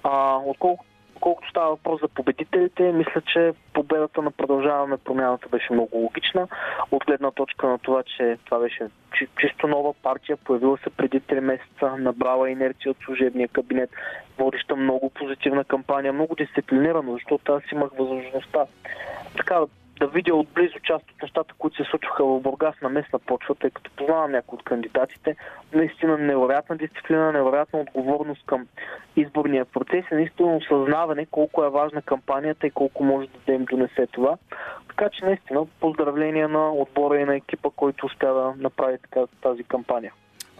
А, 0.03 0.37
отколкото 0.45 0.90
колкото 1.21 1.49
става 1.49 1.69
въпрос 1.69 2.01
за 2.01 2.07
победителите, 2.07 2.91
мисля, 2.91 3.21
че 3.21 3.53
победата 3.73 4.21
на 4.21 4.31
продължаваме 4.31 4.97
промяната 4.97 5.49
беше 5.49 5.73
много 5.73 5.97
логична. 5.97 6.47
От 6.91 7.05
гледна 7.05 7.31
точка 7.31 7.67
на 7.67 7.79
това, 7.79 8.03
че 8.03 8.37
това 8.45 8.59
беше 8.59 8.87
чисто 9.39 9.67
нова 9.67 9.93
партия, 9.93 10.37
появила 10.37 10.77
се 10.77 10.89
преди 10.89 11.21
3 11.21 11.39
месеца, 11.39 11.97
набрала 11.97 12.49
инерция 12.49 12.91
от 12.91 12.97
служебния 13.05 13.47
кабинет, 13.47 13.89
водеща 14.37 14.75
много 14.75 15.09
позитивна 15.09 15.63
кампания, 15.63 16.13
много 16.13 16.35
дисциплинирана, 16.35 17.13
защото 17.13 17.53
аз 17.53 17.63
имах 17.71 17.89
възможността 17.97 18.65
така 19.37 19.59
видя 20.07 20.35
отблизо 20.35 20.79
част 20.83 21.11
от 21.11 21.21
нещата, 21.21 21.53
които 21.57 21.77
се 21.77 21.89
случваха 21.89 22.25
в 22.25 22.39
Бургас 22.39 22.75
на 22.81 22.89
местна 22.89 23.19
почва, 23.19 23.55
тъй 23.55 23.69
като 23.69 23.91
познавам 23.91 24.31
някои 24.31 24.55
от 24.55 24.63
кандидатите. 24.63 25.35
Наистина 25.73 26.17
невероятна 26.17 26.77
дисциплина, 26.77 27.31
невероятна 27.31 27.79
отговорност 27.79 28.45
към 28.45 28.67
изборния 29.15 29.65
процес 29.65 30.05
и 30.11 30.15
наистина 30.15 30.55
осъзнаване 30.55 31.25
колко 31.25 31.63
е 31.63 31.69
важна 31.69 32.01
кампанията 32.01 32.67
и 32.67 32.71
колко 32.71 33.03
може 33.03 33.27
да 33.47 33.53
им 33.53 33.65
донесе 33.65 34.07
това. 34.07 34.37
Така 34.87 35.09
че 35.09 35.25
наистина 35.25 35.65
поздравления 35.79 36.49
на 36.49 36.71
отбора 36.71 37.19
и 37.19 37.25
на 37.25 37.35
екипа, 37.35 37.69
който 37.75 38.05
успя 38.05 38.33
да 38.33 38.53
направи 38.57 38.97
така 38.97 39.21
тази 39.41 39.63
кампания. 39.63 40.13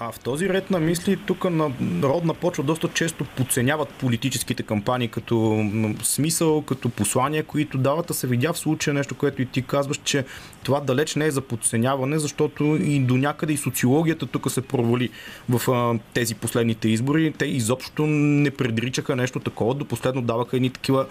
А 0.04 0.12
в 0.12 0.20
този 0.20 0.50
ред 0.50 0.72
на 0.72 0.80
мисли, 0.80 1.18
тук 1.26 1.50
на 1.50 1.72
народна 1.80 2.34
почва 2.34 2.64
доста 2.64 2.88
често 2.88 3.26
подценяват 3.26 3.90
политическите 3.90 4.64
кампании 4.64 5.08
като 5.08 5.66
смисъл, 6.04 6.62
като 6.62 6.90
послания, 6.90 7.44
които 7.44 7.78
дават, 7.78 8.10
а 8.10 8.14
се 8.14 8.28
видя 8.28 8.54
в 8.54 8.58
случая 8.58 8.94
нещо, 8.94 9.16
което 9.16 9.42
и 9.42 9.46
ти 9.46 9.62
казваш, 9.62 10.00
че 10.04 10.26
това 10.64 10.80
далеч 10.80 11.16
не 11.16 11.26
е 11.26 11.32
за 11.32 11.42
подценяване, 11.42 12.20
защото 12.20 12.64
и 12.82 13.00
до 13.00 13.18
някъде 13.18 13.54
и 13.54 13.58
социологията 13.58 14.26
тук 14.26 14.52
се 14.52 14.62
провали 14.62 15.10
в 15.50 15.72
а, 15.72 16.00
тези 16.14 16.36
последните 16.36 16.90
избори. 16.90 17.34
Те 17.38 17.46
изобщо 17.46 18.08
не 18.08 18.52
предричаха 18.52 19.16
нещо 19.16 19.40
такова, 19.40 19.74
до 19.74 19.86
последно 19.86 20.22
даваха 20.22 20.56
едни 20.56 20.70
такива 20.70 21.06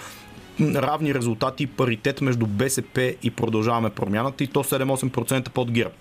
равни 0.61 1.15
резултати 1.15 1.63
и 1.63 1.67
паритет 1.67 2.21
между 2.21 2.47
БСП 2.47 3.15
и 3.23 3.31
продължаваме 3.31 3.91
промяната 3.91 4.45
и 4.45 4.47
то 4.47 4.65
7-8% 4.65 5.51
под 5.51 5.71
ГЕРБ. 5.71 5.95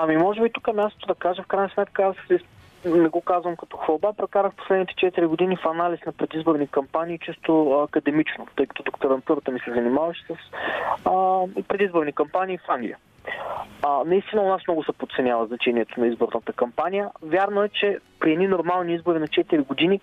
Ами 0.00 0.16
може 0.16 0.40
би 0.40 0.52
тук 0.52 0.68
е 0.68 0.72
мястото 0.72 1.06
да 1.06 1.14
кажа, 1.14 1.42
в 1.42 1.46
крайна 1.46 1.68
сметка 1.68 2.02
аз 2.02 2.16
не 2.84 3.08
го 3.08 3.20
казвам 3.20 3.56
като 3.56 3.76
хвалба, 3.76 4.12
прекарах 4.12 4.52
последните 4.54 4.92
4 4.92 5.26
години 5.26 5.56
в 5.56 5.66
анализ 5.66 6.00
на 6.06 6.12
предизборни 6.12 6.68
кампании, 6.68 7.18
чисто 7.18 7.70
академично, 7.70 8.46
тъй 8.56 8.66
като 8.66 8.82
докторантурата 8.82 9.50
ми 9.50 9.60
се 9.60 9.72
занимаваше 9.72 10.24
с 10.26 10.34
а, 11.04 11.42
предизборни 11.68 12.12
кампании 12.12 12.58
в 12.58 12.68
Англия. 12.68 12.96
А, 13.82 14.04
наистина 14.06 14.42
у 14.42 14.48
нас 14.48 14.62
много 14.68 14.84
се 14.84 14.92
подценява 14.92 15.46
значението 15.46 16.00
на 16.00 16.06
изборната 16.06 16.52
кампания. 16.52 17.10
Вярно 17.22 17.62
е, 17.62 17.68
че 17.68 17.98
при 18.20 18.32
едни 18.32 18.46
нормални 18.46 18.94
избори 18.94 19.18
на 19.18 19.26
4 19.26 19.66
години 19.66 20.00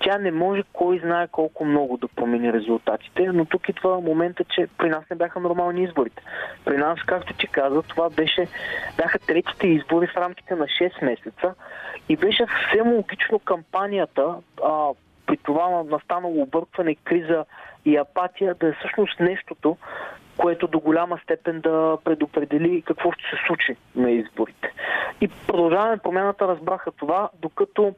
тя 0.00 0.18
не 0.18 0.30
може 0.30 0.62
кой 0.72 0.98
знае 0.98 1.28
колко 1.28 1.64
много 1.64 1.96
да 1.96 2.08
промени 2.08 2.52
резултатите, 2.52 3.32
но 3.32 3.44
тук 3.44 3.68
идва 3.68 4.00
момента, 4.00 4.44
че 4.44 4.68
при 4.78 4.88
нас 4.88 5.04
не 5.10 5.16
бяха 5.16 5.40
нормални 5.40 5.82
изборите. 5.82 6.22
При 6.64 6.76
нас, 6.76 6.98
както 7.06 7.34
ти 7.34 7.46
каза, 7.46 7.82
това 7.82 8.10
беше, 8.10 8.46
бяха 8.96 9.18
третите 9.18 9.68
избори 9.68 10.06
в 10.06 10.16
рамките 10.16 10.54
на 10.54 10.64
6 10.64 11.04
месеца 11.04 11.54
и 12.08 12.16
беше 12.16 12.46
съвсем 12.46 12.92
логично 12.92 13.38
кампанията 13.38 14.34
а, 14.64 14.88
при 15.26 15.36
това 15.36 15.82
настанало 15.82 16.42
объркване, 16.42 16.94
криза 16.94 17.44
и 17.84 17.96
апатия 17.96 18.54
да 18.54 18.68
е 18.68 18.72
всъщност 18.72 19.20
нещото, 19.20 19.76
което 20.38 20.66
до 20.66 20.80
голяма 20.80 21.18
степен 21.22 21.60
да 21.60 21.98
предопредели 22.04 22.82
какво 22.82 23.12
ще 23.12 23.22
се 23.22 23.36
случи 23.46 23.76
на 23.96 24.10
изборите. 24.10 24.72
И 25.20 25.28
продължаваме 25.28 25.98
промяната 25.98 26.48
разбраха 26.48 26.90
това, 26.92 27.28
докато 27.42 27.94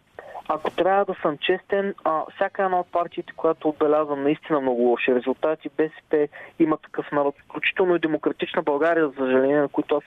ако 0.48 0.70
трябва 0.70 1.04
да 1.04 1.14
съм 1.22 1.38
честен, 1.38 1.94
а, 2.04 2.22
всяка 2.34 2.64
една 2.64 2.80
от 2.80 2.92
партиите, 2.92 3.32
която 3.36 3.68
отбелязва 3.68 4.16
наистина 4.16 4.60
много 4.60 4.82
лоши 4.82 5.14
резултати, 5.14 5.70
БСП 5.76 6.28
има 6.58 6.76
такъв 6.76 7.12
народ, 7.12 7.34
включително 7.44 7.96
и 7.96 7.98
Демократична 7.98 8.62
България, 8.62 9.08
за 9.08 9.14
съжаление, 9.14 9.60
на 9.60 9.68
които 9.68 9.96
аз 9.96 10.02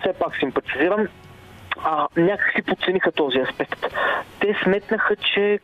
все 0.00 0.12
пак 0.12 0.36
симпатизирам, 0.36 1.06
а, 1.84 2.08
някак 2.16 2.52
си 2.56 2.62
подцениха 2.62 3.12
този 3.12 3.38
аспект. 3.38 3.86
Те 4.40 4.56
сметнаха, 4.64 5.16
че 5.16 5.60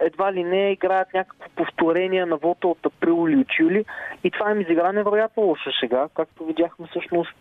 едва 0.00 0.32
ли 0.32 0.44
не 0.44 0.72
играят 0.72 1.14
някакво 1.14 1.48
повторение 1.56 2.26
на 2.26 2.36
вота 2.36 2.68
от 2.68 2.86
април 2.86 3.28
или 3.28 3.36
от 3.36 3.58
юли 3.60 3.84
и 4.24 4.30
това 4.30 4.50
им 4.50 4.60
изигра 4.60 4.92
невероятно 4.92 5.42
лоша 5.42 5.70
сега, 5.80 6.08
както 6.14 6.44
видяхме 6.44 6.86
всъщност 6.86 7.34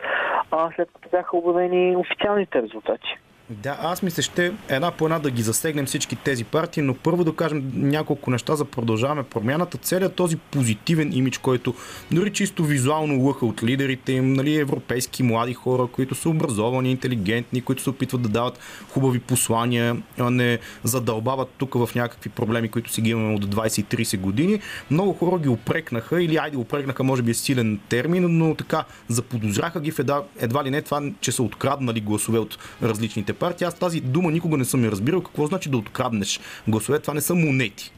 а, 0.52 0.72
след 0.76 0.90
като 0.94 1.10
бяха 1.10 1.38
обявени 1.38 1.96
официалните 1.98 2.62
резултати. 2.62 3.18
Да, 3.54 3.78
аз 3.82 4.02
мисля, 4.02 4.24
ще 4.24 4.54
една 4.70 4.92
по 4.92 5.06
една 5.06 5.20
да 5.20 5.32
ги 5.32 5.42
засегнем 5.42 5.86
всички 5.86 6.16
тези 6.16 6.44
партии, 6.44 6.84
но 6.84 6.94
първо 6.94 7.24
да 7.24 7.36
кажем 7.36 7.72
няколко 7.76 8.32
неща 8.32 8.56
за 8.56 8.66
продължаваме 8.66 9.24
промяната. 9.24 9.78
Целият 9.78 10.16
този 10.16 10.38
позитивен 10.38 11.13
имидж, 11.13 11.38
който 11.38 11.74
дори 12.12 12.34
чисто 12.34 12.63
визуално 12.63 13.24
лъха 13.24 13.46
от 13.46 13.63
лидерите 13.63 14.12
им, 14.12 14.34
нали, 14.34 14.56
европейски 14.56 15.24
млади 15.24 15.54
хора, 15.54 15.88
които 15.92 16.16
са 16.16 16.30
образовани, 16.30 16.92
интелигентни, 16.92 17.62
които 17.62 17.84
се 17.84 17.89
опитват 17.89 18.22
да 18.22 18.30
дават 18.30 18.60
хубави 18.89 19.20
послания, 19.20 19.98
а 20.20 20.30
не 20.30 20.60
задълбават 20.84 21.50
тук 21.58 21.74
в 21.74 21.89
някакви 21.96 22.30
проблеми, 22.30 22.70
които 22.70 22.92
си 22.92 23.02
ги 23.02 23.10
имаме 23.10 23.36
от 23.36 23.46
20-30 23.46 24.20
години. 24.20 24.60
Много 24.92 25.13
хора 25.13 25.39
ги 25.39 25.50
опрекнаха, 25.50 26.24
или 26.24 26.38
айде 26.38 26.58
опрекнаха, 26.58 27.04
може 27.04 27.22
би 27.22 27.32
е 27.32 27.34
силен 27.34 27.80
термин, 27.89 28.38
но 28.38 28.56
така 28.56 28.84
заподозраха 29.08 29.82
ги 29.82 29.92
в 29.92 30.00
едва, 30.00 30.24
едва 30.39 30.63
ли 30.63 30.70
не 30.70 30.82
това, 30.82 31.02
че 31.22 31.32
са 31.32 31.44
откраднали 31.44 32.02
гласове 32.02 32.39
от 32.39 32.58
различните 32.84 33.34
партии. 33.44 33.68
Аз 33.68 33.80
тази 33.80 34.02
дума 34.02 34.32
никога 34.32 34.58
не 34.58 34.66
съм 34.66 34.84
я 34.84 34.92
разбирал. 34.92 35.24
Какво 35.24 35.46
значи 35.46 35.70
да 35.70 35.78
откраднеш 35.78 36.40
гласове? 36.68 37.00
Това 37.00 37.14
не 37.14 37.22
са 37.22 37.36
монети. 37.36 37.94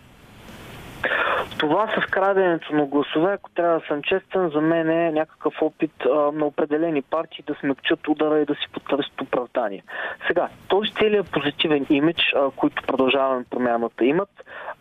Това 1.57 1.87
с 1.97 2.11
краденето 2.11 2.75
на 2.75 2.85
гласове, 2.85 3.33
ако 3.33 3.49
трябва 3.49 3.79
да 3.79 3.85
съм 3.87 4.01
честен, 4.03 4.49
за 4.49 4.61
мен 4.61 4.89
е 4.89 5.11
някакъв 5.11 5.53
опит 5.61 5.91
а, 6.05 6.09
на 6.31 6.45
определени 6.45 7.01
партии 7.01 7.43
да 7.47 7.55
смекчат 7.59 8.07
удара 8.07 8.39
и 8.39 8.45
да 8.45 8.55
си 8.55 8.67
потърсят 8.73 9.21
оправдание. 9.21 9.83
Сега, 10.27 10.49
този 10.67 10.93
целият 10.93 11.31
позитивен 11.31 11.85
имидж, 11.89 12.21
а, 12.35 12.51
който 12.51 12.83
продължаваме 12.87 13.45
промяната 13.49 14.05
имат, 14.05 14.29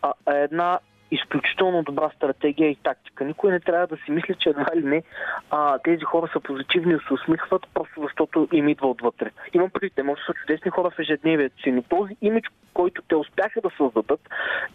а, 0.03 0.13
е 0.35 0.43
една 0.43 0.79
изключително 1.15 1.83
добра 1.83 2.11
стратегия 2.17 2.71
и 2.71 2.77
тактика. 2.77 3.25
Никой 3.25 3.53
не 3.53 3.61
трябва 3.61 3.87
да 3.87 3.97
си 3.97 4.11
мисли, 4.11 4.35
че 4.39 4.49
едва 4.49 4.67
ли 4.77 4.83
не 4.83 5.03
а, 5.51 5.79
тези 5.79 6.05
хора 6.05 6.31
са 6.33 6.41
позитивни 6.41 6.95
и 6.95 7.07
се 7.09 7.15
усмихват, 7.15 7.67
просто 7.75 8.03
защото 8.03 8.49
им 8.53 8.69
идва 8.69 8.89
отвътре. 8.89 9.31
Имам 9.53 9.71
предвид, 9.71 9.93
те 9.97 10.03
може 10.03 10.21
да 10.21 10.27
са 10.27 10.35
чудесни 10.35 10.71
хора 10.71 10.91
в 10.91 10.99
ежедневието 10.99 11.63
си, 11.63 11.73
но 11.73 11.83
този 11.83 12.17
имидж, 12.23 12.49
който 12.75 13.03
те 13.09 13.17
успяха 13.17 13.61
да 13.61 13.71
създадат, 13.77 14.21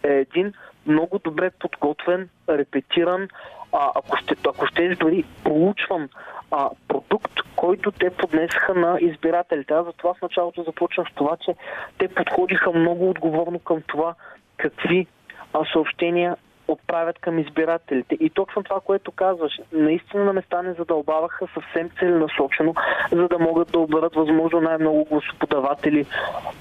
е 0.04 0.14
един 0.14 0.54
много 0.86 1.20
добре 1.20 1.52
подготвен, 1.60 2.30
репетиран, 2.50 3.28
а, 3.74 3.92
ако 3.96 4.18
ще, 4.18 4.36
ако 4.48 4.66
ще 4.66 4.96
дори 4.96 5.24
проучван 5.44 6.10
а, 6.52 6.70
продукт, 6.88 7.34
който 7.56 7.92
те 7.92 8.10
поднесаха 8.10 8.74
на 8.74 8.98
избирателите. 9.02 9.74
Аз 9.74 9.86
затова 9.86 10.14
в 10.14 10.22
началото 10.22 10.64
започвам 10.64 11.06
с 11.12 11.16
това, 11.16 11.38
че 11.46 11.56
те 11.98 12.08
подходиха 12.08 12.72
много 12.72 13.10
отговорно 13.10 13.60
към 13.60 13.82
това 13.88 14.16
какви 14.58 15.08
съобщения 15.74 16.36
отправят 16.72 17.20
към 17.20 17.40
избирателите. 17.40 18.18
И 18.20 18.30
точно 18.30 18.64
това, 18.64 18.80
което 18.80 19.12
казваш, 19.12 19.54
наистина 19.72 20.24
на 20.24 20.34
места 20.34 20.62
не 20.62 20.74
задълбаваха 20.74 21.48
съвсем 21.54 21.90
целенасочено, 22.00 22.74
за 23.12 23.28
да 23.28 23.40
могат 23.40 23.72
да 23.72 23.80
оберат 23.80 24.16
възможно 24.16 24.62
най-много 24.62 25.06
гласоподаватели 25.06 26.06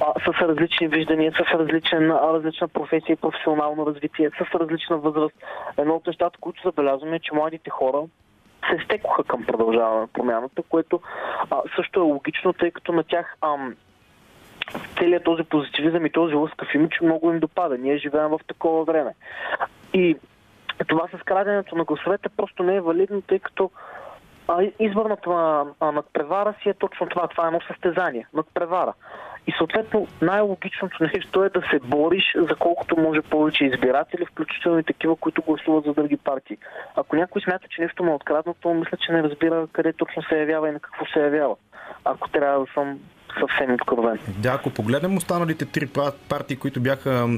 а, 0.01 0.12
с 0.20 0.41
различни 0.41 0.89
виждания, 0.89 1.32
с 1.32 1.55
различен, 1.55 2.11
различна 2.11 2.68
професия 2.68 3.12
и 3.12 3.16
професионално 3.16 3.86
развитие, 3.86 4.30
с 4.30 4.55
различна 4.55 4.99
възраст. 4.99 5.34
Едно 5.78 5.95
от 5.95 6.07
нещата, 6.07 6.39
които 6.41 6.62
забелязваме 6.62 7.16
е, 7.16 7.20
че 7.20 7.34
младите 7.34 7.70
хора 7.70 8.03
се 8.70 8.84
стекоха 8.84 9.24
към 9.24 9.47
продължаване 9.47 10.01
на 10.01 10.07
промяната, 10.07 10.62
което 10.68 11.01
а, 11.51 11.62
също 11.76 12.01
е 12.01 12.03
логично, 12.03 12.53
тъй 12.53 12.70
като 12.70 12.93
на 12.93 13.05
тях 13.05 13.36
ам, 13.43 13.74
целият 14.99 15.25
този 15.25 15.43
позитивизъм 15.43 16.07
и 16.07 16.11
този 16.11 16.35
лъскав 16.35 16.75
имидж 16.75 17.01
много 17.01 17.33
им 17.33 17.39
допада. 17.39 17.79
Ние 17.79 17.99
живеем 17.99 18.29
в 18.29 18.41
такова 18.47 18.85
време. 18.85 19.14
И 19.95 20.16
това 20.87 21.09
с 21.09 21.23
краденето 21.25 21.77
на 21.77 21.85
гласовете 21.85 22.29
просто 22.29 22.62
не 22.62 22.77
е 22.77 22.81
валидно, 22.81 23.23
тъй 23.23 23.39
като 23.39 23.71
изборната 24.79 25.31
надпревара 25.81 26.55
си 26.62 26.69
е 26.69 26.75
точно 26.75 27.07
това. 27.07 27.29
Това 27.29 27.45
е 27.45 27.47
едно 27.47 27.61
състезание. 27.61 28.27
Надпревара. 28.35 28.93
И 29.47 29.53
съответно 29.59 30.07
най-логичното 30.23 30.97
нещо 31.14 31.45
е 31.45 31.49
да 31.49 31.61
се 31.71 31.79
бориш 31.79 32.35
за 32.37 32.55
колкото 32.55 33.01
може 33.01 33.23
повече 33.23 33.64
избиратели, 33.64 34.27
включително 34.27 34.79
и 34.79 34.85
такива, 34.85 35.16
които 35.16 35.43
гласуват 35.43 35.85
за 35.85 35.93
други 35.95 36.16
партии. 36.16 36.57
Ако 36.97 37.16
някой 37.16 37.43
смята, 37.43 37.69
че 37.69 37.83
нещо 37.83 38.05
му 38.05 38.11
е 38.11 38.14
откраднато, 38.14 38.75
мисля, 38.75 38.97
че 38.97 39.12
не 39.12 39.23
разбира 39.23 39.66
къде 39.73 39.93
точно 39.93 40.23
се 40.23 40.39
явява 40.39 40.69
и 40.69 40.73
на 40.73 40.81
какво 40.81 41.07
се 41.07 41.21
явява. 41.21 41.57
Ако 42.05 42.29
трябва 42.29 42.61
да 42.61 42.73
съм 42.75 42.99
съвсем 43.41 43.74
откровен. 43.74 44.18
Да, 44.39 44.49
ако 44.49 44.70
погледнем 44.70 45.16
останалите 45.16 45.64
три 45.64 45.87
партии, 46.29 46.57
които 46.57 46.81
бяха, 46.81 47.29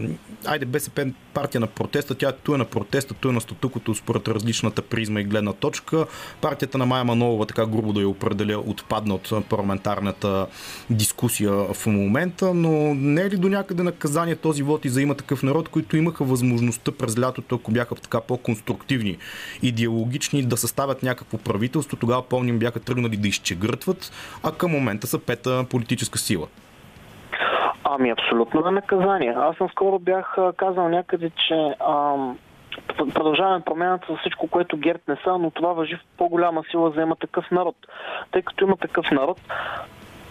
айде 0.47 0.67
БСП 0.67 1.07
партия 1.35 1.61
на 1.61 1.67
протеста, 1.67 2.15
тя 2.15 2.33
ту 2.33 2.55
е 2.55 2.59
на 2.59 2.65
протеста, 2.65 3.15
ту 3.15 3.29
е 3.29 3.33
на 3.33 3.41
статукото 3.41 3.95
според 3.95 4.29
различната 4.29 4.83
призма 4.83 5.21
и 5.21 5.25
гледна 5.25 5.53
точка. 5.53 6.07
Партията 6.41 6.79
на 6.79 6.87
Майя 6.87 7.05
Манолова, 7.05 7.47
така 7.47 7.67
грубо 7.67 7.93
да 7.93 8.01
я 8.01 8.09
определя, 8.09 8.59
отпадна 8.59 9.15
от 9.15 9.49
парламентарната 9.49 10.47
дискусия 10.91 11.53
в 11.53 11.87
момента, 11.87 12.55
но 12.55 12.95
не 12.95 13.23
е 13.23 13.31
ли 13.31 13.37
до 13.37 13.49
някъде 13.49 13.83
наказание 13.83 14.37
този 14.37 14.63
вод 14.63 14.85
и 14.85 14.89
за 14.89 15.03
има 15.03 15.15
такъв 15.15 15.43
народ, 15.43 15.69
които 15.69 15.97
имаха 15.97 16.25
възможността 16.25 16.93
през 16.93 17.19
лятото, 17.19 17.55
ако 17.55 17.71
бяха 17.71 17.95
така 17.95 18.21
по-конструктивни 18.21 19.17
и 19.63 19.73
диалогични, 19.73 20.43
да 20.43 20.57
съставят 20.57 21.03
някакво 21.03 21.39
правителство, 21.39 21.97
тогава 21.97 22.23
помним 22.23 22.59
бяха 22.59 22.81
тръгнали 22.81 23.17
да 23.17 23.29
изчегъртват, 23.29 24.13
а 24.43 24.53
към 24.53 24.71
момента 24.71 25.07
са 25.07 25.19
пета 25.19 25.67
политическа 25.81 26.19
сила. 26.19 26.47
Ами 27.85 28.11
абсолютно 28.11 28.61
на 28.61 28.71
наказание. 28.71 29.35
Аз 29.37 29.57
скоро 29.71 29.99
бях 29.99 30.37
казал 30.57 30.89
някъде, 30.89 31.31
че 31.31 31.75
ам, 31.89 32.39
продължаваме 33.15 33.65
промяната 33.65 34.07
за 34.11 34.17
всичко, 34.19 34.49
което 34.49 34.77
Герт 34.77 35.03
не 35.09 35.17
са, 35.25 35.39
но 35.39 35.51
това 35.51 35.73
въжи 35.73 35.97
в 35.97 36.01
по-голяма 36.17 36.63
сила 36.71 36.91
за 36.91 37.01
има 37.01 37.17
такъв 37.17 37.51
народ. 37.51 37.77
Тъй 38.31 38.43
като 38.43 38.65
има 38.65 38.77
такъв 38.77 39.11
народ, 39.11 39.41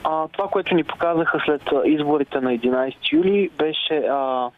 а, 0.03 0.27
това, 0.27 0.47
което 0.47 0.75
ни 0.75 0.83
показаха 0.83 1.41
след 1.45 1.61
изборите 1.85 2.41
на 2.41 2.57
11 2.57 3.13
юли, 3.13 3.49
беше 3.57 3.97
а, 3.97 4.49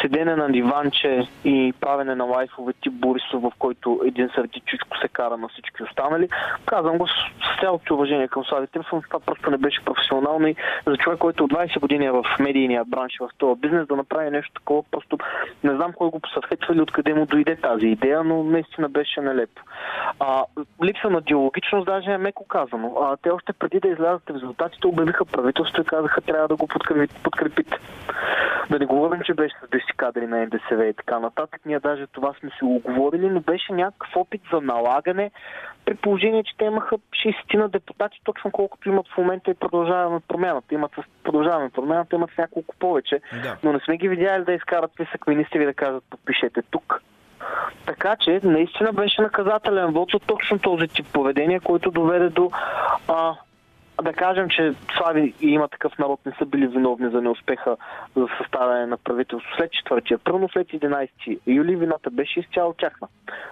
седене 0.00 0.36
на 0.36 0.48
диванче 0.48 1.28
и 1.44 1.74
правене 1.80 2.14
на 2.14 2.24
лайфове 2.24 2.72
тип 2.72 2.92
Борисов, 2.92 3.42
в 3.42 3.52
който 3.58 4.00
един 4.04 4.28
сърдичичко 4.34 4.98
се 4.98 5.08
кара 5.08 5.36
на 5.36 5.48
всички 5.48 5.82
останали. 5.82 6.28
Казвам 6.66 6.98
го 6.98 7.06
с 7.06 7.12
цялото 7.60 7.94
уважение 7.94 8.28
към 8.28 8.44
Слави 8.44 8.66
Трифонов. 8.66 9.04
Това 9.08 9.20
просто 9.20 9.50
не 9.50 9.56
беше 9.56 9.84
професионално 9.84 10.46
и 10.46 10.56
за 10.86 10.96
човек, 10.96 11.18
който 11.18 11.44
от 11.44 11.52
20 11.52 11.80
години 11.80 12.04
е 12.06 12.10
в 12.10 12.24
медийния 12.40 12.84
бранш, 12.84 13.12
в 13.20 13.30
този 13.38 13.60
бизнес, 13.60 13.86
да 13.86 13.96
направи 13.96 14.30
нещо 14.30 14.52
такова, 14.54 14.82
просто 14.90 15.18
не 15.64 15.76
знам 15.76 15.92
кой 15.92 16.10
го 16.10 16.20
посъветва 16.20 16.74
или 16.74 16.80
откъде 16.80 17.14
му 17.14 17.26
дойде 17.26 17.56
тази 17.56 17.86
идея, 17.86 18.24
но 18.24 18.42
наистина 18.42 18.88
беше 18.88 19.20
нелепо. 19.20 19.62
А, 20.20 20.44
липса 20.84 21.10
на 21.10 21.20
диалогичност 21.20 21.86
даже 21.86 22.10
е 22.10 22.18
меко 22.18 22.46
казано. 22.46 22.96
А, 23.02 23.16
те 23.16 23.30
още 23.30 23.52
преди 23.52 23.80
да 23.80 23.88
излязат 23.88 24.30
резултатите 24.30 24.86
обявиха 24.86 25.24
правителство 25.24 25.82
и 25.82 25.84
казаха 25.84 26.20
трябва 26.20 26.48
да 26.48 26.56
го 26.56 26.68
подкрепите. 27.22 27.78
Да 28.70 28.78
не 28.78 28.86
говорим, 28.86 29.20
че 29.24 29.34
беше 29.34 29.54
10 29.66 29.96
кадри 29.96 30.26
на 30.26 30.46
НДСВ 30.46 30.86
и 30.86 30.94
така 30.94 31.18
нататък. 31.18 31.60
Ние 31.66 31.80
даже 31.80 32.06
това 32.06 32.34
сме 32.40 32.50
се 32.58 32.64
оговорили, 32.64 33.30
но 33.30 33.40
беше 33.40 33.72
някакъв 33.72 34.16
опит 34.16 34.42
за 34.52 34.60
налагане, 34.60 35.30
при 35.84 35.94
положение, 35.94 36.44
че 36.44 36.56
те 36.58 36.64
имаха 36.64 36.96
60 36.96 37.54
на 37.54 37.68
депутати, 37.68 38.20
точно 38.24 38.50
колкото 38.50 38.88
имат 38.88 39.06
в 39.14 39.18
момента 39.18 39.50
и 39.50 39.54
продължаваме 39.54 40.20
промяната. 40.28 40.74
Имат 40.74 40.92
с 40.92 41.22
продължаваме 41.24 41.70
промяната, 41.70 42.16
имат 42.16 42.30
с 42.34 42.38
няколко 42.38 42.74
повече, 42.76 43.20
да. 43.42 43.56
но 43.62 43.72
не 43.72 43.80
сме 43.80 43.96
ги 43.96 44.08
видяли 44.08 44.44
да 44.44 44.52
изкарат 44.52 44.92
списък 44.92 45.26
министри 45.26 45.64
да 45.64 45.74
кажат 45.74 46.04
подпишете 46.10 46.62
тук. 46.70 47.02
Така 47.86 48.16
че 48.20 48.40
наистина 48.44 48.92
беше 48.92 49.22
наказателен 49.22 49.92
вод 49.92 50.08
за 50.12 50.18
точно 50.18 50.58
този 50.58 50.88
тип 50.88 51.06
поведение, 51.12 51.60
който 51.60 51.90
доведе 51.90 52.28
до 52.28 52.50
а, 53.08 53.34
да 54.02 54.12
кажем, 54.12 54.48
че 54.48 54.74
Слави 54.96 55.34
и 55.40 55.48
има 55.48 55.68
такъв 55.68 55.98
народ 55.98 56.20
не 56.26 56.32
са 56.38 56.46
били 56.46 56.66
виновни 56.66 57.10
за 57.10 57.22
неуспеха 57.22 57.76
за 58.16 58.26
съставяне 58.38 58.86
на 58.86 58.96
правителство 58.96 59.50
след 59.56 59.70
4 59.70 60.14
април, 60.14 60.48
след 60.52 60.68
11 60.68 61.38
юли 61.46 61.76
вината 61.76 62.10
беше 62.10 62.40
изцяло 62.40 62.72
тяхна. 62.72 63.08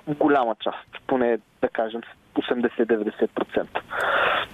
В 0.06 0.14
голяма 0.14 0.54
част, 0.60 1.06
поне 1.06 1.38
да 1.62 1.68
кажем 1.68 2.00
80-90%. 2.36 3.66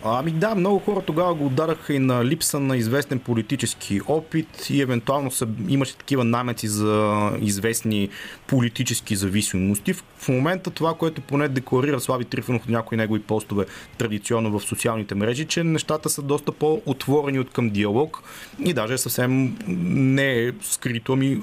Ами 0.04 0.30
да, 0.30 0.54
много 0.54 0.78
хора 0.78 1.02
тогава 1.06 1.34
го 1.34 1.46
удараха 1.46 1.94
и 1.94 1.98
на 1.98 2.24
липса 2.24 2.60
на 2.60 2.76
известен 2.76 3.18
политически 3.18 4.00
опит 4.08 4.70
и 4.70 4.82
евентуално 4.82 5.30
са, 5.30 5.48
имаше 5.68 5.96
такива 5.96 6.24
намеци 6.24 6.68
за 6.68 7.30
известни 7.40 8.08
политически 8.46 9.16
зависимости. 9.16 9.92
В 9.92 10.28
момента 10.28 10.70
това, 10.70 10.94
което 10.94 11.20
поне 11.20 11.48
декларира 11.48 12.00
Слави 12.00 12.24
Трифонов 12.24 12.62
от 12.62 12.68
някои 12.68 12.96
негови 12.96 13.22
постове 13.22 13.64
традиционно 13.98 14.58
в 14.58 14.64
социалните 14.64 15.14
мрежи, 15.14 15.46
че 15.46 15.64
нещата 15.64 16.08
са 16.08 16.22
доста 16.22 16.52
по-отворени 16.52 17.38
от 17.38 17.50
към 17.50 17.70
диалог 17.70 18.22
и 18.64 18.72
даже 18.72 18.98
съвсем 18.98 19.58
не 19.66 20.32
е 20.32 20.52
скрито, 20.62 21.12
ами 21.12 21.42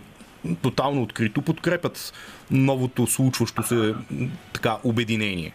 тотално 0.61 1.03
открито 1.03 1.41
подкрепят 1.41 2.13
новото 2.51 3.07
случващо 3.07 3.63
се 3.63 3.95
така 4.53 4.77
обединение. 4.83 5.53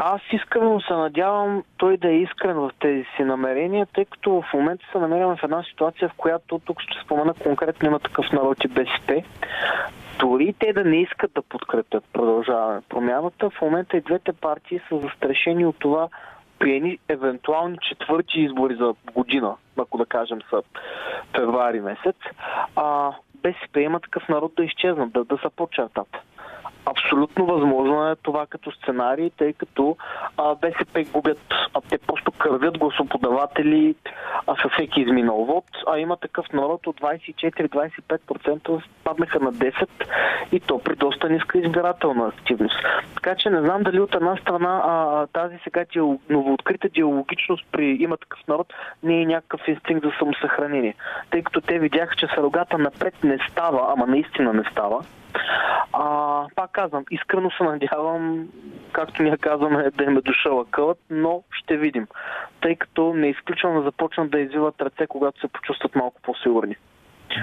Аз 0.00 0.20
искрено 0.32 0.80
се 0.80 0.92
надявам 0.92 1.64
той 1.76 1.96
да 1.96 2.08
е 2.08 2.16
искрен 2.16 2.56
в 2.56 2.70
тези 2.80 3.04
си 3.16 3.24
намерения, 3.24 3.86
тъй 3.94 4.04
като 4.04 4.30
в 4.30 4.54
момента 4.54 4.84
се 4.92 4.98
намираме 4.98 5.36
в 5.36 5.44
една 5.44 5.62
ситуация, 5.62 6.08
в 6.08 6.16
която 6.16 6.58
тук 6.58 6.80
ще 6.80 7.04
спомена 7.04 7.34
конкретно 7.34 7.88
има 7.88 7.98
такъв 7.98 8.32
народ 8.32 8.64
и 8.64 8.68
БСП. 8.68 9.22
Дори 10.18 10.54
те 10.58 10.72
да 10.72 10.84
не 10.84 10.96
искат 10.96 11.32
да 11.34 11.42
подкрепят 11.42 12.04
продължаване 12.12 12.80
промяната, 12.88 13.50
в 13.50 13.60
момента 13.62 13.96
и 13.96 14.00
двете 14.00 14.32
партии 14.32 14.80
са 14.88 15.00
застрашени 15.00 15.66
от 15.66 15.76
това 15.78 16.08
при 16.58 16.76
едни 16.76 16.98
евентуални 17.08 17.78
четвърти 17.88 18.40
избори 18.40 18.74
за 18.74 18.94
година, 19.14 19.56
ако 19.78 19.98
да 19.98 20.06
кажем 20.06 20.38
са 20.50 20.62
февруари 21.36 21.80
месец, 21.80 22.16
а, 22.76 23.12
БСП 23.34 23.80
има 23.80 24.00
такъв 24.00 24.28
народ 24.28 24.52
да 24.56 24.64
изчезнат, 24.64 25.12
да, 25.12 25.24
да 25.24 25.38
са 25.42 25.50
по-чертат. 25.56 26.08
Абсолютно 26.90 27.46
възможно 27.46 28.10
е 28.10 28.16
това 28.16 28.46
като 28.46 28.72
сценарий, 28.72 29.30
тъй 29.30 29.52
като 29.52 29.96
а, 30.36 30.54
БСП 30.54 31.04
губят, 31.12 31.54
а 31.74 31.80
те 31.88 31.98
просто 31.98 32.32
кървят 32.32 32.78
гласоподаватели 32.78 33.94
а, 34.46 34.56
със 34.62 34.72
всеки 34.72 35.00
изминал 35.00 35.36
вод, 35.36 35.64
а 35.86 35.98
има 35.98 36.16
такъв 36.16 36.52
народ 36.52 36.86
от 36.86 37.00
24-25% 37.00 38.82
паднаха 39.04 39.40
на 39.40 39.52
10% 39.52 39.88
и 40.52 40.60
то 40.60 40.78
при 40.78 40.96
доста 40.96 41.28
ниска 41.28 41.58
избирателна 41.58 42.26
активност. 42.26 42.76
Така 43.14 43.34
че 43.34 43.50
не 43.50 43.60
знам 43.60 43.82
дали 43.82 44.00
от 44.00 44.14
една 44.14 44.36
страна 44.36 44.82
а, 44.86 45.26
тази 45.26 45.58
сега 45.64 45.84
новооткрита 46.30 46.88
диалогичност 46.88 47.66
при 47.72 47.96
има 48.00 48.16
такъв 48.16 48.48
народ 48.48 48.74
не 49.02 49.22
е 49.22 49.26
някакъв 49.26 49.68
инстинкт 49.68 50.04
за 50.04 50.12
самосъхранение, 50.18 50.94
тъй 51.30 51.42
като 51.42 51.60
те 51.60 51.78
видяха, 51.78 52.16
че 52.16 52.26
сарогата 52.34 52.78
напред 52.78 53.14
не 53.24 53.38
става, 53.50 53.92
ама 53.92 54.06
наистина 54.06 54.52
не 54.52 54.64
става. 54.72 55.04
А, 55.92 56.46
пак 56.54 56.72
казвам, 56.72 57.04
искрено 57.10 57.50
се 57.50 57.64
надявам, 57.64 58.48
както 58.92 59.22
ние 59.22 59.36
казваме, 59.36 59.90
да 59.90 60.04
им 60.04 60.16
е 60.16 60.20
дошъл 60.20 60.60
акълът, 60.60 60.98
но 61.10 61.42
ще 61.50 61.76
видим. 61.76 62.06
Тъй 62.60 62.76
като 62.76 63.14
не 63.14 63.28
изключвам 63.28 63.74
да 63.74 63.82
започнат 63.82 64.30
да 64.30 64.40
извиват 64.40 64.80
ръце, 64.80 65.06
когато 65.06 65.40
се 65.40 65.48
почувстват 65.48 65.94
малко 65.94 66.20
по-сигурни. 66.22 66.76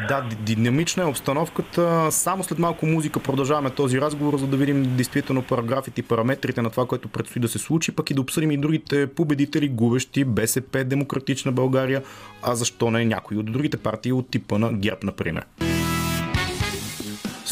Да, 0.08 0.26
динамична 0.40 1.04
е 1.04 1.06
обстановката. 1.06 2.12
Само 2.12 2.44
след 2.44 2.60
малко 2.60 2.86
музика 2.86 3.20
продължаваме 3.20 3.70
този 3.70 4.02
разговор, 4.02 4.38
за 4.38 4.48
да 4.48 4.58
видим 4.58 4.96
действително 4.98 5.44
параграфите 5.44 6.02
и 6.02 6.08
параметрите 6.08 6.62
на 6.62 6.70
това, 6.70 6.86
което 6.86 7.08
предстои 7.08 7.42
да 7.42 7.48
се 7.48 7.60
случи, 7.60 7.96
пък 7.96 8.10
и 8.10 8.14
да 8.14 8.22
обсъдим 8.22 8.52
и 8.52 8.58
другите 8.58 9.14
победители, 9.14 9.70
губещи 9.70 10.26
БСП, 10.26 10.84
Демократична 10.84 11.52
България, 11.52 12.02
а 12.44 12.56
защо 12.56 12.92
не 12.92 13.06
някои 13.06 13.38
от 13.38 13.52
другите 13.52 13.78
партии 13.78 14.12
от 14.12 14.32
типа 14.32 14.58
на 14.58 14.74
ГЕРБ, 14.74 15.00
например. 15.04 15.46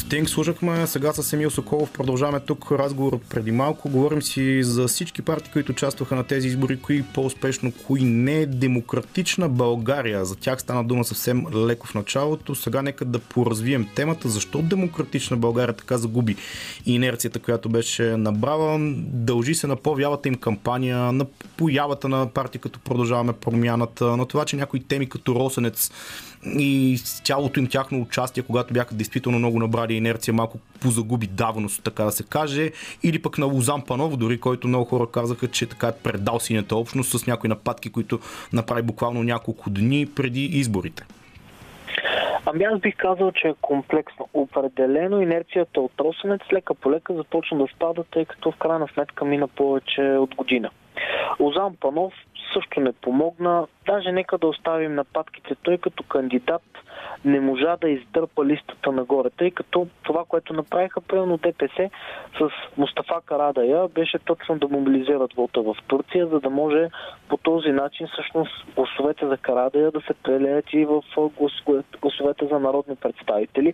Стинг 0.06 0.30
слушахме, 0.30 0.88
сега 0.88 1.14
с 1.14 1.34
Емил 1.34 1.52
Соколов 1.52 1.92
продължаваме 1.92 2.40
тук 2.40 2.72
разговор 2.72 3.14
от 3.14 3.24
преди 3.30 3.52
малко. 3.52 3.90
Говорим 3.90 4.22
си 4.22 4.64
за 4.64 4.88
всички 4.88 5.22
партии, 5.22 5.52
които 5.54 5.72
участваха 5.72 6.16
на 6.16 6.24
тези 6.24 6.48
избори, 6.48 6.80
кои 6.80 7.04
по-успешно, 7.04 7.74
кои 7.88 8.04
не. 8.04 8.46
Демократична 8.46 9.50
България, 9.50 10.26
за 10.26 10.36
тях 10.36 10.62
стана 10.62 10.84
дума 10.84 11.04
съвсем 11.04 11.46
леко 11.68 11.88
в 11.88 11.94
началото. 11.94 12.56
Сега 12.56 12.82
нека 12.82 13.06
да 13.06 13.20
поразвием 13.20 13.88
темата, 13.96 14.30
защо 14.30 14.62
Демократична 14.62 15.38
България 15.38 15.76
така 15.76 15.98
загуби 15.98 16.36
инерцията, 16.86 17.40
която 17.40 17.70
беше 17.70 18.18
набрала. 18.18 18.78
Дължи 18.98 19.56
се 19.56 19.68
на 19.68 19.76
по-вялата 19.76 20.28
им 20.28 20.36
кампания, 20.36 20.98
на 20.98 21.26
появата 21.58 22.10
на 22.10 22.28
партии 22.28 22.62
като 22.62 22.80
продължаваме 22.80 23.34
промяната, 23.34 24.18
на 24.18 24.26
това, 24.26 24.46
че 24.46 24.56
някои 24.56 24.80
теми 24.80 25.10
като 25.10 25.36
Росенец 25.36 25.92
и 26.46 26.98
цялото 26.98 27.60
им 27.60 27.68
тяхно 27.68 28.02
участие, 28.02 28.44
когато 28.44 28.74
бяха 28.74 28.96
действително 28.96 29.40
много 29.40 29.60
набрали 29.60 29.94
инерция, 29.94 30.34
малко 30.34 30.60
позагуби 30.82 31.28
давност, 31.28 31.84
така 31.84 32.04
да 32.04 32.12
се 32.12 32.24
каже, 32.24 32.72
или 33.04 33.22
пък 33.22 33.38
на 33.38 33.46
Лозан 33.46 33.82
Панов, 33.82 34.18
дори 34.18 34.40
който 34.40 34.68
много 34.68 34.86
хора 34.86 35.08
казаха, 35.12 35.48
че 35.48 35.70
така 35.70 35.88
е 35.88 35.98
предал 36.04 36.40
синята 36.40 36.76
общност 36.76 37.20
с 37.20 37.28
някои 37.28 37.50
нападки, 37.50 37.92
които 37.92 38.20
направи 38.54 38.82
буквално 38.82 39.24
няколко 39.24 39.70
дни 39.70 40.08
преди 40.16 40.46
изборите. 40.46 41.04
Ами 42.46 42.64
аз 42.64 42.80
бих 42.80 42.96
казал, 42.96 43.32
че 43.32 43.48
е 43.48 43.54
комплексно. 43.62 44.30
Определено 44.34 45.22
инерцията 45.22 45.82
от 45.82 45.92
Росенец 46.00 46.42
лека 46.54 46.74
по 46.74 46.92
лека 46.92 47.14
започна 47.14 47.58
да 47.58 47.68
спада, 47.76 48.04
тъй 48.12 48.26
като 48.26 48.52
в 48.52 48.58
крайна 48.58 48.88
сметка 48.94 49.26
мина 49.26 49.48
повече 49.48 50.02
от 50.02 50.36
година. 50.36 50.70
Озан 51.40 51.76
Панов 51.80 52.14
също 52.54 52.80
не 52.80 52.92
помогна. 52.92 53.68
Даже 53.86 54.12
нека 54.12 54.38
да 54.38 54.48
оставим 54.48 54.96
нападките. 54.96 55.56
Той 55.64 55.78
като 55.78 56.04
кандидат 56.04 56.62
не 57.26 57.40
можа 57.40 57.78
да 57.78 57.90
издърпа 57.90 58.46
листата 58.46 58.92
нагоре, 58.92 59.30
тъй 59.30 59.52
като 59.52 59.88
това, 60.04 60.24
което 60.28 60.54
направиха 60.54 61.02
примерно 61.02 61.38
ДПС 61.38 61.90
с 62.40 62.50
Мустафа 62.78 63.22
Карадая, 63.26 63.88
беше 63.88 64.20
точно 64.20 64.58
да 64.58 64.68
мобилизират 64.68 65.34
вота 65.34 65.62
в 65.62 65.76
Турция, 65.88 66.28
за 66.28 66.40
да 66.40 66.50
може 66.50 66.90
по 67.30 67.38
този 67.38 67.70
начин 67.70 68.08
всъщност 68.08 68.52
гласовете 68.76 69.28
за 69.28 69.38
Карадая 69.38 69.92
да 69.92 70.02
се 70.02 70.14
прелеят 70.14 70.74
и 70.74 70.86
в 70.86 71.04
гласовете 72.02 72.46
за 72.46 72.60
народни 72.60 72.96
представители 72.96 73.74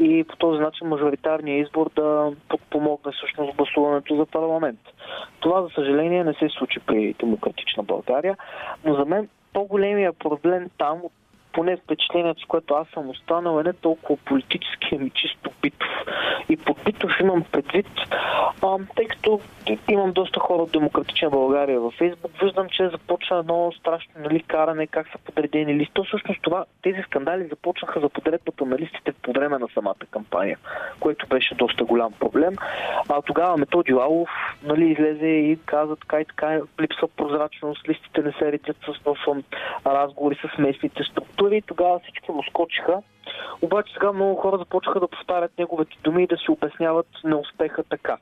и 0.00 0.24
по 0.28 0.36
този 0.36 0.60
начин 0.60 0.88
мажоритарния 0.88 1.58
избор 1.58 1.90
да 1.96 2.32
подпомогне 2.48 3.12
всъщност 3.12 3.56
гласуването 3.56 4.16
за 4.16 4.26
парламент. 4.26 4.80
Това, 5.40 5.62
за 5.62 5.68
съжаление, 5.74 6.24
не 6.24 6.34
се 6.34 6.48
случи 6.48 6.67
при 6.86 7.14
Демократична 7.20 7.82
България, 7.82 8.36
но 8.84 8.94
за 8.94 9.04
мен 9.04 9.28
по-големия 9.52 10.12
проблем 10.12 10.70
там, 10.78 11.02
поне 11.52 11.76
впечатлението, 11.76 12.42
с 12.42 12.44
което 12.44 12.74
аз 12.74 12.88
съм 12.88 13.10
останал, 13.10 13.60
е 13.60 13.62
не 13.62 13.72
толкова 13.72 14.16
политически, 14.24 14.88
ами 14.92 15.10
чисто 15.10 15.50
битов. 15.62 15.88
И 16.48 16.56
под 16.56 16.76
битов 16.84 17.10
имам 17.20 17.44
предвид, 17.52 17.86
а, 18.62 18.78
тъй 18.96 19.06
като 19.06 19.40
имам 19.88 20.12
доста 20.12 20.40
хора 20.40 20.62
от 20.62 20.72
Демократична 20.72 21.30
България 21.30 21.80
във 21.80 21.94
Фейсбук, 21.94 22.30
виждам, 22.42 22.68
че 22.68 22.88
започва 22.88 23.38
едно 23.38 23.72
страшно 23.72 24.12
нали, 24.18 24.42
каране, 24.42 24.86
как 24.86 25.06
са 25.12 25.18
подредени 25.18 25.74
листи. 25.74 25.94
То 25.94 26.04
всъщност 26.04 26.42
това, 26.42 26.64
тези 26.82 27.02
скандали 27.02 27.46
започнаха 27.46 28.00
за 28.00 28.08
подредбата 28.08 28.66
на 28.66 28.78
листите 28.78 29.12
по 29.12 29.32
време 29.32 29.58
на 29.58 29.66
самата 29.74 30.06
кампания, 30.10 30.58
което 31.00 31.26
беше 31.26 31.54
доста 31.54 31.84
голям 31.84 32.12
проблем. 32.12 32.54
А 33.08 33.22
тогава 33.22 33.56
Методи 33.56 33.92
Лалов 33.92 34.28
нали, 34.62 34.90
излезе 34.90 35.26
и 35.26 35.58
каза 35.66 35.96
така 35.96 36.20
и 36.20 36.24
така, 36.24 36.60
липсва 36.80 37.08
прозрачност, 37.08 37.88
листите 37.88 38.22
не 38.22 38.32
се 38.32 38.52
редят 38.52 38.76
с 38.86 38.98
разговори 39.86 40.34
с 40.34 40.58
местните 40.58 41.02
структури 41.04 41.37
и 41.56 41.62
тогава 41.62 41.98
всички 41.98 42.32
му 42.32 42.42
скочиха. 42.42 43.02
Обаче 43.62 43.92
сега 43.92 44.12
много 44.12 44.34
хора 44.34 44.58
започнаха 44.58 45.00
да 45.00 45.08
повтарят 45.08 45.58
неговите 45.58 45.96
думи 46.04 46.22
и 46.22 46.26
да 46.26 46.36
си 46.36 46.50
обясняват 46.50 47.06
неуспеха 47.24 47.84
така. 47.84 48.16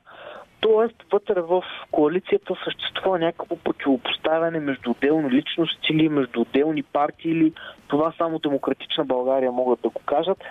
Тоест, 0.61 0.95
вътре 1.13 1.41
в 1.41 1.65
коалицията 1.91 2.55
съществува 2.65 3.19
някакво 3.19 3.57
противопоставяне 3.57 4.61
между 4.61 4.91
отделни 4.91 5.31
личности 5.31 5.93
или 5.93 6.09
между 6.09 6.41
отделни 6.41 6.83
партии 6.83 7.31
или 7.31 7.53
това 7.89 8.13
само 8.19 8.39
демократична 8.39 9.05
България 9.05 9.53
могат 9.53 9.81
да 9.81 9.89
го 9.89 10.01
кажат, 10.07 10.45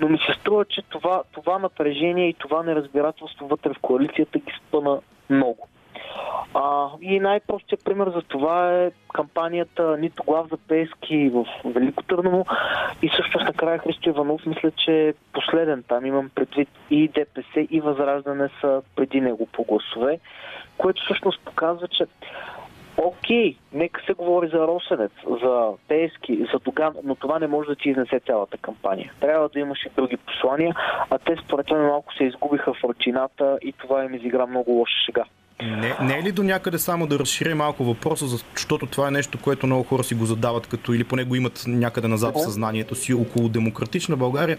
но 0.00 0.08
ми 0.08 0.18
се 0.18 0.40
струва, 0.40 0.64
че 0.64 0.82
това, 0.82 1.22
това 1.32 1.58
напрежение 1.58 2.28
и 2.28 2.34
това 2.34 2.62
неразбирателство 2.62 3.46
вътре 3.48 3.70
в 3.74 3.80
коалицията 3.82 4.38
ги 4.38 4.52
спъна 4.68 5.00
много. 5.30 5.68
А, 6.54 6.88
и 7.00 7.20
най-простият 7.20 7.84
пример 7.84 8.10
за 8.10 8.22
това 8.22 8.72
е 8.72 8.90
кампанията 9.14 9.96
Нито 9.96 10.22
глав 10.22 10.46
за 10.50 10.56
Пески 10.56 11.30
в 11.34 11.46
Велико 11.64 12.02
Търново 12.02 12.46
и 13.02 13.08
също 13.08 13.38
накрая 13.38 13.78
Христо 13.78 14.08
Иванов 14.08 14.46
мисля, 14.46 14.70
че 14.70 15.08
е 15.08 15.14
последен 15.32 15.84
там. 15.88 16.06
Имам 16.06 16.30
предвид 16.34 16.68
и 16.90 17.08
ДПС 17.08 17.60
и 17.70 17.80
Възраждане 17.80 18.48
са 18.60 18.82
преди 18.96 19.20
него 19.20 19.46
по 19.52 19.64
гласове, 19.64 20.18
което 20.78 21.02
всъщност 21.02 21.40
показва, 21.44 21.88
че 21.88 22.06
Окей, 22.96 23.56
нека 23.72 24.04
се 24.06 24.12
говори 24.12 24.48
за 24.48 24.58
Росенец, 24.58 25.12
за 25.42 25.70
Пески, 25.88 26.46
за 26.52 26.58
Доган, 26.58 26.94
но 27.04 27.14
това 27.14 27.38
не 27.38 27.46
може 27.46 27.68
да 27.68 27.76
ти 27.76 27.88
изнесе 27.88 28.20
цялата 28.26 28.58
кампания. 28.58 29.12
Трябва 29.20 29.48
да 29.48 29.60
имаш 29.60 29.86
и 29.86 29.90
други 29.96 30.16
послания, 30.16 30.74
а 31.10 31.18
те 31.18 31.36
според 31.44 31.70
мен 31.70 31.86
малко 31.86 32.14
се 32.14 32.24
изгубиха 32.24 32.74
в 32.74 32.84
ръчината 32.84 33.58
и 33.62 33.72
това 33.72 34.04
им 34.04 34.14
изигра 34.14 34.46
много 34.46 34.70
лоша 34.70 34.94
шега. 35.06 35.24
Не, 35.60 35.96
не 36.02 36.18
е 36.18 36.22
ли 36.22 36.32
до 36.32 36.42
някъде 36.42 36.78
само 36.78 37.06
да 37.06 37.18
разширя 37.18 37.54
малко 37.54 37.84
въпроса, 37.84 38.26
защото 38.26 38.86
това 38.86 39.08
е 39.08 39.10
нещо, 39.10 39.38
което 39.38 39.66
много 39.66 39.82
хора 39.82 40.04
си 40.04 40.14
го 40.14 40.26
задават, 40.26 40.66
като 40.66 40.92
или 40.92 41.04
поне 41.04 41.24
го 41.24 41.34
имат 41.34 41.64
някъде 41.66 42.08
назад 42.08 42.34
в 42.34 42.42
съзнанието 42.42 42.94
си 42.94 43.14
около 43.14 43.48
демократична 43.48 44.16
България. 44.16 44.58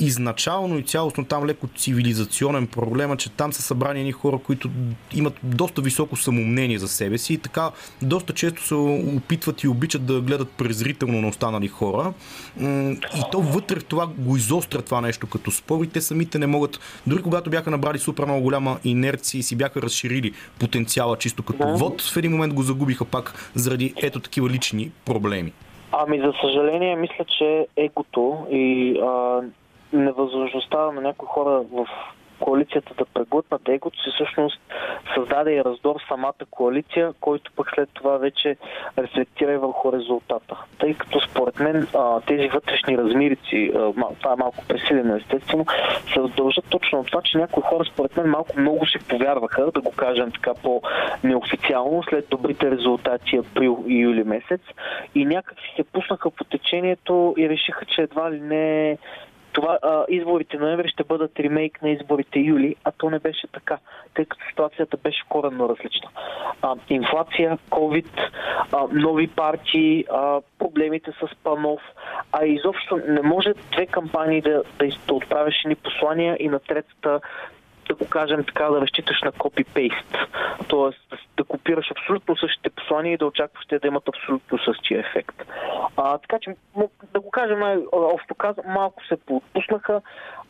Изначално 0.00 0.78
и 0.78 0.82
цялостно 0.82 1.24
там 1.24 1.46
леко 1.46 1.68
цивилизационен 1.76 2.66
проблема, 2.66 3.16
че 3.16 3.30
там 3.30 3.52
са 3.52 3.62
събрани 3.62 4.00
едни 4.00 4.12
хора, 4.12 4.38
които 4.38 4.70
имат 5.14 5.34
доста 5.42 5.82
високо 5.82 6.16
самомнение 6.16 6.78
за 6.78 6.88
себе 6.88 7.18
си 7.18 7.34
и 7.34 7.38
така 7.38 7.70
доста 8.02 8.32
често 8.32 8.66
се 8.66 8.74
опитват 8.74 9.62
и 9.62 9.68
обичат 9.68 10.06
да 10.06 10.20
гледат 10.20 10.50
презрително 10.50 11.20
на 11.20 11.28
останали 11.28 11.68
хора. 11.68 12.12
И 13.16 13.22
то 13.32 13.40
вътре 13.40 13.80
в 13.80 13.84
това 13.84 14.06
го 14.18 14.36
изостря 14.36 14.82
това 14.82 15.00
нещо 15.00 15.26
като 15.26 15.50
спор 15.50 15.84
и 15.84 15.86
те 15.86 16.00
самите 16.00 16.38
не 16.38 16.46
могат, 16.46 16.80
дори 17.06 17.22
когато 17.22 17.50
бяха 17.50 17.70
набрали 17.70 17.98
супер 17.98 18.24
много 18.24 18.42
голяма 18.42 18.78
инерция 18.84 19.38
и 19.38 19.42
си 19.42 19.56
бяха 19.56 19.82
разширили 19.82 20.32
потенциала 20.60 21.16
чисто 21.16 21.42
като 21.42 21.66
да. 21.66 21.74
вод, 21.74 22.02
в 22.02 22.16
един 22.16 22.32
момент 22.32 22.54
го 22.54 22.62
загубиха 22.62 23.04
пак 23.04 23.50
заради 23.54 23.94
ето 24.02 24.20
такива 24.20 24.50
лични 24.50 24.90
проблеми. 25.04 25.52
Ами 25.92 26.18
за 26.18 26.32
съжаление 26.40 26.96
мисля, 26.96 27.24
че 27.38 27.66
егото 27.76 28.46
и 28.50 28.94
а, 29.02 29.40
невъзможността 29.92 30.90
на 30.90 31.00
някои 31.00 31.28
хора 31.28 31.62
в 31.72 31.86
коалицията 32.40 32.94
да 32.98 33.04
преглътнат 33.04 33.68
егото 33.68 34.02
си, 34.02 34.10
всъщност 34.14 34.60
създаде 35.14 35.52
и 35.52 35.64
раздор 35.64 35.96
самата 36.08 36.32
коалиция, 36.50 37.12
който 37.20 37.52
пък 37.56 37.70
след 37.74 37.88
това 37.92 38.16
вече 38.16 38.56
рефлектира 38.98 39.52
и 39.52 39.56
върху 39.56 39.92
резултата. 39.92 40.56
Тъй 40.78 40.94
като 40.94 41.20
според 41.20 41.58
мен 41.60 41.86
тези 42.26 42.48
вътрешни 42.48 42.98
размирици, 42.98 43.72
това 44.20 44.32
е 44.32 44.36
малко 44.36 44.64
пресилено 44.68 45.16
естествено, 45.16 45.66
се 46.14 46.20
дължат 46.36 46.64
точно 46.70 47.00
от 47.00 47.06
това, 47.06 47.22
че 47.22 47.38
някои 47.38 47.62
хора 47.62 47.84
според 47.84 48.16
мен 48.16 48.30
малко 48.30 48.60
много 48.60 48.86
си 48.86 48.98
повярваха, 49.08 49.70
да 49.74 49.80
го 49.80 49.92
кажем 49.96 50.30
така 50.32 50.54
по-неофициално, 50.62 52.02
след 52.02 52.26
добрите 52.30 52.70
резултати 52.70 53.36
април 53.36 53.84
и 53.86 53.98
юли 53.98 54.24
месец 54.24 54.60
и 55.14 55.24
някак 55.24 55.58
си 55.58 55.72
се 55.76 55.84
пуснаха 55.84 56.30
по 56.30 56.44
течението 56.44 57.34
и 57.38 57.48
решиха, 57.48 57.84
че 57.84 58.02
едва 58.02 58.32
ли 58.32 58.40
не 58.40 58.98
това 59.52 59.78
а, 59.82 60.04
изборите 60.08 60.56
ноември 60.56 60.88
ще 60.88 61.04
бъдат 61.04 61.40
ремейк 61.40 61.82
на 61.82 61.90
изборите 61.90 62.38
юли, 62.38 62.76
а 62.84 62.92
то 62.92 63.10
не 63.10 63.18
беше 63.18 63.46
така, 63.52 63.78
тъй 64.14 64.24
като 64.24 64.44
ситуацията 64.50 64.96
беше 64.96 65.24
коренно 65.28 65.68
различна. 65.68 66.08
А, 66.62 66.76
инфлация, 66.90 67.58
COVID, 67.70 68.30
а, 68.72 68.86
нови 68.92 69.28
партии, 69.28 70.04
а, 70.12 70.40
проблемите 70.58 71.12
с 71.12 71.36
Панов, 71.44 71.80
а 72.32 72.44
изобщо 72.44 73.00
не 73.08 73.22
може 73.22 73.52
две 73.72 73.86
кампании 73.86 74.40
да, 74.40 74.62
да, 74.78 74.88
да 75.08 75.14
отправяш 75.14 75.54
ни 75.64 75.74
послания 75.74 76.36
и 76.40 76.48
на 76.48 76.58
третата 76.58 77.20
да 77.90 77.96
го 77.96 78.08
кажем 78.08 78.44
така, 78.44 78.64
да 78.68 78.80
разчиташ 78.80 79.22
на 79.22 79.32
копи-пейст. 79.32 80.16
Тоест 80.68 81.14
да 81.36 81.44
копираш 81.44 81.90
абсолютно 81.90 82.36
същите 82.36 82.70
послания 82.70 83.12
и 83.12 83.16
да 83.16 83.26
очакваш 83.26 83.66
те 83.68 83.78
да 83.78 83.88
имат 83.88 84.08
абсолютно 84.08 84.58
същия 84.58 85.00
ефект. 85.00 85.36
А, 85.96 86.18
така 86.18 86.38
че, 86.38 86.56
да 87.12 87.20
го 87.20 87.30
кажем 87.30 87.62
общо 87.92 88.34
казвам, 88.34 88.66
малко 88.68 89.06
се 89.06 89.16
поотпуснаха, 89.16 90.00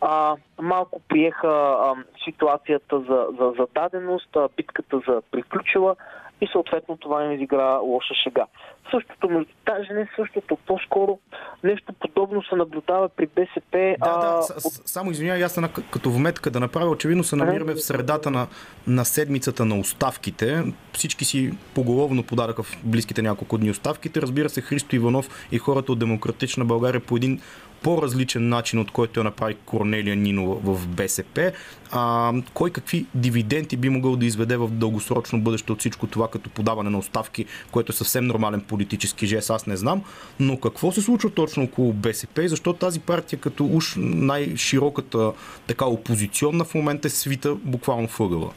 а, 0.01 0.37
малко 0.61 1.01
приеха 1.09 1.49
а, 1.49 1.95
ситуацията 2.25 3.01
за, 3.01 3.27
за 3.39 3.53
зададеност, 3.59 4.37
а, 4.37 4.49
битката 4.57 5.01
за 5.09 5.23
приключила 5.31 5.97
и 6.41 6.49
съответно 6.53 6.97
това 6.97 7.25
им 7.25 7.33
изигра 7.33 7.79
лоша 7.83 8.15
шега. 8.15 8.47
Същото, 8.91 9.47
даже 9.67 9.93
не 9.93 10.09
същото, 10.17 10.59
по-скоро 10.67 11.19
нещо 11.65 11.93
подобно 11.93 12.43
се 12.43 12.55
наблюдава 12.55 13.09
при 13.09 13.27
БСП. 13.27 13.97
Да, 14.05 14.11
а, 14.11 14.37
да, 14.37 14.43
с, 14.43 14.67
от... 14.67 14.89
само 14.89 15.11
извинявай, 15.11 15.45
аз 15.45 15.61
като 15.91 16.11
вметка 16.11 16.51
да 16.51 16.61
направя, 16.61 16.91
очевидно 16.91 17.25
се 17.25 17.37
намираме 17.37 17.75
в 17.75 17.83
средата 17.83 18.31
на, 18.31 18.47
на 18.87 19.05
седмицата 19.05 19.65
на 19.65 19.79
оставките. 19.79 20.63
Всички 20.93 21.25
си 21.25 21.53
поголовно 21.75 22.23
подараха 22.23 22.63
в 22.63 22.79
близките 22.85 23.23
няколко 23.23 23.59
дни 23.59 23.71
оставките. 23.71 24.23
Разбира 24.23 24.49
се, 24.49 24.61
Христо 24.61 24.97
Иванов 24.97 25.49
и 25.53 25.59
хората 25.59 25.93
от 25.93 25.99
Демократична 25.99 26.65
България 26.65 27.01
по 27.01 27.17
един 27.17 27.41
по-различен 27.83 28.49
начин, 28.49 28.79
от 28.79 28.91
който 28.91 29.21
я 29.21 29.25
направи 29.25 29.55
Корнелия 29.55 30.17
Нинова 30.17 30.75
в 30.75 30.87
БСП. 30.87 31.53
А, 31.91 32.33
кой 32.55 32.71
какви 32.71 33.07
дивиденти 33.15 33.77
би 33.77 33.89
могъл 33.89 34.17
да 34.17 34.27
изведе 34.27 34.57
в 34.57 34.69
дългосрочно 34.69 35.41
бъдеще 35.41 35.73
от 35.73 35.81
всичко 35.81 36.07
това, 36.07 36.29
като 36.29 36.51
подаване 36.51 36.91
на 36.91 36.99
оставки, 36.99 37.45
което 37.71 37.93
е 37.93 37.95
съвсем 37.95 38.27
нормален 38.27 38.61
политически 38.61 39.27
жест, 39.27 39.51
аз 39.51 39.67
не 39.67 39.77
знам. 39.77 40.03
Но 40.41 40.61
какво 40.61 40.93
се 40.93 41.03
случва 41.03 41.31
точно 41.31 41.63
около 41.63 41.93
БСП 41.93 42.45
и 42.45 42.49
защо 42.49 42.73
тази 42.73 43.01
партия, 43.01 43.39
като 43.39 43.65
уж 43.67 43.95
най-широката 43.99 45.33
така 45.67 45.85
опозиционна, 45.85 46.65
в 46.65 46.75
момента 46.75 47.09
е 47.09 47.11
свита 47.11 47.55
буквално 47.55 48.09
въгъла? 48.19 48.51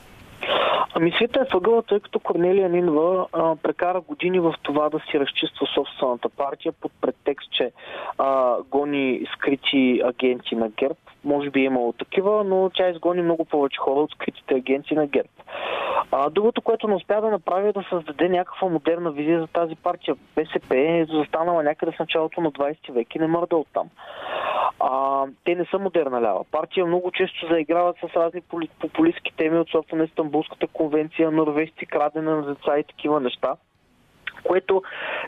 Ами 0.96 1.12
света 1.12 1.40
е 1.40 1.54
въгъла, 1.54 1.84
тъй 1.84 2.00
като 2.00 2.20
Корнелия 2.20 2.70
Нинва 2.70 3.28
а, 3.34 3.56
прекара 3.56 4.02
години 4.02 4.40
в 4.40 4.56
това 4.64 4.90
да 4.90 5.00
си 5.00 5.20
разчиства 5.20 5.68
собствената 5.76 6.30
партия 6.30 6.74
под 6.82 6.92
претекст, 7.02 7.52
че 7.52 7.72
а, 8.18 8.58
гони 8.70 9.26
скрити 9.34 10.02
агенти 10.06 10.56
на 10.56 10.70
ГЕРБ. 10.70 10.96
Може 11.24 11.50
би 11.50 11.60
е 11.60 11.64
имало 11.64 11.94
такива, 11.94 12.44
но 12.44 12.72
тя 12.74 12.90
изгони 12.90 13.22
много 13.22 13.46
повече 13.46 13.78
хора 13.78 14.00
от 14.00 14.12
скритите 14.12 14.56
агенти 14.56 14.96
на 14.96 15.08
ГЕРБ. 15.08 15.30
А, 16.12 16.30
другото, 16.30 16.62
което 16.62 16.88
не 16.88 16.96
успя 16.96 17.22
да 17.22 17.30
направи 17.30 17.68
е 17.68 17.74
да 17.74 17.84
създаде 17.90 18.30
някаква 18.30 18.70
модерна 18.70 19.12
визия 19.12 19.40
за 19.40 19.48
тази 19.48 19.76
партия. 19.76 20.16
БСП 20.36 20.78
е 20.78 21.06
застанала 21.06 21.64
някъде 21.64 21.92
в 21.92 22.00
началото 22.00 22.42
на 22.42 22.52
20 22.52 22.94
век 22.94 23.16
и 23.16 23.20
не 23.20 23.28
мърда 23.28 23.56
оттам. 23.56 23.90
А, 24.80 25.26
те 25.44 25.56
не 25.56 25.66
са 25.66 25.80
модерна 25.80 26.22
лява. 26.22 26.44
Партия 26.52 26.86
много 26.86 27.12
често 27.12 27.48
заиграват 27.48 27.98
с 27.98 28.16
разни 28.16 28.42
популистски 28.80 29.34
теми 29.38 29.58
от 29.58 29.70
сорта 29.70 29.96
на 29.96 30.04
Истанбулската 30.04 30.68
конвенция, 30.68 31.32
норвежци, 31.32 31.86
крадене 31.86 32.32
на 32.32 32.42
деца 32.42 32.80
и 32.80 32.84
такива 32.84 33.20
неща 33.20 33.56
което 34.44 34.84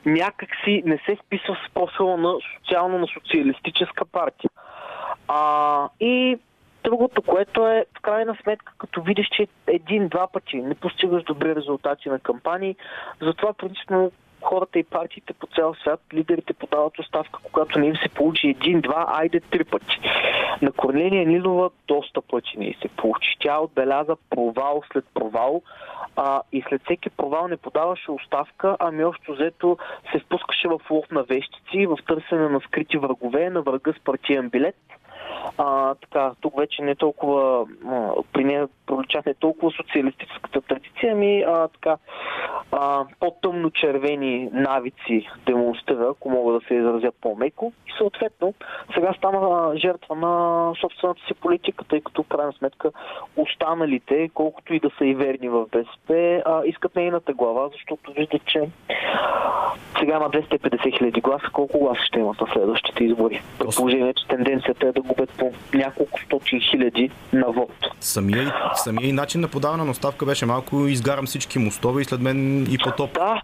някакси 0.05 0.83
не 0.85 0.97
се 0.97 1.17
списва 1.25 1.57
с 1.67 1.73
профила 1.73 2.17
на 2.17 2.33
социално 2.57 2.97
на 2.97 3.07
социалистическа 3.07 4.05
партия. 4.05 4.49
А, 5.27 5.89
и 5.99 6.37
другото, 6.83 7.21
което 7.21 7.67
е 7.67 7.85
в 7.97 8.01
крайна 8.01 8.37
сметка, 8.43 8.73
като 8.77 9.01
видиш, 9.01 9.27
че 9.27 9.47
един-два 9.67 10.27
пъти 10.27 10.57
не 10.57 10.75
постигаш 10.75 11.23
добри 11.23 11.55
резултати 11.55 12.09
на 12.09 12.19
кампании, 12.19 12.75
затова 13.21 13.53
принципно 13.53 14.11
хората 14.45 14.79
и 14.79 14.83
партиите 14.83 15.33
по 15.33 15.47
цял 15.47 15.73
свят, 15.73 15.99
лидерите 16.13 16.53
подават 16.53 16.99
оставка, 16.99 17.39
когато 17.43 17.79
не 17.79 17.87
им 17.87 17.95
се 17.95 18.09
получи 18.09 18.47
един-два, 18.47 19.05
айде 19.07 19.39
три 19.39 19.63
пъти. 19.63 19.99
На 20.61 20.71
Корнелия 20.71 21.27
Нилова 21.27 21.69
доста 21.87 22.21
пъти 22.21 22.57
не 22.57 22.75
се 22.81 22.87
получи. 22.87 23.35
Тя 23.39 23.59
отбеляза 23.59 24.15
провал 24.29 24.83
след 24.91 25.05
провал 25.13 25.61
а, 26.15 26.41
и 26.51 26.63
след 26.69 26.81
всеки 26.83 27.09
провал 27.09 27.47
не 27.47 27.57
подаваше 27.57 28.11
оставка, 28.11 28.77
ами 28.79 29.03
общо 29.03 29.33
взето 29.33 29.77
се 30.11 30.19
впускаше 30.19 30.67
в 30.67 30.79
лов 30.91 31.05
на 31.11 31.23
вещици, 31.23 31.85
в 31.85 31.97
търсене 32.07 32.49
на 32.49 32.59
скрити 32.59 32.97
врагове, 32.97 33.49
на 33.49 33.61
врага 33.61 33.93
с 33.93 34.03
партиен 34.03 34.49
билет– 34.49 34.75
а, 35.57 35.95
така, 35.95 36.31
тук 36.41 36.57
вече 36.57 36.81
не 36.81 36.95
толкова, 36.95 37.65
а, 37.87 38.11
при 38.33 38.43
нея 38.43 38.67
пролича 38.85 39.21
не 39.25 39.33
толкова 39.33 39.71
социалистическата 39.71 40.61
традиция, 40.61 41.13
ами 41.13 41.41
а, 41.41 41.67
така, 41.67 41.97
а, 42.71 43.05
по-тъмно 43.19 43.71
червени 43.71 44.49
навици 44.51 45.27
демонстрира, 45.45 46.07
ако 46.11 46.29
мога 46.29 46.53
да 46.53 46.59
се 46.67 46.73
изразя 46.73 47.11
по-меко. 47.21 47.73
И 47.87 47.91
съответно, 47.97 48.53
сега 48.93 49.13
стана 49.13 49.77
жертва 49.77 50.15
на 50.15 50.73
собствената 50.81 51.21
си 51.27 51.33
политика, 51.33 51.83
тъй 51.83 52.01
като 52.01 52.23
в 52.23 52.27
крайна 52.27 52.53
сметка 52.53 52.91
останалите, 53.37 54.29
колкото 54.33 54.73
и 54.73 54.79
да 54.79 54.89
са 54.97 55.05
и 55.05 55.15
верни 55.15 55.49
в 55.49 55.65
БСП, 55.71 56.41
а, 56.45 56.61
искат 56.65 56.95
нейната 56.95 57.33
глава, 57.33 57.69
защото 57.73 58.11
виждат, 58.11 58.45
че 58.45 58.69
сега 59.99 60.15
има 60.15 60.29
250 60.29 60.97
хиляди 60.97 61.21
гласа, 61.21 61.49
колко 61.53 61.79
гласа 61.79 62.01
ще 62.03 62.19
имат 62.19 62.41
на 62.41 62.47
следващите 62.53 63.03
избори. 63.03 63.41
Предположение, 63.59 64.13
че 64.13 64.27
тенденцията 64.27 64.87
е 64.87 64.91
да 64.91 65.01
губят 65.15 65.29
по 65.29 65.51
няколко 65.73 66.19
стотин 66.25 66.59
хиляди 66.61 67.09
на 67.33 67.47
вод. 67.51 67.71
Самия, 67.99 68.53
самия 68.75 69.13
начин 69.13 69.41
на 69.41 69.47
подаване 69.47 69.83
на 69.83 69.91
оставка 69.91 70.25
беше 70.25 70.45
малко 70.45 70.87
изгарам 70.87 71.25
всички 71.25 71.59
мостове 71.59 72.01
и 72.01 72.05
след 72.05 72.21
мен 72.21 72.63
и 72.73 72.77
потоп. 72.77 73.13
Да, 73.13 73.41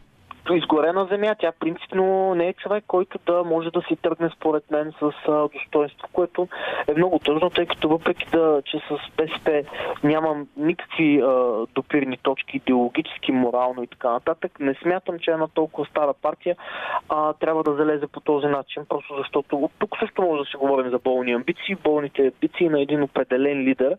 изгорена 0.50 1.06
земя. 1.06 1.36
Тя 1.40 1.52
принципно 1.60 2.36
не 2.36 2.48
е 2.48 2.54
човек, 2.54 2.84
който 2.88 3.20
да 3.26 3.44
може 3.44 3.70
да 3.70 3.82
си 3.82 3.96
тръгне 3.96 4.30
според 4.38 4.72
мен 4.72 4.94
с 5.00 5.12
достоинство, 5.54 6.08
което 6.14 6.48
е 6.88 6.94
много 6.94 7.20
тъжно, 7.20 7.50
тъй 7.50 7.66
като 7.66 7.90
въпреки 7.90 8.26
да, 8.32 8.62
че 8.66 8.78
с 8.78 8.98
БСП 9.18 9.64
нямам 10.04 10.48
никакви 10.58 11.22
а, 11.22 11.66
допирни 11.76 12.18
точки, 12.18 12.58
идеологически, 12.58 13.32
морално 13.32 13.84
и 13.84 13.88
така 13.88 14.10
нататък, 14.12 14.60
не 14.60 14.74
смятам, 14.74 15.20
че 15.20 15.32
една 15.32 15.48
толкова 15.48 15.88
стара 15.88 16.14
партия 16.22 16.56
а, 17.10 17.34
трябва 17.34 17.64
да 17.64 17.76
залезе 17.76 18.08
по 18.08 18.20
този 18.20 18.48
начин, 18.48 18.84
просто 18.90 19.16
защото 19.18 19.58
от 19.58 19.72
тук 19.80 19.98
също 20.00 20.22
може 20.22 20.44
да 20.44 20.50
се 20.50 20.58
говорим 20.58 20.92
за 20.92 21.00
болни 21.00 21.32
амбиции, 21.32 21.76
болните 21.84 22.22
амбиции 22.22 22.70
на 22.70 22.82
един 22.82 23.04
определен 23.04 23.64
лидер 23.64 23.98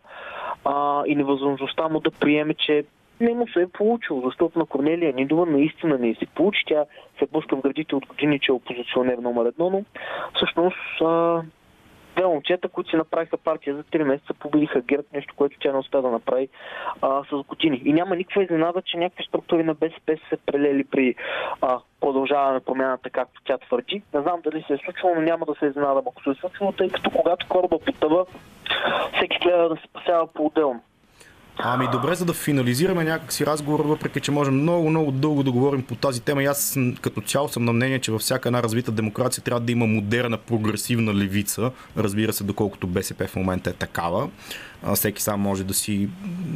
а, 0.65 1.03
и 1.07 1.15
невъзможността 1.15 1.87
му 1.89 1.99
да 1.99 2.11
приеме, 2.11 2.53
че 2.53 2.83
не 3.23 3.33
му 3.33 3.47
се 3.47 3.61
е 3.61 3.67
получило, 3.67 4.21
защото 4.21 4.59
на 4.59 4.65
Корнелия 4.65 5.13
Нидова 5.13 5.45
наистина 5.45 5.97
не 5.97 6.15
се 6.15 6.25
получи. 6.25 6.63
Тя 6.67 6.85
се 7.19 7.25
пуска 7.25 7.55
в 7.55 7.61
градите 7.61 7.95
от 7.95 8.05
години, 8.05 8.39
че 8.39 8.51
е 8.51 8.55
опозиционер 8.55 9.17
номер 9.17 9.45
едно, 9.45 9.69
но 9.69 9.83
всъщност 10.35 11.01
две 12.15 12.25
момчета, 12.25 12.69
които 12.69 12.89
си 12.89 12.95
направиха 12.95 13.37
партия 13.37 13.75
за 13.75 13.83
3 13.83 14.03
месеца, 14.03 14.33
победиха 14.33 14.81
ГЕРБ, 14.81 15.03
нещо, 15.13 15.33
което 15.37 15.57
тя 15.59 15.71
не 15.71 15.77
успя 15.77 16.01
да 16.01 16.09
направи 16.09 16.49
а, 17.01 17.23
с 17.23 17.43
години. 17.43 17.81
И 17.85 17.93
няма 17.93 18.15
никаква 18.15 18.43
изненада, 18.43 18.81
че 18.81 18.97
някакви 18.97 19.23
структури 19.23 19.63
на 19.63 19.73
БСП 19.73 20.17
са 20.17 20.29
се 20.29 20.37
прелели 20.45 20.83
при 20.83 21.15
а, 21.61 21.79
продължаване 22.01 22.53
на 22.53 22.59
промяната, 22.59 23.09
както 23.09 23.41
тя 23.45 23.57
твърди. 23.57 24.01
Не 24.13 24.21
знам 24.21 24.41
дали 24.43 24.63
се 24.67 24.73
е 24.73 24.77
случило, 24.77 25.15
но 25.15 25.21
няма 25.21 25.45
да 25.45 25.55
се 25.59 25.65
изненадам, 25.65 26.03
ако 26.07 26.23
се 26.23 26.29
е 26.29 26.33
случило, 26.33 26.71
тъй 26.71 26.89
като 26.89 27.09
когато 27.09 27.47
кораба 27.49 27.79
потъва, 27.79 28.25
всеки 29.15 29.37
гледа 29.43 29.69
да 29.69 29.75
се 29.75 29.87
спасява 29.89 30.27
по-отделно. 30.27 30.81
Ами 31.57 31.87
добре, 31.91 32.15
за 32.15 32.25
да 32.25 32.33
финализираме 32.33 33.03
някакси 33.03 33.45
разговор, 33.45 33.79
въпреки 33.79 34.19
че 34.19 34.31
можем 34.31 34.61
много, 34.61 34.89
много 34.89 35.11
дълго 35.11 35.43
да 35.43 35.51
говорим 35.51 35.81
по 35.83 35.95
тази 35.95 36.21
тема. 36.21 36.43
И 36.43 36.45
аз 36.45 36.77
като 37.01 37.21
цяло 37.21 37.49
съм 37.49 37.65
на 37.65 37.73
мнение, 37.73 37.99
че 37.99 38.11
във 38.11 38.21
всяка 38.21 38.49
една 38.49 38.63
развита 38.63 38.91
демокрация 38.91 39.43
трябва 39.43 39.59
да 39.59 39.71
има 39.71 39.85
модерна, 39.85 40.37
прогресивна 40.37 41.13
левица. 41.13 41.71
Разбира 41.97 42.33
се, 42.33 42.43
доколкото 42.43 42.87
БСП 42.87 43.27
в 43.27 43.35
момента 43.35 43.69
е 43.69 43.73
такава. 43.73 44.29
Всеки 44.95 45.21
сам 45.21 45.39
може 45.39 45.63
да 45.63 45.73
си 45.73 46.09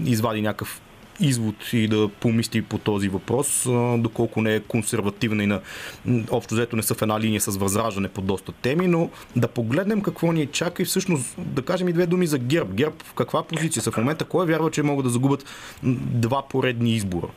извади 0.05 0.41
някакъв 0.41 0.81
извод 1.19 1.73
и 1.73 1.87
да 1.87 2.09
помисли 2.19 2.61
по 2.61 2.77
този 2.77 3.09
въпрос, 3.09 3.65
доколко 3.97 4.41
не 4.41 4.55
е 4.55 4.59
консервативна 4.59 5.43
и 5.43 5.47
на 5.47 5.61
общо 6.31 6.55
взето 6.55 6.75
не 6.75 6.83
са 6.83 6.95
в 6.95 7.01
една 7.01 7.19
линия 7.19 7.41
с 7.41 7.57
възраждане 7.57 8.07
по 8.07 8.21
доста 8.21 8.51
теми, 8.51 8.87
но 8.87 9.09
да 9.35 9.47
погледнем 9.47 10.01
какво 10.01 10.31
ни 10.31 10.45
чака 10.45 10.81
и 10.81 10.85
всъщност 10.85 11.35
да 11.37 11.61
кажем 11.61 11.87
и 11.89 11.93
две 11.93 12.05
думи 12.05 12.27
за 12.27 12.37
ГЕРБ. 12.37 12.73
ГЕРБ 12.73 12.95
в 13.03 13.13
каква 13.13 13.43
позиция 13.43 13.83
са 13.83 13.91
в 13.91 13.97
момента? 13.97 14.25
Кой 14.25 14.45
вярва, 14.45 14.71
че 14.71 14.83
могат 14.83 15.03
да 15.05 15.09
загубят 15.09 15.45
два 15.83 16.41
поредни 16.47 16.95
избора? 16.95 17.27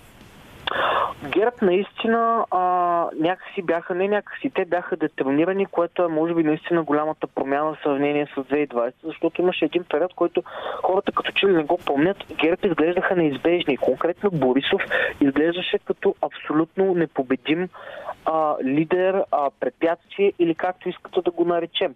ГЕРБ 1.29 1.57
наистина 1.63 2.45
а, 2.51 2.61
някакси 3.21 3.63
бяха, 3.63 3.95
не 3.95 4.09
някакси, 4.09 4.51
те 4.55 4.65
бяха 4.65 4.97
детерминирани, 4.97 5.67
което 5.67 6.03
е 6.03 6.09
може 6.09 6.35
би 6.35 6.43
наистина 6.43 6.83
голямата 6.83 7.27
промяна 7.27 7.73
в 7.73 7.79
сравнение 7.83 8.27
с 8.27 8.41
2020, 8.41 8.93
защото 9.05 9.41
имаше 9.41 9.65
един 9.65 9.85
период, 9.85 10.15
който 10.15 10.43
хората 10.83 11.13
като 11.13 11.33
че 11.33 11.47
ли 11.47 11.53
не 11.53 11.63
го 11.63 11.79
помнят, 11.87 12.17
ГЕРБ 12.43 12.69
изглеждаха 12.69 13.17
неизбежни. 13.17 13.77
Конкретно 13.77 14.31
Борисов 14.31 14.83
изглеждаше 15.21 15.79
като 15.79 16.15
абсолютно 16.23 16.95
непобедим 16.95 17.69
а, 18.25 18.55
лидер, 18.65 19.25
а, 19.31 19.51
препятствие 19.61 20.33
или 20.39 20.55
както 20.55 20.89
искате 20.89 21.21
да 21.23 21.31
го 21.31 21.45
наречем. 21.45 21.95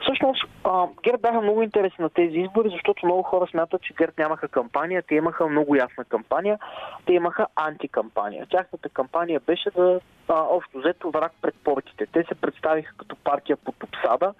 Всъщност, 0.00 0.44
а, 0.64 0.86
ГЕРБ 1.02 1.18
бяха 1.18 1.40
много 1.40 1.62
интересни 1.62 2.02
на 2.02 2.10
тези 2.10 2.38
избори, 2.38 2.68
защото 2.70 3.06
много 3.06 3.22
хора 3.22 3.46
смятат, 3.50 3.82
че 3.82 3.94
ГЕРБ 3.94 4.12
нямаха 4.18 4.48
кампания, 4.48 5.02
те 5.08 5.14
имаха 5.14 5.48
много 5.48 5.76
ясна 5.76 6.04
кампания, 6.04 6.58
те 7.06 7.12
имаха 7.12 7.46
антикампания. 7.56 8.46
Тяхната 8.50 8.88
кампания 8.88 9.40
беше 9.46 9.70
да 9.70 10.00
а, 10.28 10.34
общо 10.50 10.78
взето 10.78 11.10
враг 11.10 11.32
пред 11.42 11.54
портите. 11.64 12.06
Те 12.12 12.24
се 12.28 12.34
представиха 12.34 12.94
като 12.96 13.16
партия 13.16 13.56
под 13.56 13.74
обсада, 13.82 14.34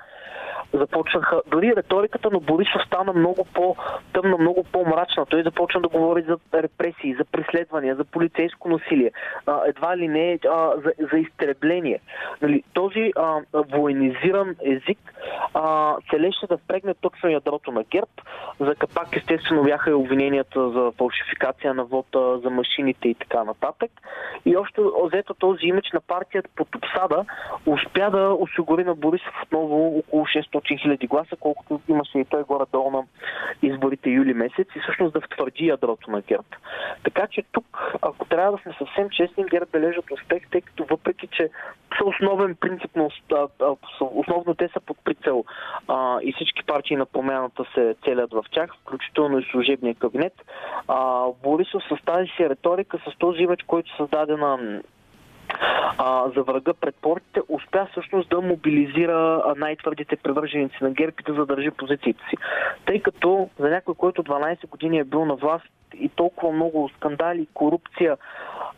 започнаха, 0.73 1.43
дори 1.47 1.77
риториката 1.77 2.31
на 2.31 2.41
Борисов 2.41 2.83
стана 2.87 3.13
много 3.13 3.47
по-тъмна, 3.55 4.39
много 4.39 4.65
по-мрачна. 4.73 5.27
Той 5.27 5.43
започна 5.43 5.81
да 5.81 5.89
говори 5.89 6.23
за 6.23 6.39
репресии, 6.55 7.15
за 7.15 7.25
преследвания, 7.25 7.97
за 7.97 8.05
полицейско 8.05 8.69
насилие, 8.69 9.11
а, 9.47 9.61
едва 9.67 9.97
ли 9.97 10.09
не 10.09 10.39
а, 10.49 10.73
за, 10.77 10.93
за 11.13 11.19
изтребление. 11.19 12.01
Нали, 12.43 12.63
този 12.75 13.13
а, 13.17 13.41
военизиран 13.55 14.57
език 14.65 14.99
а, 15.55 15.97
целеше 16.11 16.47
да 16.47 16.57
впрегне 16.57 16.95
точно 16.95 17.31
ядрото 17.31 17.73
на 17.73 17.83
ГЕРБ. 17.83 18.11
За 18.61 18.75
капак 18.75 19.17
естествено 19.17 19.63
бяха 19.63 19.91
и 19.91 19.95
обвиненията 19.95 20.71
за 20.71 20.93
фалшификация 20.99 21.75
на 21.75 21.85
вота, 21.85 22.39
за 22.39 22.51
машините 22.51 23.09
и 23.09 23.15
така 23.15 23.45
нататък. 23.45 23.91
И 24.45 24.57
още 24.57 24.81
взето 25.05 25.35
този 25.35 25.67
имидж 25.67 25.93
на 25.93 26.01
партията 26.01 26.49
под 26.57 26.69
обсада 26.77 27.25
успя 27.67 28.11
да 28.11 28.37
осигури 28.39 28.85
на 28.85 28.95
Борисов 28.95 29.35
отново 29.43 29.99
около 29.99 30.25
6 30.25 30.52
500 30.53 30.83
хиляди 30.83 31.07
гласа, 31.07 31.37
колкото 31.41 31.81
имаше 31.89 32.19
и 32.19 32.25
той 32.25 32.43
горе-долу 32.43 32.91
на 32.91 33.03
изборите 33.63 34.11
юли 34.11 34.35
месец 34.35 34.69
и 34.77 34.81
всъщност 34.81 35.13
да 35.13 35.21
втвърди 35.21 35.67
ядрото 35.67 36.11
на 36.11 36.21
ГЕРБ. 36.21 36.49
Така 37.05 37.27
че 37.27 37.43
тук, 37.53 37.95
ако 38.03 38.25
трябва 38.25 38.53
да 38.53 38.63
сме 38.63 38.73
съвсем 38.79 39.11
честни, 39.11 39.45
ГЕРБ 39.45 39.67
бележат 39.73 40.11
успех, 40.11 40.43
тъй 40.51 40.61
като 40.61 40.85
въпреки, 40.85 41.27
че 41.27 41.51
са 41.99 42.05
основен 42.05 42.55
принцип 42.55 42.97
на 42.97 43.09
основно 44.01 44.55
те 44.55 44.69
са 44.69 44.81
под 44.81 44.97
прицел 45.05 45.45
а, 45.89 46.19
и 46.23 46.33
всички 46.33 46.65
партии 46.65 46.97
на 46.97 47.07
промяната 47.07 47.65
се 47.75 47.95
целят 48.05 48.33
в 48.33 48.45
тях, 48.53 48.77
включително 48.81 49.39
и 49.39 49.49
служебния 49.51 49.95
кабинет. 49.95 50.35
А, 50.89 51.27
Борисов 51.43 51.83
с 51.83 52.05
тази 52.05 52.29
си 52.37 52.49
риторика, 52.49 52.99
с 52.99 53.19
този 53.19 53.43
имидж, 53.43 53.63
който 53.67 53.97
създаде 53.97 54.37
на 54.37 54.83
а, 55.99 56.31
за 56.37 56.43
врага 56.43 56.75
пред 56.75 56.95
портите, 57.03 57.41
успя 57.49 57.87
всъщност 57.91 58.29
да 58.29 58.41
мобилизира 58.41 59.43
най-твърдите 59.57 60.17
привърженици 60.17 60.77
на 60.81 60.91
ГЕРБ 60.91 61.13
и 61.21 61.23
да 61.23 61.35
задържи 61.35 61.71
позициите 61.71 62.25
си. 62.31 62.37
Тъй 62.87 63.03
като 63.03 63.49
за 63.59 63.69
някой, 63.69 63.95
който 63.95 64.23
12 64.23 64.69
години 64.69 64.99
е 64.99 65.05
бил 65.05 65.25
на 65.25 65.35
власт 65.35 65.69
и 65.95 66.09
толкова 66.09 66.53
много 66.53 66.91
скандали, 66.97 67.47
корупция 67.55 68.17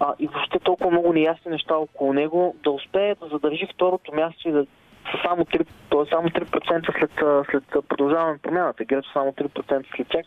а, 0.01 0.15
и 0.19 0.27
въобще 0.27 0.59
толкова 0.59 0.91
много 0.91 1.13
неясни 1.13 1.51
неща 1.51 1.77
около 1.77 2.13
него, 2.13 2.57
да 2.65 2.71
успее 2.71 3.15
да 3.15 3.27
задържи 3.27 3.69
второто 3.75 4.15
място 4.15 4.49
и 4.49 4.53
да 4.53 4.67
са 5.11 5.19
само 5.29 5.45
3%, 5.45 5.67
т.е. 5.91 6.15
само 6.15 6.29
3% 6.29 6.99
след, 6.99 7.11
след 7.51 7.89
продължаване 7.89 8.33
на 8.33 8.39
промяната. 8.39 8.85
ГЕРБ 8.85 9.07
само 9.13 9.33
3% 9.33 9.97
след 9.97 10.09
тях. 10.09 10.27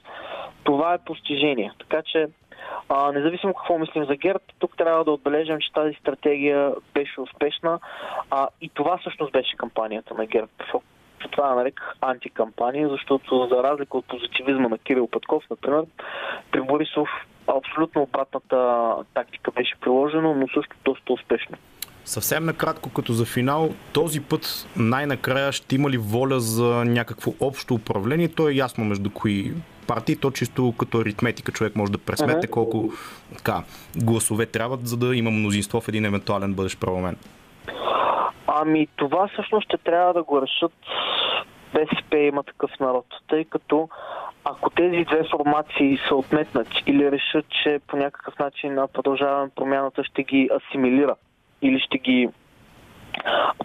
Това 0.63 0.93
е 0.93 1.03
постижение. 1.05 1.71
Така 1.79 2.01
че 2.01 2.27
а, 2.89 3.12
независимо 3.12 3.53
какво 3.53 3.78
мислим 3.78 4.05
за 4.05 4.16
ГЕРБ, 4.16 4.43
тук 4.60 4.78
трябва 4.78 5.03
да 5.03 5.12
отбележим, 5.12 5.60
че 5.60 5.74
тази 5.74 5.93
стратегия 5.93 6.74
беше 6.93 7.22
успешна 7.22 7.80
а, 8.32 8.47
и 8.62 8.70
това 8.70 8.97
всъщност 8.97 9.32
беше 9.32 9.58
кампанията 9.58 10.14
на 10.14 10.26
ГЕРБ. 10.26 10.51
Това 11.32 11.55
нареках 11.55 11.95
антикампания, 12.01 12.89
защото 12.89 13.47
за 13.51 13.64
разлика 13.64 13.97
от 13.97 14.05
позитивизма 14.05 14.70
на 14.70 14.78
Кирил 14.78 15.08
Петков, 15.08 15.43
например, 15.49 15.84
при 16.51 16.62
Борисов 16.62 17.10
абсолютно 17.47 18.01
обратната 18.01 18.93
тактика 19.14 19.51
беше 19.51 19.80
приложена, 19.82 20.36
но 20.36 20.47
също 20.47 20.76
доста 20.86 21.14
успешно. 21.14 21.58
Съвсем 22.08 22.45
накратко, 22.45 22.89
като 22.89 23.14
за 23.14 23.26
финал, 23.26 23.70
този 23.93 24.22
път 24.22 24.68
най-накрая 24.78 25.51
ще 25.51 25.76
има 25.76 25.89
ли 25.89 25.97
воля 25.97 26.39
за 26.39 26.86
някакво 26.86 27.32
общо 27.41 27.74
управление? 27.74 28.28
То 28.28 28.49
е 28.49 28.53
ясно 28.53 28.86
между 28.86 29.10
кои 29.10 29.51
партии, 29.88 30.16
то 30.16 30.32
чисто 30.32 30.74
като 30.80 30.97
аритметика 30.97 31.51
човек 31.51 31.76
може 31.76 31.91
да 31.91 31.97
пресмете 31.97 32.47
uh-huh. 32.47 32.49
колко 32.49 32.89
така, 33.38 33.64
гласове 33.95 34.45
трябват, 34.45 34.88
за 34.88 34.97
да 34.97 35.16
има 35.16 35.32
мнозинство 35.32 35.82
в 35.82 35.88
един 35.88 36.05
евентуален 36.05 36.53
бъдещ 36.53 36.80
парламент. 36.80 37.18
Ами 38.47 38.88
това 38.95 39.28
всъщност 39.28 39.66
ще 39.66 39.78
трябва 39.78 40.14
да 40.14 40.24
го 40.24 40.41
решат 40.41 40.74
БСП 41.74 42.18
има 42.18 42.43
такъв 42.43 42.72
народ, 42.80 43.05
тъй 43.28 43.45
като 43.45 43.89
ако 44.43 44.70
тези 44.70 45.05
две 45.05 45.24
формации 45.32 45.99
са 46.08 46.16
отметнати 46.16 46.84
или 46.86 47.12
решат, 47.12 47.45
че 47.64 47.80
по 47.88 47.97
някакъв 47.97 48.39
начин 48.39 48.78
продължаване 48.93 49.49
промяната 49.55 50.03
ще 50.03 50.24
ги 50.24 50.49
асимилира 50.55 51.16
или 51.62 51.80
ще 51.80 51.97
ги 51.97 52.30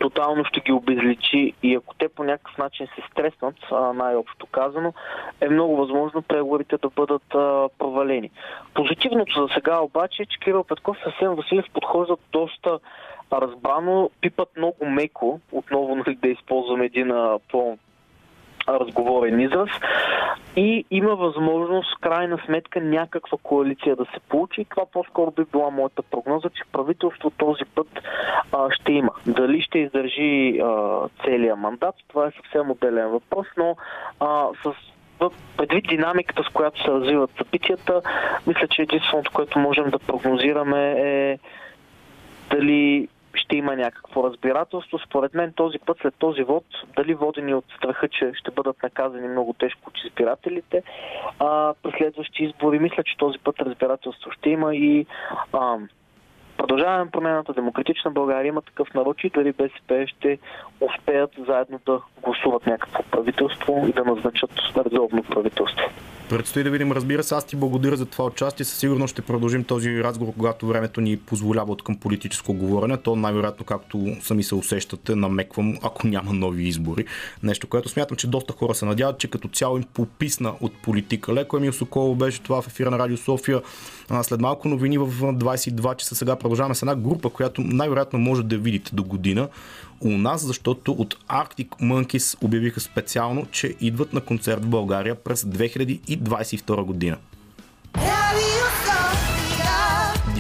тотално 0.01 0.45
ще 0.45 0.61
ги 0.61 0.73
обезличи 0.73 1.53
и 1.63 1.75
ако 1.75 1.95
те 1.95 2.09
по 2.09 2.25
някакъв 2.25 2.59
начин 2.59 2.87
се 2.87 3.03
стреснат, 3.11 3.55
най-общо 3.95 4.47
казано, 4.47 4.93
е 5.41 5.49
много 5.49 5.77
възможно 5.77 6.23
преговорите 6.23 6.77
да 6.77 6.91
бъдат 6.91 7.23
провалени. 7.79 8.31
Позитивното 8.75 9.41
за 9.41 9.55
сега 9.55 9.81
обаче 9.81 10.23
е, 10.23 10.27
че 10.27 10.39
Кирил 10.39 10.65
Петков 10.65 10.97
и 10.97 11.09
Асен 11.09 11.35
Василев 11.35 11.65
подхождат 11.73 12.21
доста 12.33 12.79
разбрано, 13.33 14.11
пипат 14.21 14.49
много 14.57 14.87
меко, 14.87 15.41
отново 15.53 15.95
нали, 15.95 16.15
да 16.15 16.29
използвам 16.29 16.83
един 16.83 17.13
по 17.51 17.79
разговорен 18.69 19.41
израз 19.41 19.71
и 20.57 20.85
има 20.91 21.15
възможност 21.17 22.01
крайна 22.01 22.39
сметка 22.47 22.81
някаква 22.81 23.39
коалиция 23.43 23.97
да 23.97 24.05
се 24.05 24.21
получи 24.29 24.61
и 24.61 24.65
това 24.65 24.87
по-скоро 24.93 25.31
би 25.31 25.45
била 25.53 25.71
моята 25.71 26.03
прогноза, 26.03 26.49
че 26.49 26.63
правителство 26.73 27.31
този 27.31 27.65
път 27.75 27.89
а, 28.53 28.71
ще 28.71 28.93
има. 28.93 29.11
Дали 29.27 29.63
ще 29.63 29.79
издържи 29.79 30.61
а, 30.63 30.99
целият 31.25 31.59
мандат, 31.59 31.95
това 32.09 32.27
е 32.27 32.31
съвсем 32.31 32.71
отделен 32.71 33.09
въпрос, 33.09 33.47
но 33.57 33.77
а, 34.21 34.47
с 34.65 34.75
предвид 35.57 35.85
динамиката, 35.89 36.43
с 36.43 36.53
която 36.53 36.83
се 36.83 36.91
развиват 36.91 37.31
събитията, 37.39 38.01
мисля, 38.47 38.69
че 38.69 38.83
единственото, 38.83 39.31
което 39.35 39.59
можем 39.59 39.91
да 39.91 39.99
прогнозираме 39.99 40.95
е 40.99 41.39
дали 42.51 43.09
ще 43.35 43.57
има 43.57 43.77
някакво 43.77 44.25
разбирателство. 44.25 44.99
Според 44.99 45.35
мен 45.35 45.53
този 45.53 45.79
път 45.79 45.99
след 46.03 46.15
този 46.19 46.43
вод, 46.43 46.65
дали 46.97 47.15
водени 47.15 47.55
от 47.55 47.65
страха, 47.77 48.09
че 48.09 48.33
ще 48.35 48.51
бъдат 48.51 48.83
наказани 48.83 49.29
много 49.29 49.53
тежко 49.53 49.81
от 49.87 49.99
избирателите, 50.07 50.83
а, 51.39 51.75
при 51.83 51.93
следващи 51.99 52.45
избори, 52.45 52.79
мисля, 52.79 53.03
че 53.03 53.17
този 53.17 53.39
път 53.39 53.61
разбирателство 53.61 54.31
ще 54.31 54.51
има 54.51 54.75
и 54.75 55.07
а, 55.53 55.79
Продължаваме 56.57 57.11
промената, 57.11 57.53
Демократична 57.53 58.11
България 58.11 58.49
има 58.49 58.63
такъв 58.63 58.95
народ 58.95 59.25
и 59.25 59.31
дори 59.31 59.53
БСП 59.53 60.07
ще 60.07 60.39
успеят 60.81 61.31
заедно 61.47 61.81
да 61.87 62.01
гласуват 62.23 62.67
някакво 62.67 63.03
правителство 63.03 63.85
и 63.89 63.93
да 63.93 64.05
назначат 64.05 64.51
редовно 64.77 65.23
правителство. 65.23 65.91
Предстои 66.33 66.65
да 66.65 66.71
видим, 66.71 66.93
разбира 66.93 67.23
се. 67.23 67.35
Аз 67.35 67.45
ти 67.45 67.57
благодаря 67.57 67.97
за 67.97 68.07
това 68.07 68.25
участие. 68.25 68.65
Със 68.65 68.79
сигурност 68.79 69.13
ще 69.13 69.23
продължим 69.23 69.65
този 69.65 70.05
разговор, 70.05 70.33
когато 70.39 70.67
времето 70.67 71.01
ни 71.01 71.17
позволява 71.17 71.73
от 71.73 71.83
към 71.83 71.97
политическо 71.97 72.55
говорене. 72.55 72.97
То 72.97 73.17
най-вероятно, 73.17 73.65
както 73.65 74.17
сами 74.23 74.43
се 74.43 74.55
усещате, 74.55 75.15
намеквам, 75.15 75.79
ако 75.83 76.07
няма 76.07 76.33
нови 76.33 76.69
избори. 76.69 77.05
Нещо, 77.43 77.67
което 77.67 77.89
смятам, 77.89 78.17
че 78.17 78.27
доста 78.27 78.53
хора 78.53 78.75
се 78.75 78.85
надяват, 78.85 79.19
че 79.19 79.29
като 79.29 79.49
цяло 79.49 79.77
им 79.77 79.85
пописна 79.95 80.55
от 80.61 80.73
политика. 80.83 81.35
Леко 81.35 81.57
Емил 81.57 81.73
Соколов 81.73 82.17
беше 82.17 82.43
това 82.43 82.63
в 82.63 82.67
ефира 82.67 82.91
на 82.91 82.99
Радио 82.99 83.17
София. 83.17 83.63
След 84.23 84.41
малко 84.41 84.69
новини 84.69 84.99
в 84.99 85.07
22 85.07 85.97
часа 85.97 86.15
сега 86.15 86.37
продължаваме 86.37 86.75
с 86.75 86.83
една 86.83 86.95
група, 86.95 87.31
която 87.31 87.61
най-вероятно 87.61 88.19
може 88.19 88.43
да 88.43 88.59
видите 88.59 88.95
до 88.95 89.05
година 89.05 89.49
у 90.05 90.11
нас, 90.11 90.47
защото 90.47 90.93
от 90.93 91.17
Arctic 91.29 91.69
Monkeys 91.69 92.45
обявиха 92.45 92.81
специално, 92.81 93.47
че 93.51 93.75
идват 93.81 94.13
на 94.13 94.21
концерт 94.21 94.65
в 94.65 94.69
България 94.69 95.15
през 95.15 95.43
2022 95.43 96.85
година. 96.85 97.17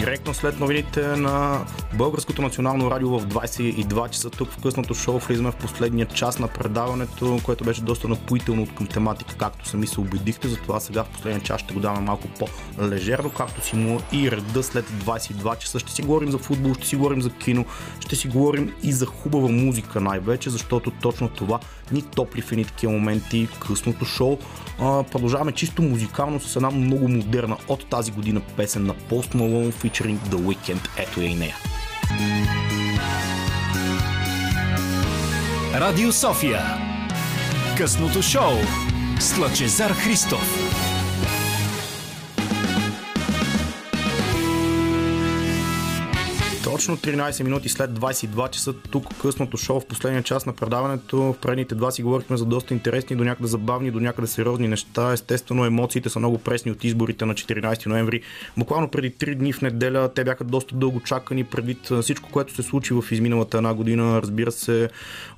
Директно 0.05 0.35
след 0.35 0.61
новините 0.61 1.07
на 1.07 1.65
Българското 1.95 2.43
национално 2.43 2.91
радио 2.91 3.19
в 3.19 3.27
22 3.27 4.11
часа 4.11 4.31
тук 4.31 4.51
в 4.51 4.63
късното 4.63 4.95
шоу 4.95 5.19
влизаме 5.19 5.51
в 5.51 5.57
последния 5.57 6.07
час 6.07 6.39
на 6.39 6.49
предаването, 6.49 7.41
което 7.45 7.65
беше 7.65 7.83
доста 7.83 8.09
напоително 8.09 8.67
към 8.77 8.87
тематика, 8.87 9.35
както 9.39 9.69
сами 9.69 9.87
се 9.87 10.01
убедихте. 10.01 10.49
Затова 10.49 10.81
сега 10.81 11.05
в 11.05 11.09
последния 11.09 11.41
час 11.43 11.61
ще 11.61 11.75
го 11.75 11.81
даваме 11.81 12.07
малко 12.07 12.29
по-лежерно, 12.39 13.31
както 13.31 13.65
си 13.65 13.77
му 13.77 14.01
и 14.13 14.31
реда 14.31 14.63
след 14.63 14.85
22 14.85 15.59
часа. 15.59 15.79
Ще 15.79 15.93
си 15.93 16.03
говорим 16.03 16.31
за 16.31 16.39
футбол, 16.39 16.75
ще 16.75 16.87
си 16.87 16.97
говорим 16.97 17.23
за 17.23 17.31
кино, 17.31 17.65
ще 18.01 18.17
си 18.17 18.29
говорим 18.29 18.75
и 18.83 18.93
за 18.93 19.07
хубава 19.07 19.49
музика 19.49 20.01
най-вече, 20.01 20.51
защото 20.51 20.91
точно 20.91 21.29
това 21.29 21.61
ни 21.93 22.03
топли 22.03 22.41
в 22.41 22.53
едни 22.53 22.65
такива 22.65 22.93
моменти 22.93 23.49
късното 23.67 24.05
шоу. 24.05 24.39
А, 24.81 25.03
продължаваме 25.03 25.53
чисто 25.53 25.83
музикално 25.83 26.41
с 26.41 26.57
една 26.57 26.71
много 26.71 27.09
модерна 27.09 27.57
от 27.69 27.87
тази 27.87 28.13
година 28.13 28.41
песен 28.57 28.87
на 28.87 28.95
Post 28.95 29.35
Malone 29.35 29.73
featuring 29.73 30.17
The 30.17 30.37
Weeknd. 30.37 30.89
Ето 30.97 31.21
я 31.21 31.29
и 31.29 31.35
нея. 31.35 31.57
Радио 35.75 36.13
София 36.13 36.63
Късното 37.77 38.23
шоу 38.23 38.53
с 39.21 39.39
Лъчезар 39.39 39.91
Христов 39.91 40.92
Точно 46.65 46.97
13 46.97 47.43
минути 47.43 47.69
след 47.69 47.91
22 47.91 48.51
часа 48.51 48.73
тук 48.73 49.19
късното 49.23 49.57
шоу 49.57 49.81
в 49.81 49.87
последния 49.87 50.23
час 50.23 50.47
на 50.47 50.53
предаването. 50.53 51.17
В 51.17 51.37
предните 51.43 51.75
два 51.75 51.91
си 51.91 52.03
говорихме 52.03 52.37
за 52.37 52.45
доста 52.45 52.75
интересни, 52.75 53.17
до 53.17 53.25
някъде 53.25 53.49
забавни, 53.49 53.91
до 53.91 54.01
някъде 54.01 54.27
сериозни 54.27 54.69
неща. 54.69 55.13
Естествено, 55.13 55.65
емоциите 55.65 56.09
са 56.09 56.19
много 56.19 56.39
пресни 56.39 56.73
от 56.73 56.85
изборите 56.85 57.25
на 57.25 57.35
14 57.35 57.87
ноември. 57.87 58.21
Буквално 58.57 58.89
преди 58.89 59.11
3 59.11 59.35
дни 59.35 59.53
в 59.53 59.63
неделя 59.63 60.11
те 60.15 60.25
бяха 60.25 60.45
доста 60.45 60.77
дълго 60.77 61.01
чакани 61.01 61.45
предвид 61.45 61.91
всичко, 62.03 62.31
което 62.31 62.55
се 62.55 62.63
случи 62.63 62.95
в 62.95 63.05
изминалата 63.11 63.57
една 63.57 63.75
година. 63.75 64.23
Разбира 64.23 64.53
се, 64.53 64.89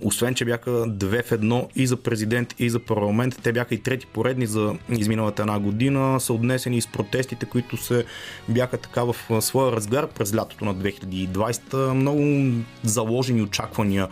освен, 0.01 0.35
че 0.35 0.45
бяха 0.45 0.85
две 0.89 1.22
в 1.22 1.33
едно 1.33 1.68
и 1.77 1.87
за 1.87 1.97
президент, 1.97 2.55
и 2.59 2.70
за 2.70 2.79
парламент, 2.79 3.41
те 3.43 3.53
бяха 3.53 3.75
и 3.75 3.79
трети 3.79 4.07
поредни 4.07 4.47
за 4.47 4.75
изминалата 4.89 5.43
една 5.43 5.59
година. 5.59 6.20
Са 6.20 6.33
отнесени 6.33 6.77
и 6.77 6.81
с 6.81 6.87
протестите, 6.87 7.47
които 7.47 7.77
се 7.77 8.05
бяха 8.49 8.79
така 8.79 9.05
в 9.05 9.16
своя 9.41 9.72
разгар 9.72 10.09
през 10.09 10.35
лятото 10.35 10.64
на 10.64 10.75
2020 10.75 11.14
2020. 11.15 11.95
Много 11.95 12.65
заложени 12.83 13.45
очаквания 13.45 14.09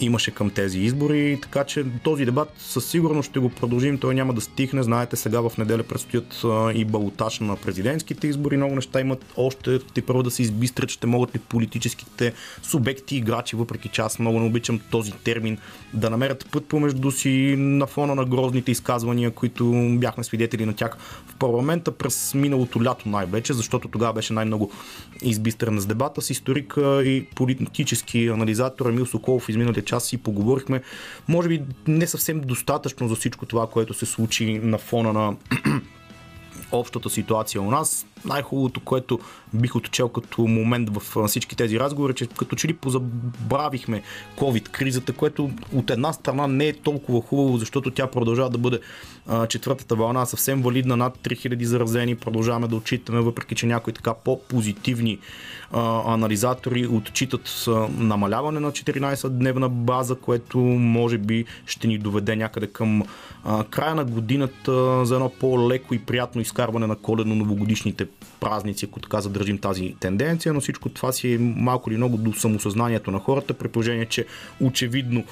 имаше 0.00 0.30
към 0.30 0.50
тези 0.50 0.78
избори, 0.78 1.38
така 1.42 1.64
че 1.64 1.84
този 2.04 2.24
дебат 2.24 2.52
със 2.58 2.86
сигурност 2.86 3.30
ще 3.30 3.38
го 3.38 3.48
продължим, 3.48 3.98
той 3.98 4.14
няма 4.14 4.34
да 4.34 4.40
стихне. 4.40 4.82
Знаете, 4.82 5.16
сега 5.16 5.40
в 5.40 5.58
неделя 5.58 5.82
предстоят 5.82 6.44
и 6.74 6.84
балотаж 6.84 7.40
на 7.40 7.56
президентските 7.56 8.26
избори, 8.26 8.56
много 8.56 8.74
неща 8.74 9.00
имат 9.00 9.24
още. 9.36 9.78
Те 9.94 10.02
първо 10.02 10.22
да 10.22 10.30
се 10.30 10.42
избистрят, 10.42 10.90
ще 10.90 11.06
могат 11.06 11.34
ли 11.34 11.38
политическите 11.38 12.32
субекти, 12.62 13.16
играчи, 13.16 13.56
въпреки 13.56 13.88
че 13.88 14.00
аз 14.00 14.18
много 14.18 14.40
не 14.40 14.46
обичам 14.46 14.80
този 14.90 15.12
термин, 15.12 15.58
да 15.94 16.10
намерят 16.10 16.48
път 16.52 16.66
помежду 16.66 17.10
си 17.10 17.54
на 17.58 17.86
фона 17.86 18.14
на 18.14 18.24
грозните 18.24 18.70
изказвания, 18.70 19.30
които 19.30 19.96
бяхме 19.98 20.24
свидетели 20.24 20.66
на 20.66 20.74
тях 20.74 20.96
в 21.26 21.34
парламента 21.34 21.92
през 21.92 22.34
миналото 22.34 22.84
лято 22.84 23.08
най-вече, 23.08 23.52
защото 23.52 23.88
тогава 23.88 24.12
беше 24.12 24.32
най-много 24.32 24.70
избистрен 25.22 25.80
с 25.80 25.86
дебата 25.86 26.22
с 26.22 26.30
историк 26.30 26.74
и 27.04 27.26
политически 27.34 28.26
анализатор 28.26 28.86
Емил 28.86 29.06
Соколов 29.06 29.48
изминалия 29.58 29.84
час 29.84 30.06
си 30.06 30.18
поговорихме. 30.18 30.82
Може 31.28 31.48
би 31.48 31.62
не 31.86 32.06
съвсем 32.06 32.40
достатъчно 32.40 33.08
за 33.08 33.14
всичко 33.14 33.46
това, 33.46 33.66
което 33.66 33.94
се 33.94 34.06
случи 34.06 34.58
на 34.58 34.78
фона 34.78 35.12
на 35.12 35.36
общата 36.72 37.10
ситуация 37.10 37.62
у 37.62 37.70
нас. 37.70 38.06
Най-хубавото, 38.24 38.80
което 38.80 39.18
бих 39.54 39.76
отчел 39.76 40.08
като 40.08 40.42
момент 40.42 40.90
в 40.90 41.28
всички 41.28 41.56
тези 41.56 41.80
разговори, 41.80 42.14
че 42.14 42.26
като 42.26 42.56
че 42.56 42.68
ли 42.68 42.72
позабравихме 42.72 44.02
COVID-кризата, 44.36 45.12
което 45.12 45.50
от 45.74 45.90
една 45.90 46.12
страна 46.12 46.46
не 46.46 46.68
е 46.68 46.72
толкова 46.72 47.20
хубаво, 47.20 47.58
защото 47.58 47.90
тя 47.90 48.06
продължава 48.06 48.50
да 48.50 48.58
бъде 48.58 48.80
а, 49.26 49.46
четвъртата 49.46 49.94
вълна 49.96 50.26
съвсем 50.26 50.62
валидна, 50.62 50.96
над 50.96 51.18
3000 51.18 51.62
заразени, 51.62 52.16
продължаваме 52.16 52.68
да 52.68 52.76
отчитаме, 52.76 53.20
въпреки 53.20 53.54
че 53.54 53.66
някои 53.66 53.92
така 53.92 54.14
по-позитивни 54.14 55.18
а, 55.72 56.12
анализатори 56.14 56.86
отчитат 56.86 57.64
а, 57.68 57.70
намаляване 57.98 58.60
на 58.60 58.72
14-дневна 58.72 59.68
база, 59.68 60.14
което 60.14 60.58
може 60.58 61.18
би 61.18 61.44
ще 61.66 61.88
ни 61.88 61.98
доведе 61.98 62.36
някъде 62.36 62.66
към 62.66 63.02
а, 63.44 63.64
края 63.64 63.94
на 63.94 64.04
годината 64.04 65.04
за 65.06 65.14
едно 65.14 65.28
по-леко 65.40 65.94
и 65.94 65.98
приятно 65.98 66.40
изкарване 66.40 66.86
на 66.86 66.96
коледно-новогодишните 66.96 68.07
празници, 68.40 68.84
ако 68.84 69.00
така 69.00 69.20
задържим 69.20 69.58
тази 69.58 69.96
тенденция, 70.00 70.52
но 70.52 70.60
всичко 70.60 70.88
това 70.88 71.12
си 71.12 71.32
е 71.32 71.38
малко 71.38 71.90
или 71.90 71.96
много 71.96 72.16
до 72.16 72.32
самосъзнанието 72.32 73.10
на 73.10 73.18
хората, 73.18 73.54
при 73.54 73.68
положение, 73.68 74.06
че 74.06 74.26
очевидно 74.60 75.24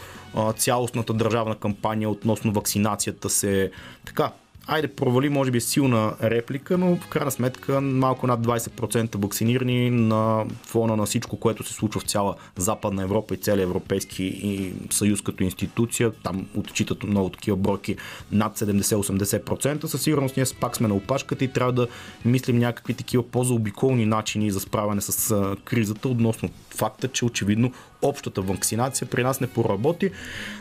цялостната 0.56 1.12
държавна 1.12 1.54
кампания 1.54 2.10
относно 2.10 2.52
вакцинацията 2.52 3.30
се 3.30 3.70
така 4.04 4.32
айде 4.66 4.88
провали, 4.88 5.28
може 5.28 5.50
би 5.50 5.60
силна 5.60 6.14
реплика, 6.22 6.78
но 6.78 6.96
в 6.96 7.08
крайна 7.08 7.30
сметка 7.30 7.80
малко 7.80 8.26
над 8.26 8.40
20% 8.40 9.22
вакцинирани 9.22 9.90
на 9.90 10.46
фона 10.62 10.96
на 10.96 11.06
всичко, 11.06 11.36
което 11.36 11.64
се 11.64 11.72
случва 11.72 12.00
в 12.00 12.04
цяла 12.04 12.34
Западна 12.56 13.02
Европа 13.02 13.34
и 13.34 13.36
целия 13.36 13.62
Европейски 13.62 14.24
и 14.24 14.72
съюз 14.90 15.22
като 15.22 15.44
институция. 15.44 16.12
Там 16.12 16.46
отчитат 16.56 17.02
много 17.02 17.28
такива 17.28 17.56
бройки 17.56 17.96
над 18.32 18.58
70-80%. 18.58 19.86
Със 19.86 20.02
сигурност 20.02 20.36
ние 20.36 20.46
пак 20.60 20.76
сме 20.76 20.88
на 20.88 20.94
опашката 20.94 21.44
и 21.44 21.48
трябва 21.48 21.72
да 21.72 21.88
мислим 22.24 22.58
някакви 22.58 22.94
такива 22.94 23.22
по-заобиколни 23.22 24.06
начини 24.06 24.50
за 24.50 24.60
справяне 24.60 25.00
с 25.00 25.34
кризата 25.64 26.08
относно 26.08 26.48
факта, 26.70 27.08
че 27.08 27.24
очевидно 27.24 27.72
общата 28.08 28.42
вакцинация 28.42 29.08
при 29.08 29.22
нас 29.22 29.40
не 29.40 29.46
поработи, 29.46 30.10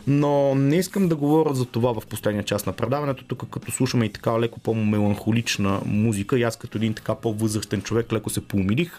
но 0.08 0.56
не 0.56 0.76
искам 0.76 1.08
да 1.08 1.16
говоря 1.16 1.54
за 1.54 1.66
това 1.66 1.93
в 1.93 2.06
последния 2.06 2.43
част 2.43 2.68
на 2.68 2.74
предаването. 2.74 3.24
Тук 3.24 3.50
като 3.50 3.72
слушаме 3.72 4.06
и 4.06 4.14
така 4.14 4.39
леко 4.39 4.60
по-меланхолична 4.60 5.82
музика 5.86 6.39
и 6.39 6.43
аз 6.43 6.56
като 6.58 6.78
един 6.78 6.93
така 6.93 7.16
по-възрастен 7.16 7.82
човек 7.82 8.14
леко 8.14 8.30
се 8.30 8.41
поумилих. 8.41 8.91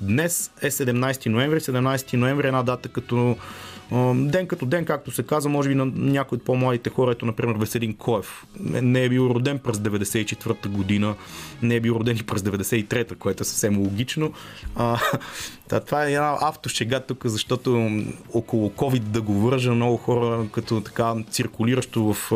Днес 0.00 0.50
е 0.62 0.70
17 0.70 1.26
ноември. 1.26 1.60
17 1.60 2.16
ноември 2.16 2.46
е 2.46 2.48
една 2.48 2.62
дата 2.62 2.88
като 2.88 3.36
Ден 4.14 4.46
като 4.46 4.66
ден, 4.66 4.84
както 4.84 5.10
се 5.10 5.22
казва, 5.22 5.50
може 5.50 5.68
би 5.68 5.74
на 5.74 5.86
някои 5.86 6.36
от 6.36 6.44
по-младите 6.44 6.90
хора, 6.90 7.12
ето 7.12 7.26
например 7.26 7.54
Веселин 7.54 7.94
Коев, 7.94 8.46
не 8.60 9.04
е 9.04 9.08
бил 9.08 9.30
роден 9.34 9.58
през 9.58 9.76
94-та 9.76 10.68
година, 10.68 11.14
не 11.62 11.76
е 11.76 11.80
бил 11.80 11.92
роден 11.92 12.16
и 12.16 12.22
през 12.22 12.42
93-та, 12.42 13.14
което 13.14 13.42
е 13.42 13.46
съвсем 13.46 13.78
логично. 13.78 14.32
А, 14.76 15.00
да, 15.72 15.80
това 15.80 16.04
е 16.04 16.12
една 16.12 16.38
автошега 16.40 17.00
тук, 17.00 17.22
защото 17.24 17.90
около 18.34 18.70
COVID 18.70 19.00
да 19.00 19.20
го 19.20 19.32
вържа 19.32 19.72
много 19.72 19.96
хора 19.96 20.46
като 20.52 20.80
така 20.80 21.14
циркулиращо 21.30 22.12
в 22.12 22.32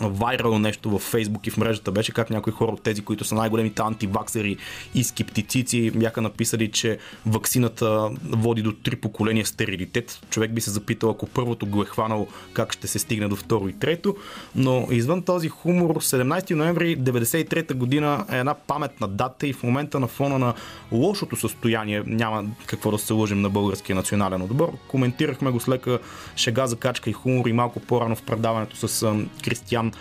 вайрал 0.00 0.58
нещо 0.58 0.90
в 0.90 0.98
Фейсбук 0.98 1.46
и 1.46 1.50
в 1.50 1.56
мрежата 1.56 1.92
беше 1.92 2.12
как 2.12 2.30
някои 2.30 2.52
хора 2.52 2.72
от 2.72 2.82
тези, 2.82 3.02
които 3.02 3.24
са 3.24 3.34
най-големите 3.34 3.82
антиваксери 3.82 4.56
и 4.94 5.04
скептицици, 5.04 5.90
бяха 5.90 6.22
написали, 6.22 6.70
че 6.70 6.98
ваксината 7.26 8.10
води 8.30 8.62
до 8.62 8.72
три 8.72 8.96
поколения 8.96 9.46
стерилитет. 9.46 10.20
Човек 10.30 10.52
би 10.52 10.60
се 10.60 10.70
запитал, 10.70 11.10
ако 11.10 11.26
първото 11.26 11.66
го 11.66 11.82
е 11.82 11.86
хванал, 11.86 12.28
как 12.52 12.72
ще 12.72 12.86
се 12.86 12.98
стигне 12.98 13.28
до 13.28 13.36
второ 13.36 13.68
и 13.68 13.72
трето. 13.72 14.16
Но 14.54 14.88
извън 14.90 15.22
този 15.22 15.48
хумор, 15.48 15.94
17 15.94 16.50
ноември 16.54 16.98
1993 16.98 17.74
година 17.74 18.26
е 18.32 18.38
една 18.38 18.54
паметна 18.54 19.08
дата 19.08 19.46
и 19.46 19.52
в 19.52 19.62
момента 19.62 20.00
на 20.00 20.06
фона 20.06 20.38
на 20.38 20.54
лошото 20.92 21.36
състояние, 21.36 22.02
няма 22.06 22.44
какво 22.66 22.90
да 22.90 22.98
се 22.98 23.12
лъжим 23.12 23.40
на 23.40 23.50
българския 23.50 23.96
национален 23.96 24.42
отбор. 24.42 24.72
Коментирахме 24.88 25.50
го 25.50 25.60
с 25.60 25.68
лека 25.68 25.98
шега, 26.36 26.66
закачка 26.66 27.10
и 27.10 27.12
хумор 27.12 27.46
и 27.46 27.52
малко 27.52 27.80
по-рано 27.80 28.16
в 28.16 28.22
предаването 28.22 28.88
с 28.88 29.16
Кристиян. 29.56 29.92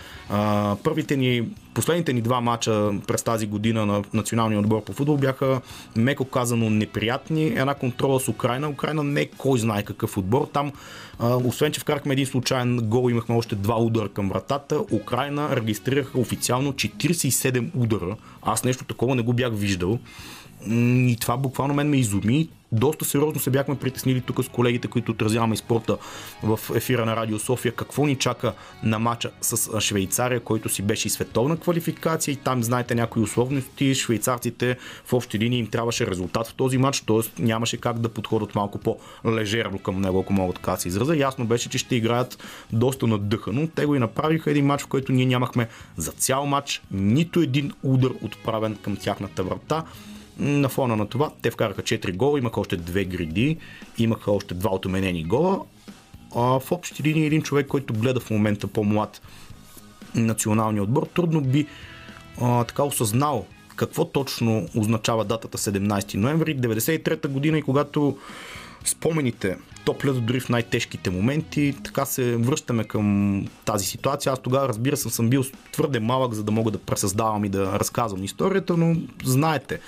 Първите 0.84 1.18
ни, 1.18 1.43
последните 1.74 2.14
ни 2.14 2.22
два 2.22 2.41
мача 2.41 2.91
през 3.08 3.24
тази 3.24 3.47
година 3.47 3.86
на 3.86 4.03
националния 4.14 4.60
отбор 4.60 4.84
по 4.84 4.93
футбол 4.93 5.18
бяха, 5.18 5.62
меко 5.95 6.26
казано, 6.26 6.70
неприятни. 6.70 7.45
Една 7.47 7.74
контрола 7.74 8.20
с 8.20 8.28
Украина. 8.28 8.70
Украина 8.70 9.03
не 9.03 9.22
е 9.22 9.26
кой 9.26 9.60
знае 9.60 9.84
какъв 9.84 10.18
отбор. 10.18 10.49
Там, 10.53 10.72
освен 11.20 11.72
че 11.72 11.80
вкарахме 11.80 12.14
един 12.14 12.26
случайен 12.26 12.78
гол, 12.78 13.10
имахме 13.10 13.36
още 13.36 13.56
два 13.56 13.78
удара 13.78 14.10
към 14.10 14.30
вратата. 14.30 14.80
Украина 14.91 15.56
регистрираха 15.56 16.20
официално 16.20 16.74
47 16.74 17.70
удара. 17.76 18.16
Аз 18.41 18.64
нещо 18.64 18.86
такова 18.86 19.16
не 19.16 19.22
го 19.22 19.34
бях 19.34 19.51
виждал. 19.53 19.99
И 20.70 21.18
това 21.22 21.38
буквално 21.38 21.74
мен 21.74 21.89
ме 21.89 21.97
изуми 21.97 22.49
доста 22.72 23.05
сериозно 23.05 23.39
се 23.39 23.49
бяхме 23.49 23.76
притеснили 23.76 24.22
тук 24.22 24.43
с 24.43 24.49
колегите, 24.49 24.88
които 24.88 25.11
отразяваме 25.11 25.55
спорта 25.55 25.97
в 26.43 26.59
ефира 26.76 27.05
на 27.05 27.16
Радио 27.16 27.39
София. 27.39 27.72
Какво 27.72 28.05
ни 28.05 28.16
чака 28.16 28.53
на 28.84 28.99
матча 28.99 29.32
с 29.41 29.82
Швейцария, 29.82 30.39
който 30.39 30.70
си 30.70 30.82
беше 30.82 31.07
и 31.07 31.11
световна 31.11 31.57
квалификация 31.57 32.32
и 32.32 32.36
там 32.36 32.63
знаете 32.63 32.95
някои 32.95 33.22
условности. 33.22 33.95
Швейцарците 33.95 34.78
в 35.05 35.13
общи 35.13 35.39
линии 35.39 35.59
им 35.59 35.68
трябваше 35.68 36.07
резултат 36.07 36.47
в 36.47 36.53
този 36.53 36.78
матч, 36.78 37.01
т.е. 37.01 37.41
нямаше 37.43 37.78
как 37.78 37.99
да 37.99 38.09
подходят 38.09 38.55
малко 38.55 38.78
по-лежерно 38.78 39.80
към 39.80 40.01
него, 40.01 40.20
ако 40.20 40.34
мога 40.34 40.53
така 40.53 40.78
се 40.78 40.88
израза. 40.88 41.16
Ясно 41.16 41.45
беше, 41.45 41.70
че 41.70 41.78
ще 41.78 41.95
играят 41.95 42.43
доста 42.74 43.07
надъхано. 43.07 43.68
Те 43.76 43.86
го 43.86 43.95
и 43.95 43.99
направиха 43.99 44.51
един 44.51 44.66
матч, 44.66 44.84
в 44.84 44.88
който 44.88 45.11
ние 45.11 45.26
нямахме 45.26 45.68
за 45.97 46.11
цял 46.11 46.45
матч 46.45 46.82
нито 46.91 47.39
един 47.39 47.72
удар 47.84 48.11
отправен 48.22 48.76
към 48.76 48.95
тяхната 48.95 49.43
врата. 49.43 49.84
На 50.40 50.70
фона 50.70 50.96
на 50.96 51.08
това 51.08 51.32
те 51.42 51.52
вкараха 51.52 51.82
4 51.82 52.16
гола, 52.16 52.40
имаха 52.40 52.60
още 52.60 52.78
2 52.78 53.06
гриди, 53.06 53.58
имаха 53.98 54.32
още 54.32 54.56
2 54.56 54.72
отменени 54.72 55.24
гола. 55.24 55.62
А 56.36 56.60
в 56.60 56.72
общи 56.72 57.04
линии 57.04 57.26
един 57.26 57.42
човек, 57.42 57.68
който 57.68 57.94
гледа 57.94 58.20
в 58.20 58.30
момента 58.30 58.68
по-млад 58.68 59.22
националния 60.16 60.84
отбор, 60.84 61.08
трудно 61.14 61.42
би 61.42 61.68
а, 62.42 62.64
така 62.64 62.84
осъзнал 62.84 63.46
какво 63.76 64.06
точно 64.06 64.68
означава 64.76 65.26
датата 65.26 65.58
17 65.58 66.16
ноември 66.16 66.58
1993 66.58 67.28
година 67.28 67.58
и 67.58 67.62
когато 67.62 68.18
спомените 68.86 69.58
топлят 69.86 70.26
дори 70.26 70.40
в 70.40 70.50
най-тежките 70.50 71.10
моменти. 71.10 71.76
Така 71.84 72.06
се 72.06 72.36
връщаме 72.36 72.84
към 72.84 73.48
тази 73.66 73.86
ситуация. 73.86 74.34
Аз 74.34 74.40
тогава, 74.40 74.68
разбира 74.68 74.98
се, 74.98 75.10
съм 75.10 75.30
бил 75.30 75.44
твърде 75.72 76.00
малък, 76.00 76.34
за 76.34 76.44
да 76.44 76.52
мога 76.52 76.72
да 76.72 76.78
пресъздавам 76.78 77.46
и 77.46 77.50
да 77.50 77.80
разказвам 77.80 78.24
историята, 78.24 78.78
но 78.78 78.96
знаете, 79.24 79.80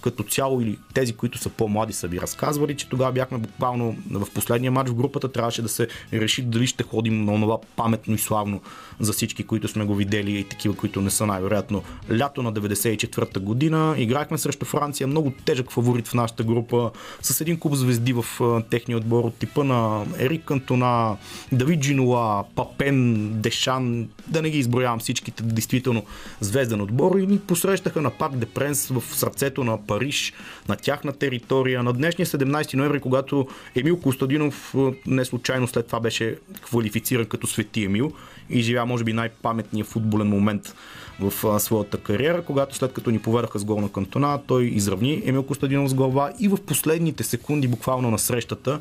като 0.00 0.22
цяло 0.22 0.60
или 0.60 0.78
тези, 0.94 1.12
които 1.12 1.38
са 1.38 1.48
по-млади 1.48 1.92
са 1.92 2.08
ви 2.08 2.20
разказвали, 2.20 2.76
че 2.76 2.88
тогава 2.88 3.12
бяхме 3.12 3.38
буквално 3.38 3.96
в 4.10 4.26
последния 4.34 4.72
матч 4.72 4.90
в 4.90 4.94
групата, 4.94 5.32
трябваше 5.32 5.62
да 5.62 5.68
се 5.68 5.88
реши 6.12 6.42
дали 6.42 6.66
ще 6.66 6.82
ходим 6.82 7.24
на 7.24 7.40
това 7.40 7.58
паметно 7.76 8.14
и 8.14 8.18
славно 8.18 8.60
за 9.00 9.12
всички, 9.12 9.44
които 9.44 9.68
сме 9.68 9.84
го 9.84 9.94
видели 9.94 10.38
и 10.38 10.44
такива, 10.44 10.76
които 10.76 11.00
не 11.00 11.10
са 11.10 11.26
най-вероятно. 11.26 11.82
Лято 12.18 12.42
на 12.42 12.52
94-та 12.52 13.40
година. 13.40 13.94
Играхме 13.98 14.38
срещу 14.38 14.64
Франция, 14.64 15.06
много 15.06 15.32
тежък 15.44 15.72
фаворит 15.72 16.08
в 16.08 16.14
нашата 16.14 16.44
група, 16.44 16.90
с 17.22 17.40
един 17.40 17.58
куп 17.58 17.74
звезди 17.74 18.12
в 18.12 18.24
техния 18.70 18.98
отбор 18.98 19.24
от 19.24 19.34
типа 19.34 19.64
на 19.64 20.04
Ерик 20.18 20.44
Кантона, 20.44 21.16
Давид 21.52 21.80
Джинуа, 21.80 22.44
Папен, 22.54 23.28
Дешан, 23.32 24.08
да 24.26 24.42
не 24.42 24.50
ги 24.50 24.58
изброявам 24.58 24.98
всичките, 24.98 25.42
действително 25.42 26.02
звезден 26.40 26.80
отбор. 26.80 27.18
И 27.18 27.26
ни 27.26 27.38
посрещаха 27.38 28.00
на 28.00 28.10
Парк 28.10 28.36
де 28.36 28.46
Пренс 28.46 28.88
в 28.88 29.02
сърцето 29.12 29.64
на 29.64 29.86
Париж, 29.88 30.32
на 30.68 30.76
тяхна 30.76 31.12
територия. 31.12 31.82
На 31.82 31.92
днешния 31.92 32.26
17 32.26 32.74
ноември, 32.74 33.00
когато 33.00 33.48
Емил 33.76 34.00
Костадинов 34.00 34.74
не 35.06 35.24
случайно 35.24 35.68
след 35.68 35.86
това 35.86 36.00
беше 36.00 36.36
квалифициран 36.62 37.26
като 37.26 37.46
Свети 37.46 37.84
Емил 37.84 38.12
и 38.50 38.60
живя 38.60 38.86
може 38.86 39.04
би 39.04 39.12
най-паметния 39.12 39.84
футболен 39.84 40.28
момент 40.28 40.74
в 41.20 41.60
своята 41.60 41.98
кариера, 41.98 42.44
когато 42.44 42.76
след 42.76 42.92
като 42.92 43.10
ни 43.10 43.18
поведаха 43.18 43.58
с 43.58 43.64
гол 43.64 43.80
на 43.80 43.92
кантона, 43.92 44.40
той 44.46 44.64
изравни 44.64 45.22
Емил 45.24 45.42
Костадинов 45.42 45.90
с 45.90 45.94
глава 45.94 46.32
и 46.40 46.48
в 46.48 46.58
последните 46.66 47.24
секунди, 47.24 47.68
буквално 47.68 48.10
на 48.10 48.18
срещата, 48.18 48.80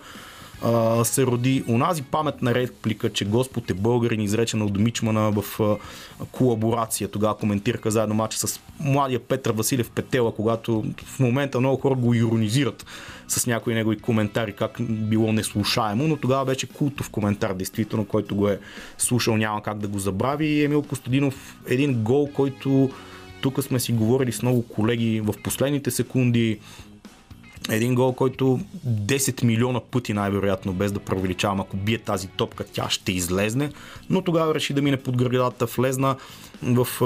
се 1.03 1.25
роди 1.25 1.63
онази 1.69 2.01
паметна 2.03 2.55
реплика, 2.55 3.09
че 3.09 3.25
Господ 3.25 3.69
е 3.69 3.73
българин, 3.73 4.21
изречена 4.21 4.65
от 4.65 4.77
Мичмана 4.77 5.31
в 5.31 5.59
а, 5.59 5.75
колаборация. 6.31 7.07
Тогава 7.07 7.37
коментираха 7.37 7.91
заедно 7.91 8.15
мача 8.15 8.47
с 8.47 8.59
младия 8.79 9.19
Петър 9.19 9.51
Василев 9.51 9.91
Петела, 9.91 10.35
когато 10.35 10.85
в 11.05 11.19
момента 11.19 11.59
много 11.59 11.81
хора 11.81 11.95
го 11.95 12.13
иронизират 12.13 12.85
с 13.27 13.47
някои 13.47 13.73
негови 13.73 13.97
коментари, 13.99 14.53
как 14.53 14.77
било 14.89 15.33
неслушаемо, 15.33 16.07
но 16.07 16.17
тогава 16.17 16.45
беше 16.45 16.67
култов 16.67 17.09
коментар, 17.09 17.53
действително, 17.53 18.05
който 18.05 18.35
го 18.35 18.47
е 18.47 18.59
слушал, 18.97 19.37
няма 19.37 19.63
как 19.63 19.77
да 19.77 19.87
го 19.87 19.99
забрави. 19.99 20.63
Емил 20.63 20.81
Костадинов, 20.81 21.55
един 21.67 22.03
гол, 22.03 22.29
който 22.33 22.89
тук 23.41 23.63
сме 23.63 23.79
си 23.79 23.91
говорили 23.91 24.31
с 24.31 24.41
много 24.41 24.67
колеги 24.67 25.21
в 25.21 25.33
последните 25.43 25.91
секунди, 25.91 26.59
един 27.69 27.95
гол, 27.95 28.13
който 28.13 28.59
10 28.87 29.43
милиона 29.43 29.79
пъти 29.79 30.13
най-вероятно, 30.13 30.73
без 30.73 30.91
да 30.91 30.99
преувеличавам, 30.99 31.61
ако 31.61 31.77
бие 31.77 31.97
тази 31.97 32.27
топка, 32.27 32.65
тя 32.73 32.89
ще 32.89 33.11
излезне, 33.11 33.69
но 34.09 34.21
тогава 34.21 34.55
реши 34.55 34.73
да 34.73 34.81
мине 34.81 34.97
под 34.97 35.17
градата, 35.17 35.65
влезна 35.65 36.15
в 36.63 36.87
е, 37.01 37.05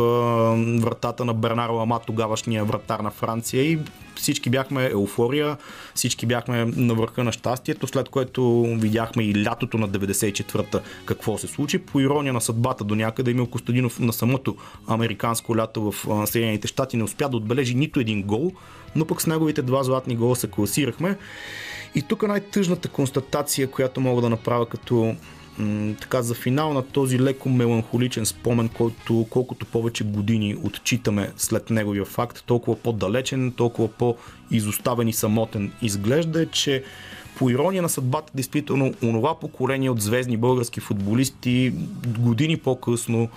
вратата 0.82 1.26
на 1.26 1.34
Бернар 1.34 1.70
Лама, 1.70 2.00
тогавашния 2.08 2.66
вратар 2.66 3.00
на 3.00 3.12
Франция 3.12 3.64
и 3.64 3.80
всички 4.16 4.50
бяхме 4.50 4.86
еуфория, 4.86 5.58
всички 5.96 6.26
бяхме 6.26 6.66
на 6.66 6.94
върха 6.94 7.24
на 7.24 7.32
щастието, 7.32 7.88
след 7.88 8.10
което 8.10 8.64
видяхме 8.64 9.24
и 9.24 9.46
лятото 9.46 9.78
на 9.78 9.90
94-та 9.90 10.80
какво 11.06 11.38
се 11.38 11.48
случи. 11.48 11.80
По 11.80 12.00
ирония 12.00 12.34
на 12.34 12.42
съдбата 12.42 12.84
до 12.84 12.96
някъде 12.96 13.32
Емил 13.32 13.48
Костадинов 13.48 14.00
на 14.00 14.14
самото 14.14 14.56
американско 14.88 15.58
лято 15.58 15.92
в 15.92 16.28
Съединените 16.28 16.68
щати 16.68 16.98
не 16.98 17.04
успя 17.04 17.30
да 17.30 17.38
отбележи 17.38 17.76
нито 17.76 18.00
един 18.00 18.24
гол, 18.24 18.52
но 18.96 19.06
пък 19.06 19.22
с 19.22 19.28
неговите 19.28 19.62
два 19.62 19.84
златни 19.84 20.16
гола 20.16 20.36
се 20.36 20.48
класирахме. 20.48 21.18
И 21.96 22.02
тук 22.02 22.28
най-тъжната 22.28 22.90
констатация, 22.90 23.72
която 23.72 24.02
мога 24.02 24.22
да 24.22 24.30
направя 24.30 24.66
като 24.66 25.16
м- 25.58 25.94
така 26.02 26.22
за 26.22 26.34
финал 26.34 26.74
на 26.74 26.82
този 26.82 27.20
леко 27.20 27.50
меланхоличен 27.50 28.26
спомен, 28.26 28.70
който 28.70 29.26
колкото 29.30 29.66
повече 29.66 30.04
години 30.04 30.58
отчитаме 30.64 31.32
след 31.38 31.70
неговия 31.70 32.06
факт, 32.06 32.44
толкова 32.46 32.78
по-далечен, 32.78 33.52
толкова 33.52 33.88
по-изоставен 33.88 35.08
и 35.08 35.14
самотен 35.14 35.72
изглежда 35.82 36.42
е, 36.42 36.46
че 36.46 36.84
по 37.38 37.50
ирония 37.50 37.82
на 37.82 37.90
съдбата, 37.90 38.32
действително, 38.36 38.94
онова 39.04 39.40
поколение 39.40 39.90
от 39.90 40.02
звездни 40.02 40.38
български 40.38 40.80
футболисти 40.80 41.74
години 42.20 42.58
по-късно 42.58 43.30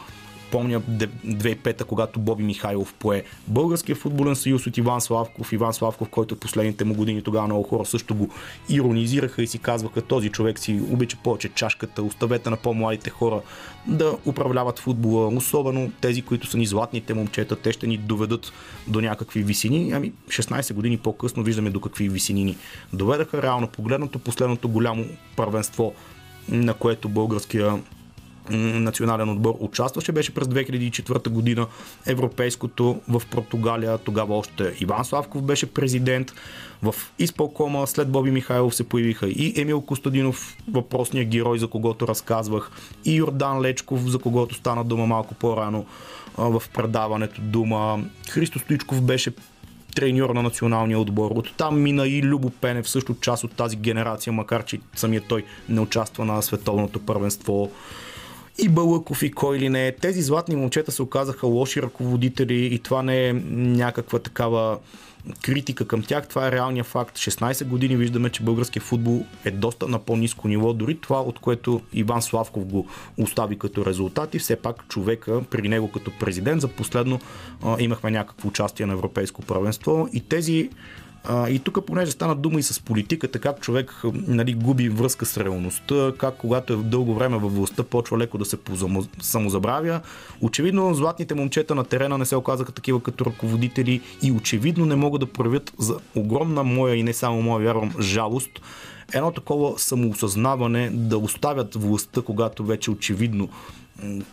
помня 0.55 0.81
2005-та, 0.81 1.85
когато 1.85 2.21
Боби 2.21 2.43
Михайлов 2.43 2.95
пое 2.95 3.23
Българския 3.49 3.97
футболен 3.97 4.37
съюз 4.37 4.67
от 4.67 4.79
Иван 4.79 5.01
Славков. 5.01 5.53
Иван 5.53 5.75
Славков, 5.75 6.09
който 6.09 6.37
последните 6.37 6.85
му 6.85 6.95
години 6.95 7.23
тогава 7.23 7.47
много 7.47 7.63
хора 7.63 7.85
също 7.85 8.15
го 8.15 8.29
иронизираха 8.69 9.43
и 9.43 9.47
си 9.47 9.59
казваха 9.59 10.03
този 10.03 10.31
човек 10.31 10.59
си 10.59 10.81
обича 10.91 11.17
повече 11.25 11.49
чашката, 11.49 12.03
оставете 12.03 12.51
на 12.51 12.57
по-младите 12.57 13.11
хора 13.11 13.41
да 13.87 14.17
управляват 14.27 14.79
футбола, 14.79 15.29
особено 15.29 15.93
тези, 16.01 16.23
които 16.23 16.47
са 16.47 16.59
ни 16.59 16.67
златните 16.67 17.15
момчета, 17.15 17.57
те 17.57 17.73
ще 17.73 17.87
ни 17.87 17.97
доведат 17.97 18.53
до 18.87 19.01
някакви 19.01 19.43
висини. 19.43 19.93
Ами 19.93 20.13
16 20.29 20.75
години 20.75 20.99
по-късно 20.99 21.43
виждаме 21.43 21.71
до 21.71 21.81
какви 21.81 22.09
висини 22.09 22.45
ни 22.45 22.57
доведаха. 22.93 23.43
Реално 23.43 23.67
погледнато 23.67 24.19
последното 24.19 24.69
голямо 24.69 25.05
първенство 25.37 25.95
на 26.49 26.75
което 26.75 27.09
българския 27.09 27.79
национален 28.51 29.29
отбор 29.29 29.55
участваше. 29.61 30.13
Беше 30.13 30.35
през 30.35 30.49
2004 30.49 31.29
година 31.29 31.67
европейското 32.07 33.01
в 33.09 33.23
Португалия. 33.31 33.99
Тогава 33.99 34.37
още 34.37 34.75
Иван 34.81 35.05
Славков 35.05 35.43
беше 35.43 35.67
президент. 35.67 36.33
В 36.83 36.95
изпълкома 37.19 37.87
след 37.87 38.09
Боби 38.09 38.31
Михайлов 38.31 38.75
се 38.75 38.89
появиха 38.89 39.29
и 39.29 39.61
Емил 39.61 39.81
Костадинов, 39.81 40.57
въпросният 40.73 41.29
герой, 41.29 41.59
за 41.59 41.69
когото 41.69 42.09
разказвах, 42.09 42.71
и 43.05 43.15
Йордан 43.15 43.61
Лечков, 43.61 44.01
за 44.01 44.19
когото 44.19 44.55
стана 44.55 44.85
дума 44.85 45.07
малко 45.07 45.35
по-рано 45.35 45.87
в 46.39 46.63
предаването 46.75 47.41
дума. 47.41 48.05
Христо 48.31 48.59
Стоичков 48.59 49.03
беше 49.03 49.33
треньор 49.95 50.31
на 50.31 50.43
националния 50.43 50.99
отбор. 50.99 51.31
От 51.31 51.53
там 51.57 51.83
мина 51.83 52.07
и 52.07 52.23
Любо 52.23 52.51
Пенев, 52.51 52.89
също 52.89 53.15
част 53.15 53.45
от 53.45 53.53
тази 53.53 53.77
генерация, 53.77 54.33
макар 54.33 54.65
че 54.65 54.81
самият 54.97 55.25
той 55.29 55.45
не 55.69 55.81
участва 55.81 56.25
на 56.25 56.43
световното 56.43 57.01
първенство 57.01 57.71
и 58.59 58.69
Бълъков 58.69 59.23
и 59.23 59.31
кой 59.31 59.59
ли 59.59 59.69
не. 59.69 59.93
Тези 59.93 60.23
златни 60.23 60.57
момчета 60.57 60.93
се 60.93 61.03
оказаха 61.03 61.47
лоши 61.47 61.83
ръководители 61.83 62.65
и 62.75 62.79
това 62.79 63.03
не 63.03 63.29
е 63.29 63.33
някаква 63.53 64.19
такава 64.19 64.79
критика 65.43 65.87
към 65.87 66.03
тях. 66.03 66.29
Това 66.29 66.49
е 66.49 66.53
реалният 66.53 66.87
факт. 66.87 67.17
16 67.17 67.65
години 67.65 67.97
виждаме, 67.97 68.31
че 68.31 68.43
българския 68.43 68.83
футбол 68.83 69.25
е 69.45 69.51
доста 69.51 69.89
на 69.89 69.99
по-низко 69.99 70.49
ниво. 70.49 70.73
Дори 70.73 70.99
това, 71.01 71.21
от 71.21 71.39
което 71.39 71.81
Иван 71.93 72.23
Славков 72.23 72.65
го 72.65 72.87
остави 73.19 73.59
като 73.59 73.87
резултат 73.87 74.35
и 74.35 74.39
все 74.39 74.57
пак 74.57 74.89
човека 74.89 75.43
при 75.51 75.69
него 75.69 75.91
като 75.91 76.11
президент 76.21 76.61
за 76.61 76.69
последно 76.69 77.21
а, 77.63 77.77
имахме 77.79 78.11
някакво 78.11 78.49
участие 78.49 78.87
на 78.87 78.93
Европейско 78.93 79.43
правенство 79.43 80.09
и 80.13 80.21
тези 80.21 80.71
а, 81.25 81.49
и 81.49 81.59
тук, 81.59 81.87
понеже 81.87 82.11
стана 82.11 82.35
дума 82.35 82.59
и 82.59 82.63
с 82.63 82.81
политиката, 82.81 83.39
как 83.39 83.61
човек 83.61 84.03
нали, 84.15 84.55
губи 84.55 84.89
връзка 84.89 85.27
с 85.27 85.39
реалността, 85.39 86.13
как 86.19 86.37
когато 86.37 86.73
е 86.73 86.77
дълго 86.77 87.15
време 87.15 87.39
във 87.39 87.55
властта, 87.55 87.83
почва 87.83 88.19
леко 88.19 88.39
да 88.39 88.45
се 88.45 88.57
самозабравя. 89.21 90.01
Очевидно, 90.41 90.95
златните 90.95 91.35
момчета 91.35 91.75
на 91.75 91.85
терена 91.85 92.19
не 92.19 92.25
се 92.25 92.37
оказаха 92.37 92.73
такива 92.73 93.03
като 93.03 93.25
ръководители 93.25 94.01
и 94.23 94.33
очевидно 94.33 94.87
не 94.87 94.97
могат 94.97 95.21
да 95.21 95.27
проявят 95.27 95.73
за 95.79 95.97
огромна 96.15 96.63
моя 96.63 96.95
и 96.95 97.03
не 97.03 97.13
само 97.13 97.43
моя, 97.43 97.65
вярвам, 97.65 97.93
жалост 98.01 98.61
едно 99.13 99.33
такова 99.33 99.79
самоосъзнаване 99.79 100.91
да 100.93 101.19
оставят 101.19 101.75
властта, 101.75 102.23
когато 102.23 102.65
вече 102.65 102.91
очевидно 102.91 103.49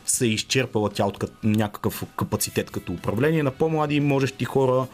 се 0.05 0.25
е 0.25 0.29
изчерпала 0.29 0.89
тя 0.89 1.05
от 1.05 1.23
някакъв 1.43 2.03
капацитет 2.17 2.71
като 2.71 2.93
управление. 2.93 3.43
На 3.43 3.51
по-млади 3.51 3.99
можещи 3.99 4.45
хора 4.45 4.87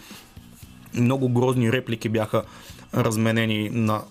много 0.93 1.29
грозни 1.29 1.71
реплики 1.71 2.09
бяха 2.09 2.43
разменени 2.93 3.69
на 3.69 4.01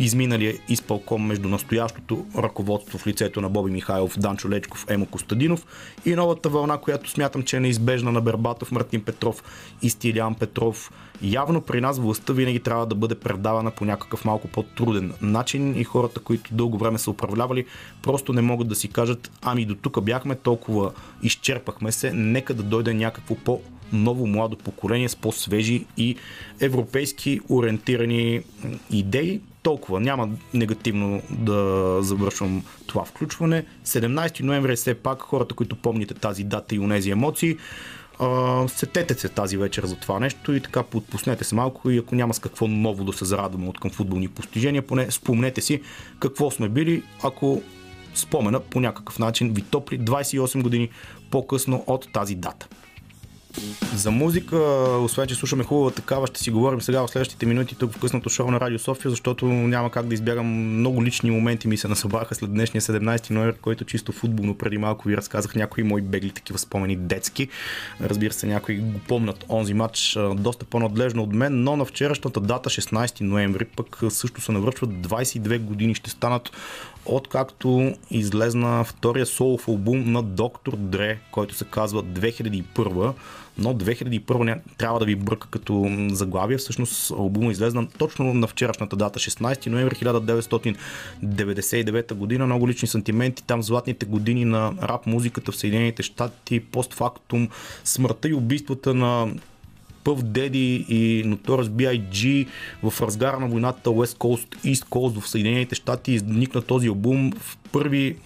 изминалия 0.00 0.54
изпълком 0.68 1.26
между 1.26 1.48
настоящото 1.48 2.26
ръководство 2.38 2.98
в 2.98 3.06
лицето 3.06 3.40
на 3.40 3.48
Боби 3.48 3.70
Михайлов, 3.70 4.18
Данчо 4.18 4.50
Лечков, 4.50 4.86
Емо 4.88 5.06
Костадинов 5.06 5.66
и 6.04 6.14
новата 6.14 6.48
вълна, 6.48 6.78
която 6.78 7.10
смятам, 7.10 7.42
че 7.42 7.56
е 7.56 7.60
неизбежна 7.60 8.12
на 8.12 8.20
Бербатов, 8.20 8.72
Мартин 8.72 9.02
Петров 9.04 9.42
и 9.82 9.90
Стилиан 9.90 10.34
Петров. 10.34 10.92
Явно 11.22 11.60
при 11.60 11.80
нас 11.80 11.98
властта 11.98 12.32
винаги 12.32 12.60
трябва 12.60 12.86
да 12.86 12.94
бъде 12.94 13.14
предавана 13.14 13.70
по 13.70 13.84
някакъв 13.84 14.24
малко 14.24 14.48
по-труден 14.48 15.12
начин 15.20 15.80
и 15.80 15.84
хората, 15.84 16.20
които 16.20 16.54
дълго 16.54 16.78
време 16.78 16.98
са 16.98 17.10
управлявали, 17.10 17.64
просто 18.02 18.32
не 18.32 18.42
могат 18.42 18.68
да 18.68 18.74
си 18.74 18.88
кажат, 18.88 19.30
ами 19.42 19.64
до 19.64 19.74
тук 19.74 20.04
бяхме, 20.04 20.34
толкова 20.34 20.92
изчерпахме 21.22 21.92
се, 21.92 22.12
нека 22.12 22.54
да 22.54 22.62
дойде 22.62 22.94
някакво 22.94 23.34
по 23.34 23.60
ново 23.92 24.26
младо 24.26 24.56
поколение 24.56 25.08
с 25.08 25.16
по-свежи 25.16 25.84
и 25.96 26.16
европейски 26.60 27.40
ориентирани 27.50 28.40
идеи. 28.90 29.40
Толкова. 29.62 30.00
Няма 30.00 30.28
негативно 30.54 31.22
да 31.30 31.98
завършвам 32.02 32.64
това 32.86 33.04
включване. 33.04 33.64
17 33.84 34.40
ноември 34.40 34.72
е 34.72 34.76
все 34.76 34.94
пак 34.94 35.22
хората, 35.22 35.54
които 35.54 35.76
помните 35.76 36.14
тази 36.14 36.44
дата 36.44 36.74
и 36.74 36.78
унези 36.78 37.10
емоции. 37.10 37.56
сетете 38.68 39.14
се 39.14 39.28
тази 39.28 39.56
вечер 39.56 39.84
за 39.86 39.96
това 39.96 40.20
нещо 40.20 40.52
и 40.52 40.60
така 40.60 40.82
подпуснете 40.82 41.44
се 41.44 41.54
малко 41.54 41.90
и 41.90 41.98
ако 41.98 42.14
няма 42.14 42.34
с 42.34 42.38
какво 42.38 42.68
ново 42.68 43.04
да 43.04 43.12
се 43.12 43.24
зарадваме 43.24 43.68
от 43.68 43.80
към 43.80 43.90
футболни 43.90 44.28
постижения, 44.28 44.86
поне 44.86 45.10
спомнете 45.10 45.60
си 45.60 45.82
какво 46.20 46.50
сме 46.50 46.68
били, 46.68 47.02
ако 47.22 47.62
спомена 48.14 48.60
по 48.60 48.80
някакъв 48.80 49.18
начин 49.18 49.52
ви 49.52 49.62
топли 49.62 50.00
28 50.00 50.62
години 50.62 50.88
по-късно 51.30 51.84
от 51.86 52.12
тази 52.12 52.34
дата. 52.34 52.68
За 53.94 54.10
музика, 54.10 54.56
освен 55.00 55.26
че 55.26 55.34
слушаме 55.34 55.64
хубава 55.64 55.90
такава, 55.90 56.26
ще 56.26 56.40
си 56.40 56.50
говорим 56.50 56.80
сега 56.80 57.06
в 57.06 57.08
следващите 57.08 57.46
минути 57.46 57.74
тук 57.74 57.92
в 57.92 58.00
късното 58.00 58.28
шоу 58.28 58.50
на 58.50 58.60
Радио 58.60 58.78
София, 58.78 59.10
защото 59.10 59.46
няма 59.46 59.90
как 59.90 60.06
да 60.06 60.14
избягам 60.14 60.46
много 60.78 61.04
лични 61.04 61.30
моменти 61.30 61.68
ми 61.68 61.76
се 61.76 61.88
насъбраха 61.88 62.34
след 62.34 62.52
днешния 62.52 62.80
17 62.80 63.30
ноември, 63.30 63.56
който 63.62 63.84
чисто 63.84 64.12
футболно. 64.12 64.58
Преди 64.58 64.78
малко 64.78 65.08
ви 65.08 65.16
разказах 65.16 65.54
някои 65.54 65.82
мои 65.82 66.02
бегли 66.02 66.30
такива 66.30 66.58
спомени 66.58 66.96
детски. 66.96 67.48
Разбира 68.00 68.32
се, 68.32 68.46
някои 68.46 68.76
го 68.76 68.98
помнят 69.08 69.44
онзи 69.48 69.74
матч 69.74 70.18
доста 70.36 70.64
по-надлежно 70.64 71.22
от 71.22 71.32
мен, 71.32 71.62
но 71.62 71.76
на 71.76 71.84
вчерашната 71.84 72.40
дата 72.40 72.70
16 72.70 73.20
ноември 73.20 73.64
пък 73.64 73.98
също 74.08 74.40
се 74.40 74.52
навършват 74.52 74.90
22 74.90 75.58
години. 75.58 75.94
Ще 75.94 76.10
станат 76.10 76.50
откакто 77.06 77.94
излезна 78.10 78.84
втория 78.84 79.26
солов 79.26 79.68
албум 79.68 80.12
на 80.12 80.22
Доктор 80.22 80.76
Дре, 80.76 81.18
който 81.30 81.54
се 81.54 81.64
казва 81.64 82.02
2001 82.02 83.12
но 83.58 83.74
2001 83.74 84.44
ня... 84.44 84.58
трябва 84.78 84.98
да 84.98 85.04
ви 85.04 85.16
бърка 85.16 85.48
като 85.50 85.90
заглавие. 86.10 86.56
Всъщност 86.56 87.10
албума 87.10 87.52
излезна 87.52 87.88
точно 87.98 88.34
на 88.34 88.46
вчерашната 88.46 88.96
дата, 88.96 89.18
16 89.18 89.66
ноември 89.66 89.94
1999 89.94 92.14
година. 92.14 92.46
Много 92.46 92.68
лични 92.68 92.88
сантименти, 92.88 93.42
там 93.42 93.62
златните 93.62 94.06
години 94.06 94.44
на 94.44 94.72
рап 94.82 95.06
музиката 95.06 95.52
в 95.52 95.56
Съединените 95.56 96.02
щати, 96.02 96.60
постфактум, 96.60 97.48
смъртта 97.84 98.28
и 98.28 98.34
убийствата 98.34 98.94
на 98.94 99.28
Пъв 100.04 100.22
Деди 100.22 100.86
и 100.88 101.24
Notorious 101.26 101.68
B.I.G. 101.68 102.46
в 102.82 103.02
разгара 103.02 103.40
на 103.40 103.48
войната 103.48 103.90
West 103.90 104.18
Coast, 104.18 104.56
East 104.56 104.88
Coast 104.88 105.20
в 105.20 105.28
Съединените 105.28 105.74
щати 105.74 106.12
изникна 106.12 106.62
този 106.62 106.88
албум 106.88 107.32
в 107.40 107.58
първи 107.72 108.16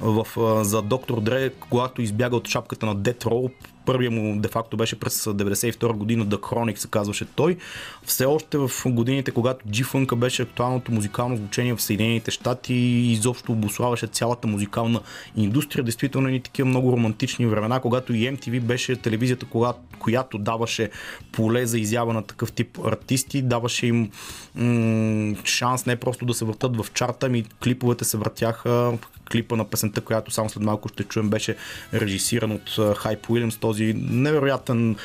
в, 0.00 0.26
за 0.64 0.82
доктор 0.82 1.20
Дре, 1.20 1.50
когато 1.50 2.02
избяга 2.02 2.36
от 2.36 2.48
шапката 2.48 2.86
на 2.86 2.96
Death 2.96 3.24
Row, 3.24 3.50
първия 3.86 4.10
му 4.10 4.40
де-факто 4.40 4.76
беше 4.76 5.00
през 5.00 5.24
92 5.24 5.92
година, 5.92 6.26
The 6.26 6.36
Chronic 6.36 6.76
се 6.76 6.88
казваше 6.88 7.24
той. 7.24 7.56
Все 8.04 8.24
още 8.24 8.58
в 8.58 8.70
годините, 8.86 9.30
когато 9.30 9.68
G-Funk 9.68 10.14
беше 10.14 10.42
актуалното 10.42 10.92
музикално 10.92 11.36
звучение 11.36 11.74
в 11.74 11.82
Съединените 11.82 12.30
щати 12.30 12.74
и 12.74 13.12
изобщо 13.12 13.52
обославаше 13.52 14.06
цялата 14.06 14.48
музикална 14.48 15.00
индустрия, 15.36 15.84
действително 15.84 16.28
и 16.28 16.40
такива 16.40 16.68
много 16.68 16.92
романтични 16.92 17.46
времена, 17.46 17.80
когато 17.80 18.14
и 18.14 18.36
MTV 18.36 18.60
беше 18.60 18.96
телевизията, 18.96 19.46
която 19.98 20.38
даваше 20.38 20.90
поле 21.32 21.66
за 21.66 21.78
изява 21.78 22.12
на 22.12 22.22
такъв 22.22 22.52
тип 22.52 22.78
артисти, 22.84 23.42
даваше 23.42 23.86
им 23.86 24.10
м- 24.54 25.36
шанс 25.44 25.86
не 25.86 25.96
просто 25.96 26.24
да 26.24 26.34
се 26.34 26.44
въртат 26.44 26.76
в 26.76 26.86
чарта, 26.94 27.28
ми 27.28 27.44
клиповете 27.62 28.04
се 28.04 28.16
въртяха 28.16 28.98
клипа 29.30 29.56
на 29.56 29.64
песента, 29.64 30.00
която 30.00 30.30
само 30.30 30.48
след 30.48 30.62
малко 30.62 30.88
ще 30.88 31.04
чуем, 31.04 31.30
беше 31.30 31.56
режисиран 31.94 32.52
от 32.52 32.96
Хайп 32.96 33.30
Уилямс, 33.30 33.56
този 33.56 33.94
невероятен 33.96 34.96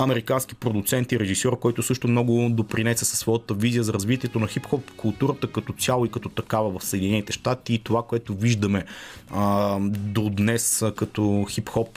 американски 0.00 0.54
продуцент 0.54 1.12
и 1.12 1.20
режисьор, 1.20 1.58
който 1.58 1.82
също 1.82 2.08
много 2.08 2.48
допринесе 2.50 3.04
със 3.04 3.18
своята 3.18 3.54
визия 3.54 3.82
за 3.82 3.92
развитието 3.92 4.38
на 4.38 4.46
хип-хоп 4.46 4.90
културата 4.96 5.46
като 5.46 5.72
цяло 5.72 6.04
и 6.04 6.10
като 6.10 6.28
такава 6.28 6.78
в 6.78 6.84
Съединените 6.84 7.32
щати 7.32 7.74
и 7.74 7.78
това, 7.78 8.02
което 8.02 8.34
виждаме 8.34 8.84
а, 9.30 9.78
до 9.90 10.30
днес 10.30 10.84
като 10.96 11.22
хип-хоп 11.48 11.88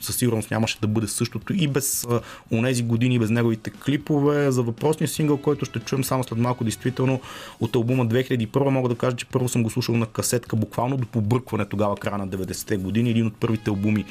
със 0.00 0.16
сигурност 0.16 0.50
нямаше 0.50 0.80
да 0.80 0.86
бъде 0.86 1.08
същото 1.08 1.54
и 1.54 1.68
без 1.68 2.04
а, 2.04 2.20
унези 2.50 2.82
години, 2.82 3.18
без 3.18 3.30
неговите 3.30 3.70
клипове. 3.70 4.50
За 4.50 4.62
въпросния 4.62 5.08
сингъл, 5.08 5.36
който 5.36 5.64
ще 5.64 5.80
чуем 5.80 6.04
само 6.04 6.24
след 6.24 6.38
малко, 6.38 6.64
действително 6.64 7.20
от 7.60 7.76
албума 7.76 8.06
2001 8.06 8.68
мога 8.68 8.88
да 8.88 8.94
кажа, 8.94 9.16
че 9.16 9.26
първо 9.26 9.48
съм 9.48 9.62
го 9.62 9.70
слушал 9.70 9.96
на 9.96 10.06
касетка, 10.06 10.56
буквално 10.56 10.96
до 10.96 11.06
побъркване 11.06 11.64
тогава, 11.64 11.96
края 11.96 12.18
на 12.18 12.28
90-те 12.28 12.76
години, 12.76 13.10
един 13.10 13.26
от 13.26 13.34
първите 13.34 13.70
албуми 13.70 14.04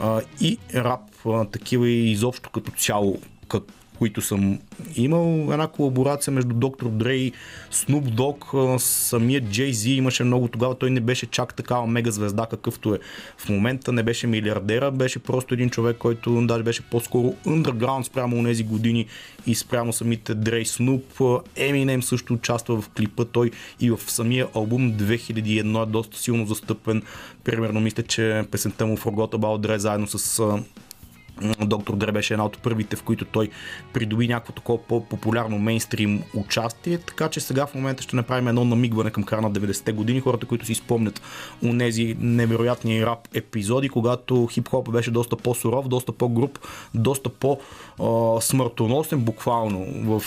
а, 0.00 0.20
и 0.40 0.58
рап 0.74 1.15
такива 1.52 1.88
и 1.88 2.10
изобщо 2.10 2.50
като 2.50 2.70
цяло, 2.70 3.18
като 3.48 3.72
които 3.98 4.22
съм 4.22 4.58
имал. 4.96 5.48
Една 5.52 5.66
колаборация 5.66 6.32
между 6.32 6.54
Доктор 6.54 6.88
Дре 6.88 7.14
и 7.14 7.32
Snoop 7.72 8.14
Dogg, 8.14 8.76
самият 8.78 9.44
Jay 9.44 9.70
Z 9.70 9.88
имаше 9.88 10.24
много 10.24 10.48
тогава, 10.48 10.74
той 10.74 10.90
не 10.90 11.00
беше 11.00 11.26
чак 11.26 11.54
такава 11.54 11.86
мега 11.86 12.10
звезда, 12.10 12.46
какъвто 12.50 12.94
е 12.94 12.98
в 13.38 13.48
момента, 13.48 13.92
не 13.92 14.02
беше 14.02 14.26
милиардера, 14.26 14.90
беше 14.90 15.18
просто 15.18 15.54
един 15.54 15.70
човек, 15.70 15.96
който 15.98 16.46
даже 16.46 16.62
беше 16.62 16.82
по-скоро 16.82 17.34
underground 17.46 18.02
спрямо 18.02 18.44
тези 18.44 18.64
години 18.64 19.06
и 19.46 19.54
спрямо 19.54 19.92
самите 19.92 20.34
Дре 20.34 20.58
и 20.58 20.66
Snoop. 20.66 21.02
Eminem 21.56 22.00
също 22.00 22.34
участва 22.34 22.80
в 22.80 22.88
клипа, 22.88 23.24
той 23.24 23.50
и 23.80 23.90
в 23.90 23.98
самия 24.06 24.48
албум 24.54 24.92
2001 24.92 25.82
е 25.82 25.86
доста 25.86 26.18
силно 26.18 26.46
застъпен. 26.46 27.02
Примерно 27.44 27.80
мисля, 27.80 28.02
че 28.02 28.44
песента 28.50 28.86
му 28.86 28.96
Forgot 28.96 29.34
About 29.36 29.66
Dre 29.66 29.76
заедно 29.76 30.06
с 30.06 30.42
Доктор 31.60 31.96
Дре 31.96 32.12
беше 32.12 32.34
една 32.34 32.44
от 32.44 32.58
първите, 32.58 32.96
в 32.96 33.02
които 33.02 33.24
той 33.24 33.50
придоби 33.92 34.28
някакво 34.28 34.52
такова 34.52 34.82
по-популярно 34.82 35.58
мейнстрим 35.58 36.22
участие, 36.34 36.98
така 36.98 37.28
че 37.28 37.40
сега 37.40 37.66
в 37.66 37.74
момента 37.74 38.02
ще 38.02 38.16
направим 38.16 38.48
едно 38.48 38.64
намигване 38.64 39.10
към 39.10 39.22
края 39.22 39.42
на 39.42 39.52
90-те 39.52 39.92
години, 39.92 40.20
хората, 40.20 40.46
които 40.46 40.66
си 40.66 40.74
спомнят 40.74 41.22
у 41.62 41.72
нези 41.72 42.16
невероятни 42.20 43.06
рап 43.06 43.28
епизоди, 43.34 43.88
когато 43.88 44.46
хип-хоп 44.46 44.90
беше 44.90 45.10
доста 45.10 45.36
по-суров, 45.36 45.88
доста 45.88 46.12
по-груп, 46.12 46.58
доста 46.94 47.28
по-смъртоносен 47.28 49.20
буквално 49.20 49.86
в 50.18 50.22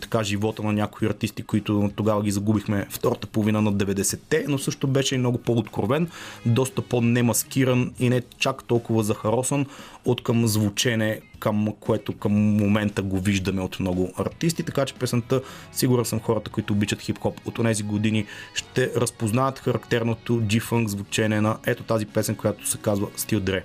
така 0.00 0.22
живота 0.24 0.62
на 0.62 0.72
някои 0.72 1.08
артисти, 1.08 1.42
които 1.42 1.90
тогава 1.96 2.22
ги 2.22 2.30
загубихме 2.30 2.86
втората 2.90 3.26
половина 3.26 3.62
на 3.62 3.72
90-те, 3.72 4.44
но 4.48 4.58
също 4.58 4.86
беше 4.86 5.14
и 5.14 5.18
много 5.18 5.38
по-откровен, 5.38 6.08
доста 6.46 6.82
по-немаскиран 6.82 7.92
и 7.98 8.08
не 8.08 8.22
чак 8.38 8.64
толкова 8.64 9.02
захаросан 9.02 9.66
от 10.04 10.22
към 10.22 10.46
звучене, 10.46 11.20
към 11.38 11.74
което 11.80 12.12
към 12.12 12.32
момента 12.32 13.02
го 13.02 13.18
виждаме 13.20 13.62
от 13.62 13.80
много 13.80 14.12
артисти, 14.18 14.62
така 14.62 14.84
че 14.84 14.94
песента, 14.94 15.40
сигурен 15.72 16.04
съм 16.04 16.20
хората, 16.20 16.50
които 16.50 16.72
обичат 16.72 17.00
хип-хоп 17.00 17.40
от 17.44 17.54
тези 17.54 17.82
години, 17.82 18.26
ще 18.54 18.90
разпознаят 18.96 19.58
характерното 19.58 20.40
G-Funk 20.40 20.86
звучение 20.86 21.40
на 21.40 21.58
ето 21.66 21.82
тази 21.82 22.06
песен, 22.06 22.36
която 22.36 22.68
се 22.68 22.78
казва 22.78 23.08
Стил 23.16 23.40
Дре. 23.40 23.64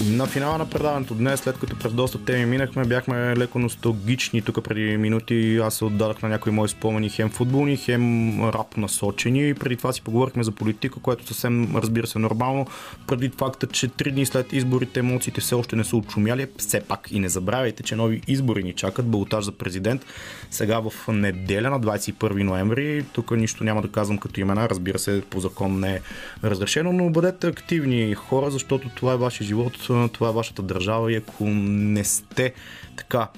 На 0.00 0.26
финала 0.26 0.58
на 0.58 0.70
предаването 0.70 1.14
днес, 1.14 1.40
след 1.40 1.58
като 1.58 1.78
през 1.78 1.92
доста 1.92 2.24
теми 2.24 2.46
минахме, 2.46 2.84
бяхме 2.84 3.36
леко 3.36 3.58
носталгични. 3.58 4.42
Тук 4.42 4.64
преди 4.64 4.96
минути 4.96 5.60
аз 5.62 5.74
се 5.74 5.84
отдадах 5.84 6.22
на 6.22 6.28
някои 6.28 6.52
мои 6.52 6.68
спомени 6.68 7.08
хем 7.08 7.30
футболни, 7.30 7.76
хем 7.76 8.40
рап 8.50 8.76
насочени. 8.76 9.48
И 9.48 9.54
преди 9.54 9.76
това 9.76 9.92
си 9.92 10.02
поговорихме 10.02 10.44
за 10.44 10.52
политика, 10.52 11.00
което 11.00 11.26
съвсем 11.26 11.76
разбира 11.76 12.06
се 12.06 12.18
нормално. 12.18 12.66
Преди 13.06 13.28
факта, 13.28 13.66
че 13.66 13.88
три 13.88 14.10
дни 14.10 14.26
след 14.26 14.52
изборите 14.52 15.00
емоциите 15.00 15.40
все 15.40 15.54
още 15.54 15.76
не 15.76 15.84
са 15.84 15.96
отшумяли. 15.96 16.46
Все 16.58 16.80
пак 16.80 17.08
и 17.10 17.20
не 17.20 17.28
забравяйте, 17.28 17.82
че 17.82 17.96
нови 17.96 18.22
избори 18.26 18.62
ни 18.62 18.72
чакат. 18.72 19.06
Балотаж 19.06 19.44
за 19.44 19.52
президент. 19.52 20.06
Сега 20.50 20.80
в 20.80 20.92
неделя 21.08 21.70
на 21.70 21.80
21 21.80 22.42
ноември. 22.42 23.04
Тук 23.12 23.30
нищо 23.30 23.64
няма 23.64 23.82
да 23.82 23.88
казвам 23.88 24.18
като 24.18 24.40
имена. 24.40 24.68
Разбира 24.68 24.98
се, 24.98 25.22
по 25.30 25.40
закон 25.40 25.80
не 25.80 25.94
е 25.94 26.00
разрешено, 26.44 26.92
но 26.92 27.10
бъдете 27.10 27.46
активни 27.46 28.14
хора, 28.14 28.50
защото 28.50 28.88
това 28.88 29.12
е 29.12 29.16
вашия 29.16 29.46
живот 29.46 29.83
това 30.12 30.28
е 30.28 30.32
вашата 30.32 30.62
държава 30.62 31.12
и 31.12 31.16
ако 31.16 31.44
не 31.46 32.04
сте 32.04 32.52
така 32.96 33.28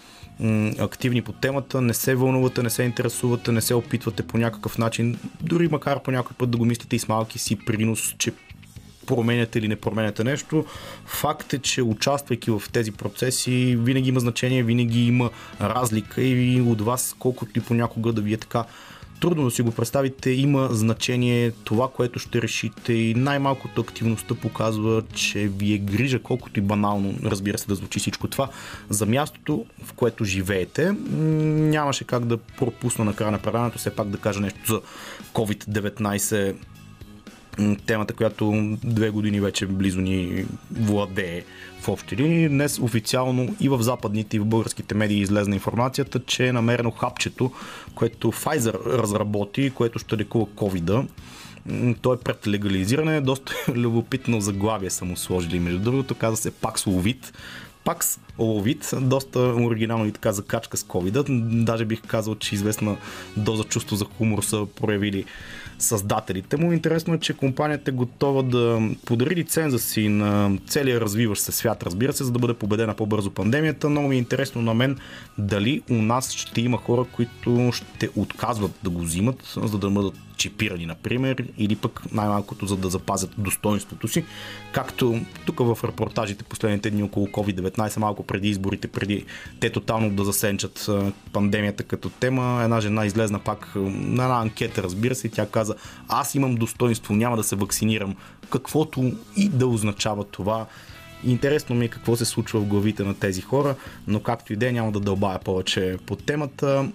активни 0.79 1.23
по 1.23 1.33
темата, 1.33 1.81
не 1.81 1.95
се 1.95 2.15
вълнувате, 2.15 2.63
не 2.63 2.71
се 2.71 2.83
интересувате, 2.83 3.53
не 3.53 3.61
се 3.61 3.75
опитвате 3.75 4.23
по 4.23 4.39
някакъв 4.39 4.79
начин, 4.79 5.19
дори 5.43 5.69
макар 5.69 6.03
по 6.03 6.11
някой 6.11 6.37
път 6.37 6.51
да 6.51 6.59
го 6.59 6.65
мислите 6.65 6.97
и 6.97 6.99
с 6.99 7.09
малки 7.09 7.39
си 7.39 7.59
принос, 7.67 8.15
че 8.19 8.33
променяте 9.07 9.59
или 9.59 9.69
не 9.69 9.77
променяте 9.77 10.25
нещо. 10.25 10.65
Факт 11.07 11.53
е, 11.53 11.59
че 11.59 11.83
участвайки 11.83 12.51
в 12.51 12.63
тези 12.73 12.93
процеси, 12.93 13.77
винаги 13.81 14.09
има 14.09 14.21
значение, 14.21 14.63
винаги 14.63 15.07
има 15.07 15.31
разлика 15.61 16.23
и 16.23 16.61
от 16.61 16.81
вас, 16.81 17.17
колкото 17.19 17.59
и 17.59 17.63
понякога 17.63 18.13
да 18.13 18.21
ви 18.21 18.33
е 18.33 18.37
така 18.37 18.65
трудно 19.21 19.45
да 19.45 19.51
си 19.51 19.63
го 19.63 19.71
представите, 19.71 20.31
има 20.31 20.69
значение 20.71 21.51
това, 21.51 21.89
което 21.89 22.19
ще 22.19 22.43
решите 22.43 22.93
и 22.93 23.15
най-малкото 23.15 23.81
активността 23.81 24.35
показва, 24.35 25.03
че 25.15 25.39
ви 25.49 25.75
е 25.75 25.79
грижа, 25.79 26.19
колкото 26.19 26.61
и 26.61 26.63
банално, 26.63 27.15
разбира 27.25 27.59
се, 27.59 27.67
да 27.67 27.75
звучи 27.75 27.99
всичко 27.99 28.29
това, 28.29 28.49
за 28.91 29.07
мястото, 29.07 29.67
в 29.85 29.93
което 29.93 30.25
живеете. 30.25 30.93
Нямаше 30.93 32.05
как 32.05 32.25
да 32.25 32.37
пропусна 32.37 33.05
на 33.05 33.17
края 33.17 33.33
на 33.33 33.39
предаването, 33.39 33.79
все 33.79 33.91
пак 33.91 34.09
да 34.09 34.19
кажа 34.19 34.41
нещо 34.41 34.61
за 34.67 34.81
COVID-19 35.35 36.55
темата, 37.87 38.15
която 38.15 38.77
две 38.85 39.11
години 39.11 39.41
вече 39.41 39.67
близо 39.67 40.01
ни 40.01 40.45
владее 40.73 41.45
в 41.81 41.89
общи 41.89 42.17
линии. 42.17 42.49
Днес 42.49 42.79
официално 42.79 43.57
и 43.61 43.69
в 43.69 43.83
западните 43.83 44.37
и 44.37 44.41
в 44.41 44.45
българските 44.45 44.95
медии 44.95 45.21
излезна 45.21 45.55
информацията, 45.55 46.21
че 46.27 46.47
е 46.47 46.53
намерено 46.53 46.91
хапчето, 46.91 47.53
което 47.95 48.33
Pfizer 48.33 48.99
разработи, 49.03 49.73
което 49.75 49.99
ще 49.99 50.17
лекува 50.17 50.47
covid 50.47 51.07
той 52.03 52.15
е 52.15 52.19
пред 52.19 52.47
легализиране. 52.47 53.21
Доста 53.21 53.55
любопитно 53.75 54.41
заглавие 54.41 54.91
са 54.91 55.05
му 55.05 55.17
сложили. 55.17 55.61
Между 55.61 55.79
другото, 55.79 56.15
каза 56.15 56.37
се 56.37 56.51
Paxlovid. 56.51 57.35
Пакс 57.85 58.19
Ловит, 58.39 58.95
доста 59.01 59.41
оригинално 59.41 60.07
и 60.07 60.13
така 60.13 60.33
закачка 60.33 60.77
с 60.77 60.83
covid 60.83 61.25
Даже 61.65 61.85
бих 61.85 62.03
казал, 62.07 62.35
че 62.35 62.55
известна 62.55 62.97
доза 63.37 63.65
чувство 63.65 63.97
за 63.97 64.05
хумор 64.05 64.43
са 64.43 64.67
проявили 64.81 65.25
създателите 65.79 66.57
му. 66.57 66.73
Интересно 66.73 67.15
е, 67.15 67.19
че 67.19 67.35
компанията 67.35 67.91
е 67.91 67.95
готова 67.95 68.43
да 68.43 68.91
подари 69.05 69.37
лиценза 69.37 69.79
си 69.79 70.09
на 70.09 70.59
целия 70.67 71.01
развиващ 71.01 71.43
се 71.43 71.53
свят, 71.53 71.83
разбира 71.83 72.13
се, 72.13 72.25
за 72.25 72.33
да 72.33 72.39
бъде 72.39 72.55
победена 72.55 72.95
по-бързо 72.95 73.31
пандемията. 73.31 73.89
Много 73.89 74.09
ми 74.09 74.15
е 74.15 74.19
интересно 74.19 74.63
на 74.63 74.75
мен 74.75 74.99
дали 75.39 75.83
у 75.91 75.95
нас 75.95 76.33
ще 76.33 76.61
има 76.61 76.79
хора, 76.79 77.05
които 77.13 77.71
ще 77.73 78.09
отказват 78.17 78.73
да 78.83 78.91
го 78.91 79.01
взимат, 79.01 79.55
за 79.63 79.79
да 79.79 79.91
бъдат 79.91 80.15
чипирани, 80.37 80.87
например, 80.87 81.45
или 81.59 81.77
пък 81.77 82.13
най-малкото 82.13 82.67
за 82.67 82.77
да 82.77 82.89
запазят 82.89 83.31
достоинството 83.39 84.09
си. 84.09 84.25
Както 84.73 85.21
тук 85.47 85.59
в 85.59 85.79
репортажите 85.85 86.45
последните 86.45 86.91
дни 86.91 87.03
около 87.03 87.27
COVID-19 87.27 87.99
малко 87.99 88.23
преди 88.27 88.49
изборите, 88.49 88.89
преди 88.89 89.25
те 89.61 89.71
тотално 89.71 90.11
да 90.11 90.25
засенчат 90.25 90.91
пандемията 91.33 91.83
като 91.83 92.11
тема. 92.11 92.61
Една 92.65 92.81
жена 92.81 93.07
излезна 93.07 93.39
пак 93.39 93.73
на 93.77 94.23
една 94.23 94.41
анкета, 94.41 94.83
разбира 94.83 95.15
се, 95.15 95.27
и 95.27 95.31
тя 95.31 95.47
каза, 95.47 95.75
аз 96.09 96.35
имам 96.35 96.55
достоинство, 96.55 97.15
няма 97.15 97.37
да 97.37 97.45
се 97.45 97.57
вакцинирам. 97.57 98.17
Каквото 98.51 99.13
и 99.37 99.49
да 99.49 99.67
означава 99.67 100.25
това. 100.25 100.67
Интересно 101.25 101.77
ми 101.77 101.85
е 101.85 101.89
какво 101.89 102.17
се 102.17 102.25
случва 102.25 102.61
в 102.61 102.65
главите 102.65 103.05
на 103.05 103.15
тези 103.15 103.41
хора, 103.41 103.75
но 104.07 104.21
както 104.21 104.53
и 104.53 104.57
да 104.57 104.69
е, 104.69 104.73
няма 104.73 104.93
да 104.93 105.01
дълбая 105.01 105.39
повече 105.39 105.97
по 106.07 106.17
темата. 106.17 106.89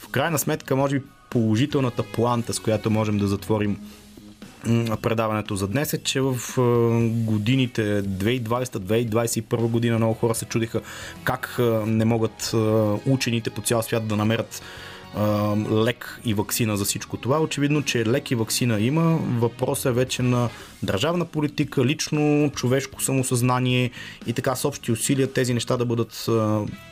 В 0.00 0.08
крайна 0.08 0.38
сметка, 0.38 0.76
може 0.76 0.98
би 0.98 1.04
положителната 1.30 2.02
планта, 2.02 2.54
с 2.54 2.58
която 2.58 2.90
можем 2.90 3.18
да 3.18 3.26
затворим 3.26 3.78
предаването 5.02 5.56
за 5.56 5.68
днес 5.68 5.92
е, 5.92 5.98
че 5.98 6.20
в 6.20 6.36
годините 7.24 8.02
2020-2021 8.02 9.56
година 9.56 9.96
много 9.96 10.14
хора 10.14 10.34
се 10.34 10.44
чудиха 10.44 10.80
как 11.24 11.56
не 11.86 12.04
могат 12.04 12.54
учените 13.06 13.50
по 13.50 13.62
цял 13.62 13.82
свят 13.82 14.08
да 14.08 14.16
намерят 14.16 14.62
лек 15.84 16.20
и 16.24 16.34
вакцина 16.34 16.76
за 16.76 16.84
всичко 16.84 17.16
това. 17.16 17.40
Очевидно, 17.40 17.82
че 17.82 18.06
лек 18.06 18.30
и 18.30 18.34
вакцина 18.34 18.80
има. 18.80 19.18
Въпросът 19.38 19.86
е 19.86 19.92
вече 19.92 20.22
на 20.22 20.48
държавна 20.82 21.24
политика, 21.24 21.84
лично 21.84 22.50
човешко 22.54 23.02
самосъзнание 23.02 23.90
и 24.26 24.32
така 24.32 24.54
с 24.54 24.64
общи 24.64 24.92
усилия 24.92 25.32
тези 25.32 25.54
неща 25.54 25.76
да 25.76 25.84
бъдат 25.84 26.28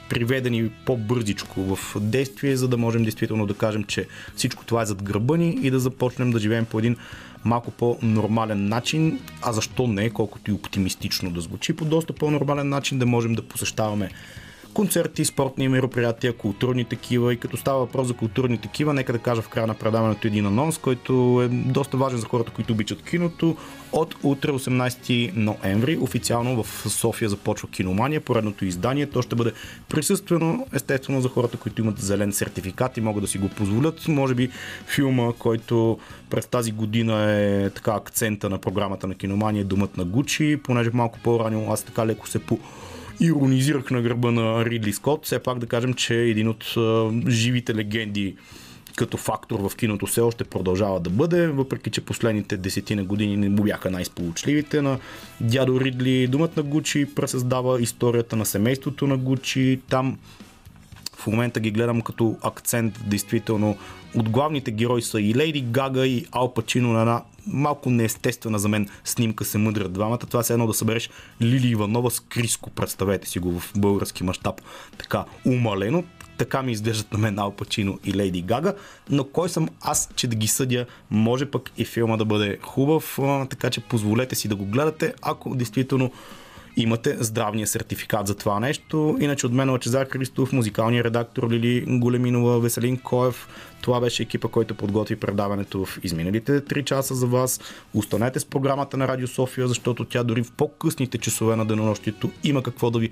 приведени 0.09 0.70
по-бързичко 0.85 1.77
в 1.77 2.01
действие, 2.01 2.57
за 2.57 2.69
да 2.69 2.77
можем 2.77 3.03
действително 3.03 3.47
да 3.47 3.55
кажем, 3.55 3.85
че 3.85 4.07
всичко 4.36 4.65
това 4.65 4.82
е 4.82 4.86
зад 4.86 5.03
гърба 5.03 5.36
ни 5.36 5.59
и 5.62 5.70
да 5.70 5.81
започнем 5.81 6.31
да 6.31 6.39
живеем 6.39 6.65
по 6.65 6.78
един 6.78 6.97
малко 7.45 7.70
по-нормален 7.70 8.69
начин, 8.69 9.20
а 9.43 9.53
защо 9.53 9.86
не, 9.86 10.11
колкото 10.11 10.51
и 10.51 10.55
оптимистично 10.55 11.31
да 11.31 11.40
звучи, 11.40 11.73
по 11.73 11.85
доста 11.85 12.12
по-нормален 12.12 12.69
начин 12.69 12.99
да 12.99 13.07
можем 13.07 13.35
да 13.35 13.43
посещаваме 13.43 14.11
концерти, 14.79 15.25
спортни 15.25 15.69
мероприятия, 15.69 16.33
културни 16.33 16.85
такива. 16.85 17.33
И 17.33 17.37
като 17.37 17.57
става 17.57 17.79
въпрос 17.79 18.07
за 18.07 18.15
културни 18.15 18.59
такива, 18.59 18.95
нека 18.95 19.13
да 19.13 19.19
кажа 19.19 19.43
в 19.43 19.49
края 19.49 19.67
на 19.67 19.75
предаването 19.75 20.27
един 20.27 20.47
анонс, 20.47 20.79
който 20.79 21.43
е 21.45 21.49
доста 21.49 21.97
важен 21.97 22.19
за 22.19 22.27
хората, 22.27 22.53
които 22.53 22.73
обичат 22.73 23.03
киното. 23.03 23.57
От 23.93 24.17
утре 24.23 24.51
18 24.51 25.33
ноември 25.37 25.97
официално 25.97 26.63
в 26.63 26.89
София 26.89 27.29
започва 27.29 27.69
киномания, 27.69 28.21
поредното 28.21 28.65
издание. 28.65 29.07
То 29.07 29.23
ще 29.23 29.37
бъде 29.37 29.53
присъствено, 29.89 30.67
естествено, 30.73 31.21
за 31.21 31.29
хората, 31.29 31.57
които 31.57 31.83
имат 31.83 31.99
зелен 31.99 32.33
сертификат 32.33 32.97
и 32.97 33.01
могат 33.01 33.23
да 33.23 33.29
си 33.29 33.39
го 33.39 33.49
позволят. 33.49 34.09
Може 34.09 34.35
би 34.35 34.51
филма, 34.87 35.33
който 35.39 35.99
през 36.31 36.47
тази 36.47 36.73
година 36.73 37.33
е 37.33 37.71
така 37.71 37.91
акцента 37.91 38.51
на 38.51 38.59
програмата 38.59 39.07
на 39.07 39.15
киномания, 39.15 39.65
Думът 39.65 39.97
на 39.97 40.05
Гучи, 40.05 40.61
понеже 40.65 40.91
малко 40.93 41.19
по-рано 41.25 41.73
аз 41.73 41.83
така 41.83 42.07
леко 42.07 42.29
се 42.29 42.39
по 42.39 42.59
иронизирах 43.20 43.90
на 43.90 44.03
гърба 44.03 44.31
на 44.31 44.65
Ридли 44.65 44.93
Скот. 44.93 45.27
Все 45.27 45.39
пак 45.39 45.59
да 45.59 45.66
кажем, 45.66 45.95
че 45.95 46.15
един 46.15 46.49
от 46.49 46.74
живите 47.28 47.74
легенди 47.74 48.36
като 48.99 49.16
фактор 49.16 49.61
в 49.61 49.77
киното 49.77 50.07
все 50.07 50.20
още 50.20 50.45
продължава 50.45 51.01
да 51.01 51.11
бъде, 51.11 51.49
въпреки 51.49 51.90
че 51.90 52.01
последните 52.01 52.57
десетина 52.57 53.05
години 53.05 53.36
не 53.36 53.49
му 53.49 53.62
бяха 53.62 53.90
най-сполучливите 53.90 54.82
на 54.82 54.99
дядо 55.40 55.81
Ридли. 55.81 56.27
Думът 56.27 56.57
на 56.57 56.62
Гучи 56.62 57.07
пресъздава 57.15 57.82
историята 57.82 58.36
на 58.36 58.47
семейството 58.47 59.07
на 59.07 59.16
Гучи. 59.16 59.81
Там 59.89 60.19
в 61.19 61.27
момента 61.27 61.61
ги 61.61 61.70
гледам 61.70 62.01
като 62.01 62.36
акцент, 62.43 63.01
действително. 63.07 63.77
От 64.15 64.28
главните 64.28 64.70
герои 64.70 65.03
са 65.03 65.20
и 65.20 65.35
Лейди 65.35 65.61
Гага, 65.61 66.07
и 66.07 66.27
Ал 66.32 66.55
Пачино 66.55 66.93
на 66.93 67.01
една 67.01 67.23
малко 67.47 67.90
неестествена 67.90 68.59
за 68.59 68.69
мен 68.69 68.89
снимка 69.05 69.45
се 69.45 69.59
мъдрят 69.59 69.93
двамата. 69.93 70.19
Това 70.19 70.43
е 70.51 70.53
едно 70.53 70.66
да 70.66 70.74
събереш 70.74 71.11
Лили 71.43 71.69
Иванова 71.69 72.11
с 72.11 72.20
Криско, 72.20 72.70
представете 72.70 73.28
си 73.28 73.39
го 73.39 73.61
в 73.61 73.73
български 73.77 74.24
мащаб. 74.24 74.61
Така 74.99 75.24
умалено, 75.47 76.05
така 76.39 76.62
ми 76.62 76.73
изглеждат 76.73 77.12
на 77.12 77.19
мен 77.19 77.39
Ал 77.39 77.51
Пачино 77.51 77.99
и 78.05 78.15
Лейди 78.15 78.43
Гага, 78.43 78.74
но 79.11 79.24
кой 79.24 79.49
съм 79.49 79.69
аз, 79.81 80.09
че 80.16 80.27
да 80.27 80.36
ги 80.36 80.47
съдя, 80.47 80.86
може 81.11 81.47
пък 81.47 81.70
и 81.77 81.85
филма 81.85 82.16
да 82.16 82.24
бъде 82.24 82.59
хубав, 82.62 83.19
така 83.51 83.70
че 83.70 83.81
позволете 83.81 84.35
си 84.35 84.49
да 84.49 84.57
го 84.57 84.65
гледате, 84.65 85.15
ако 85.23 85.55
действително 85.55 86.11
имате 86.83 87.17
здравния 87.21 87.67
сертификат 87.67 88.27
за 88.27 88.37
това 88.37 88.61
нещо. 88.61 89.17
Иначе 89.21 89.47
от 89.47 89.53
мен 89.53 89.71
Лачезар 89.71 90.07
Христов, 90.07 90.53
музикалния 90.53 91.05
редактор 91.05 91.51
Лили 91.51 91.85
Големинова, 91.89 92.59
Веселин 92.59 92.99
Коев. 92.99 93.49
Това 93.81 94.01
беше 94.01 94.23
екипа, 94.23 94.49
който 94.49 94.75
подготви 94.75 95.17
предаването 95.17 95.85
в 95.85 95.99
изминалите 96.03 96.61
3 96.61 96.85
часа 96.85 97.15
за 97.15 97.27
вас. 97.27 97.61
Останете 97.95 98.41
с 98.41 98.45
програмата 98.45 98.97
на 98.97 99.09
Радио 99.09 99.29
София, 99.29 99.69
защото 99.69 100.05
тя 100.05 100.23
дори 100.23 100.43
в 100.43 100.53
по-късните 100.53 101.19
часове 101.19 101.57
на 101.57 101.67
денонощието 101.67 102.31
има 102.45 102.63
какво 102.63 102.91
да 102.91 102.99
ви 102.99 103.11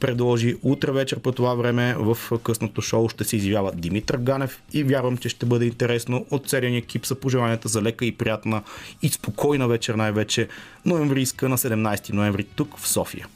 предложи. 0.00 0.56
Утре 0.62 0.92
вечер 0.92 1.18
по 1.18 1.32
това 1.32 1.54
време 1.54 1.94
в 1.98 2.18
късното 2.42 2.82
шоу 2.82 3.08
ще 3.08 3.24
се 3.24 3.36
изявява 3.36 3.72
Димитър 3.72 4.16
Ганев 4.16 4.62
и 4.72 4.84
вярвам, 4.84 5.16
че 5.16 5.28
ще 5.28 5.46
бъде 5.46 5.64
интересно. 5.64 6.26
От 6.30 6.48
целия 6.48 6.76
екип 6.76 7.06
са 7.06 7.14
пожеланията 7.14 7.68
за 7.68 7.82
лека 7.82 8.04
и 8.06 8.12
приятна 8.12 8.62
и 9.02 9.08
спокойна 9.08 9.68
вечер 9.68 9.94
най-вече 9.94 10.48
ноемврийска 10.84 11.48
на 11.48 11.58
17 11.58 12.12
ноември 12.12 12.44
тук 12.44 12.78
в 12.78 12.88
София. 12.88 13.26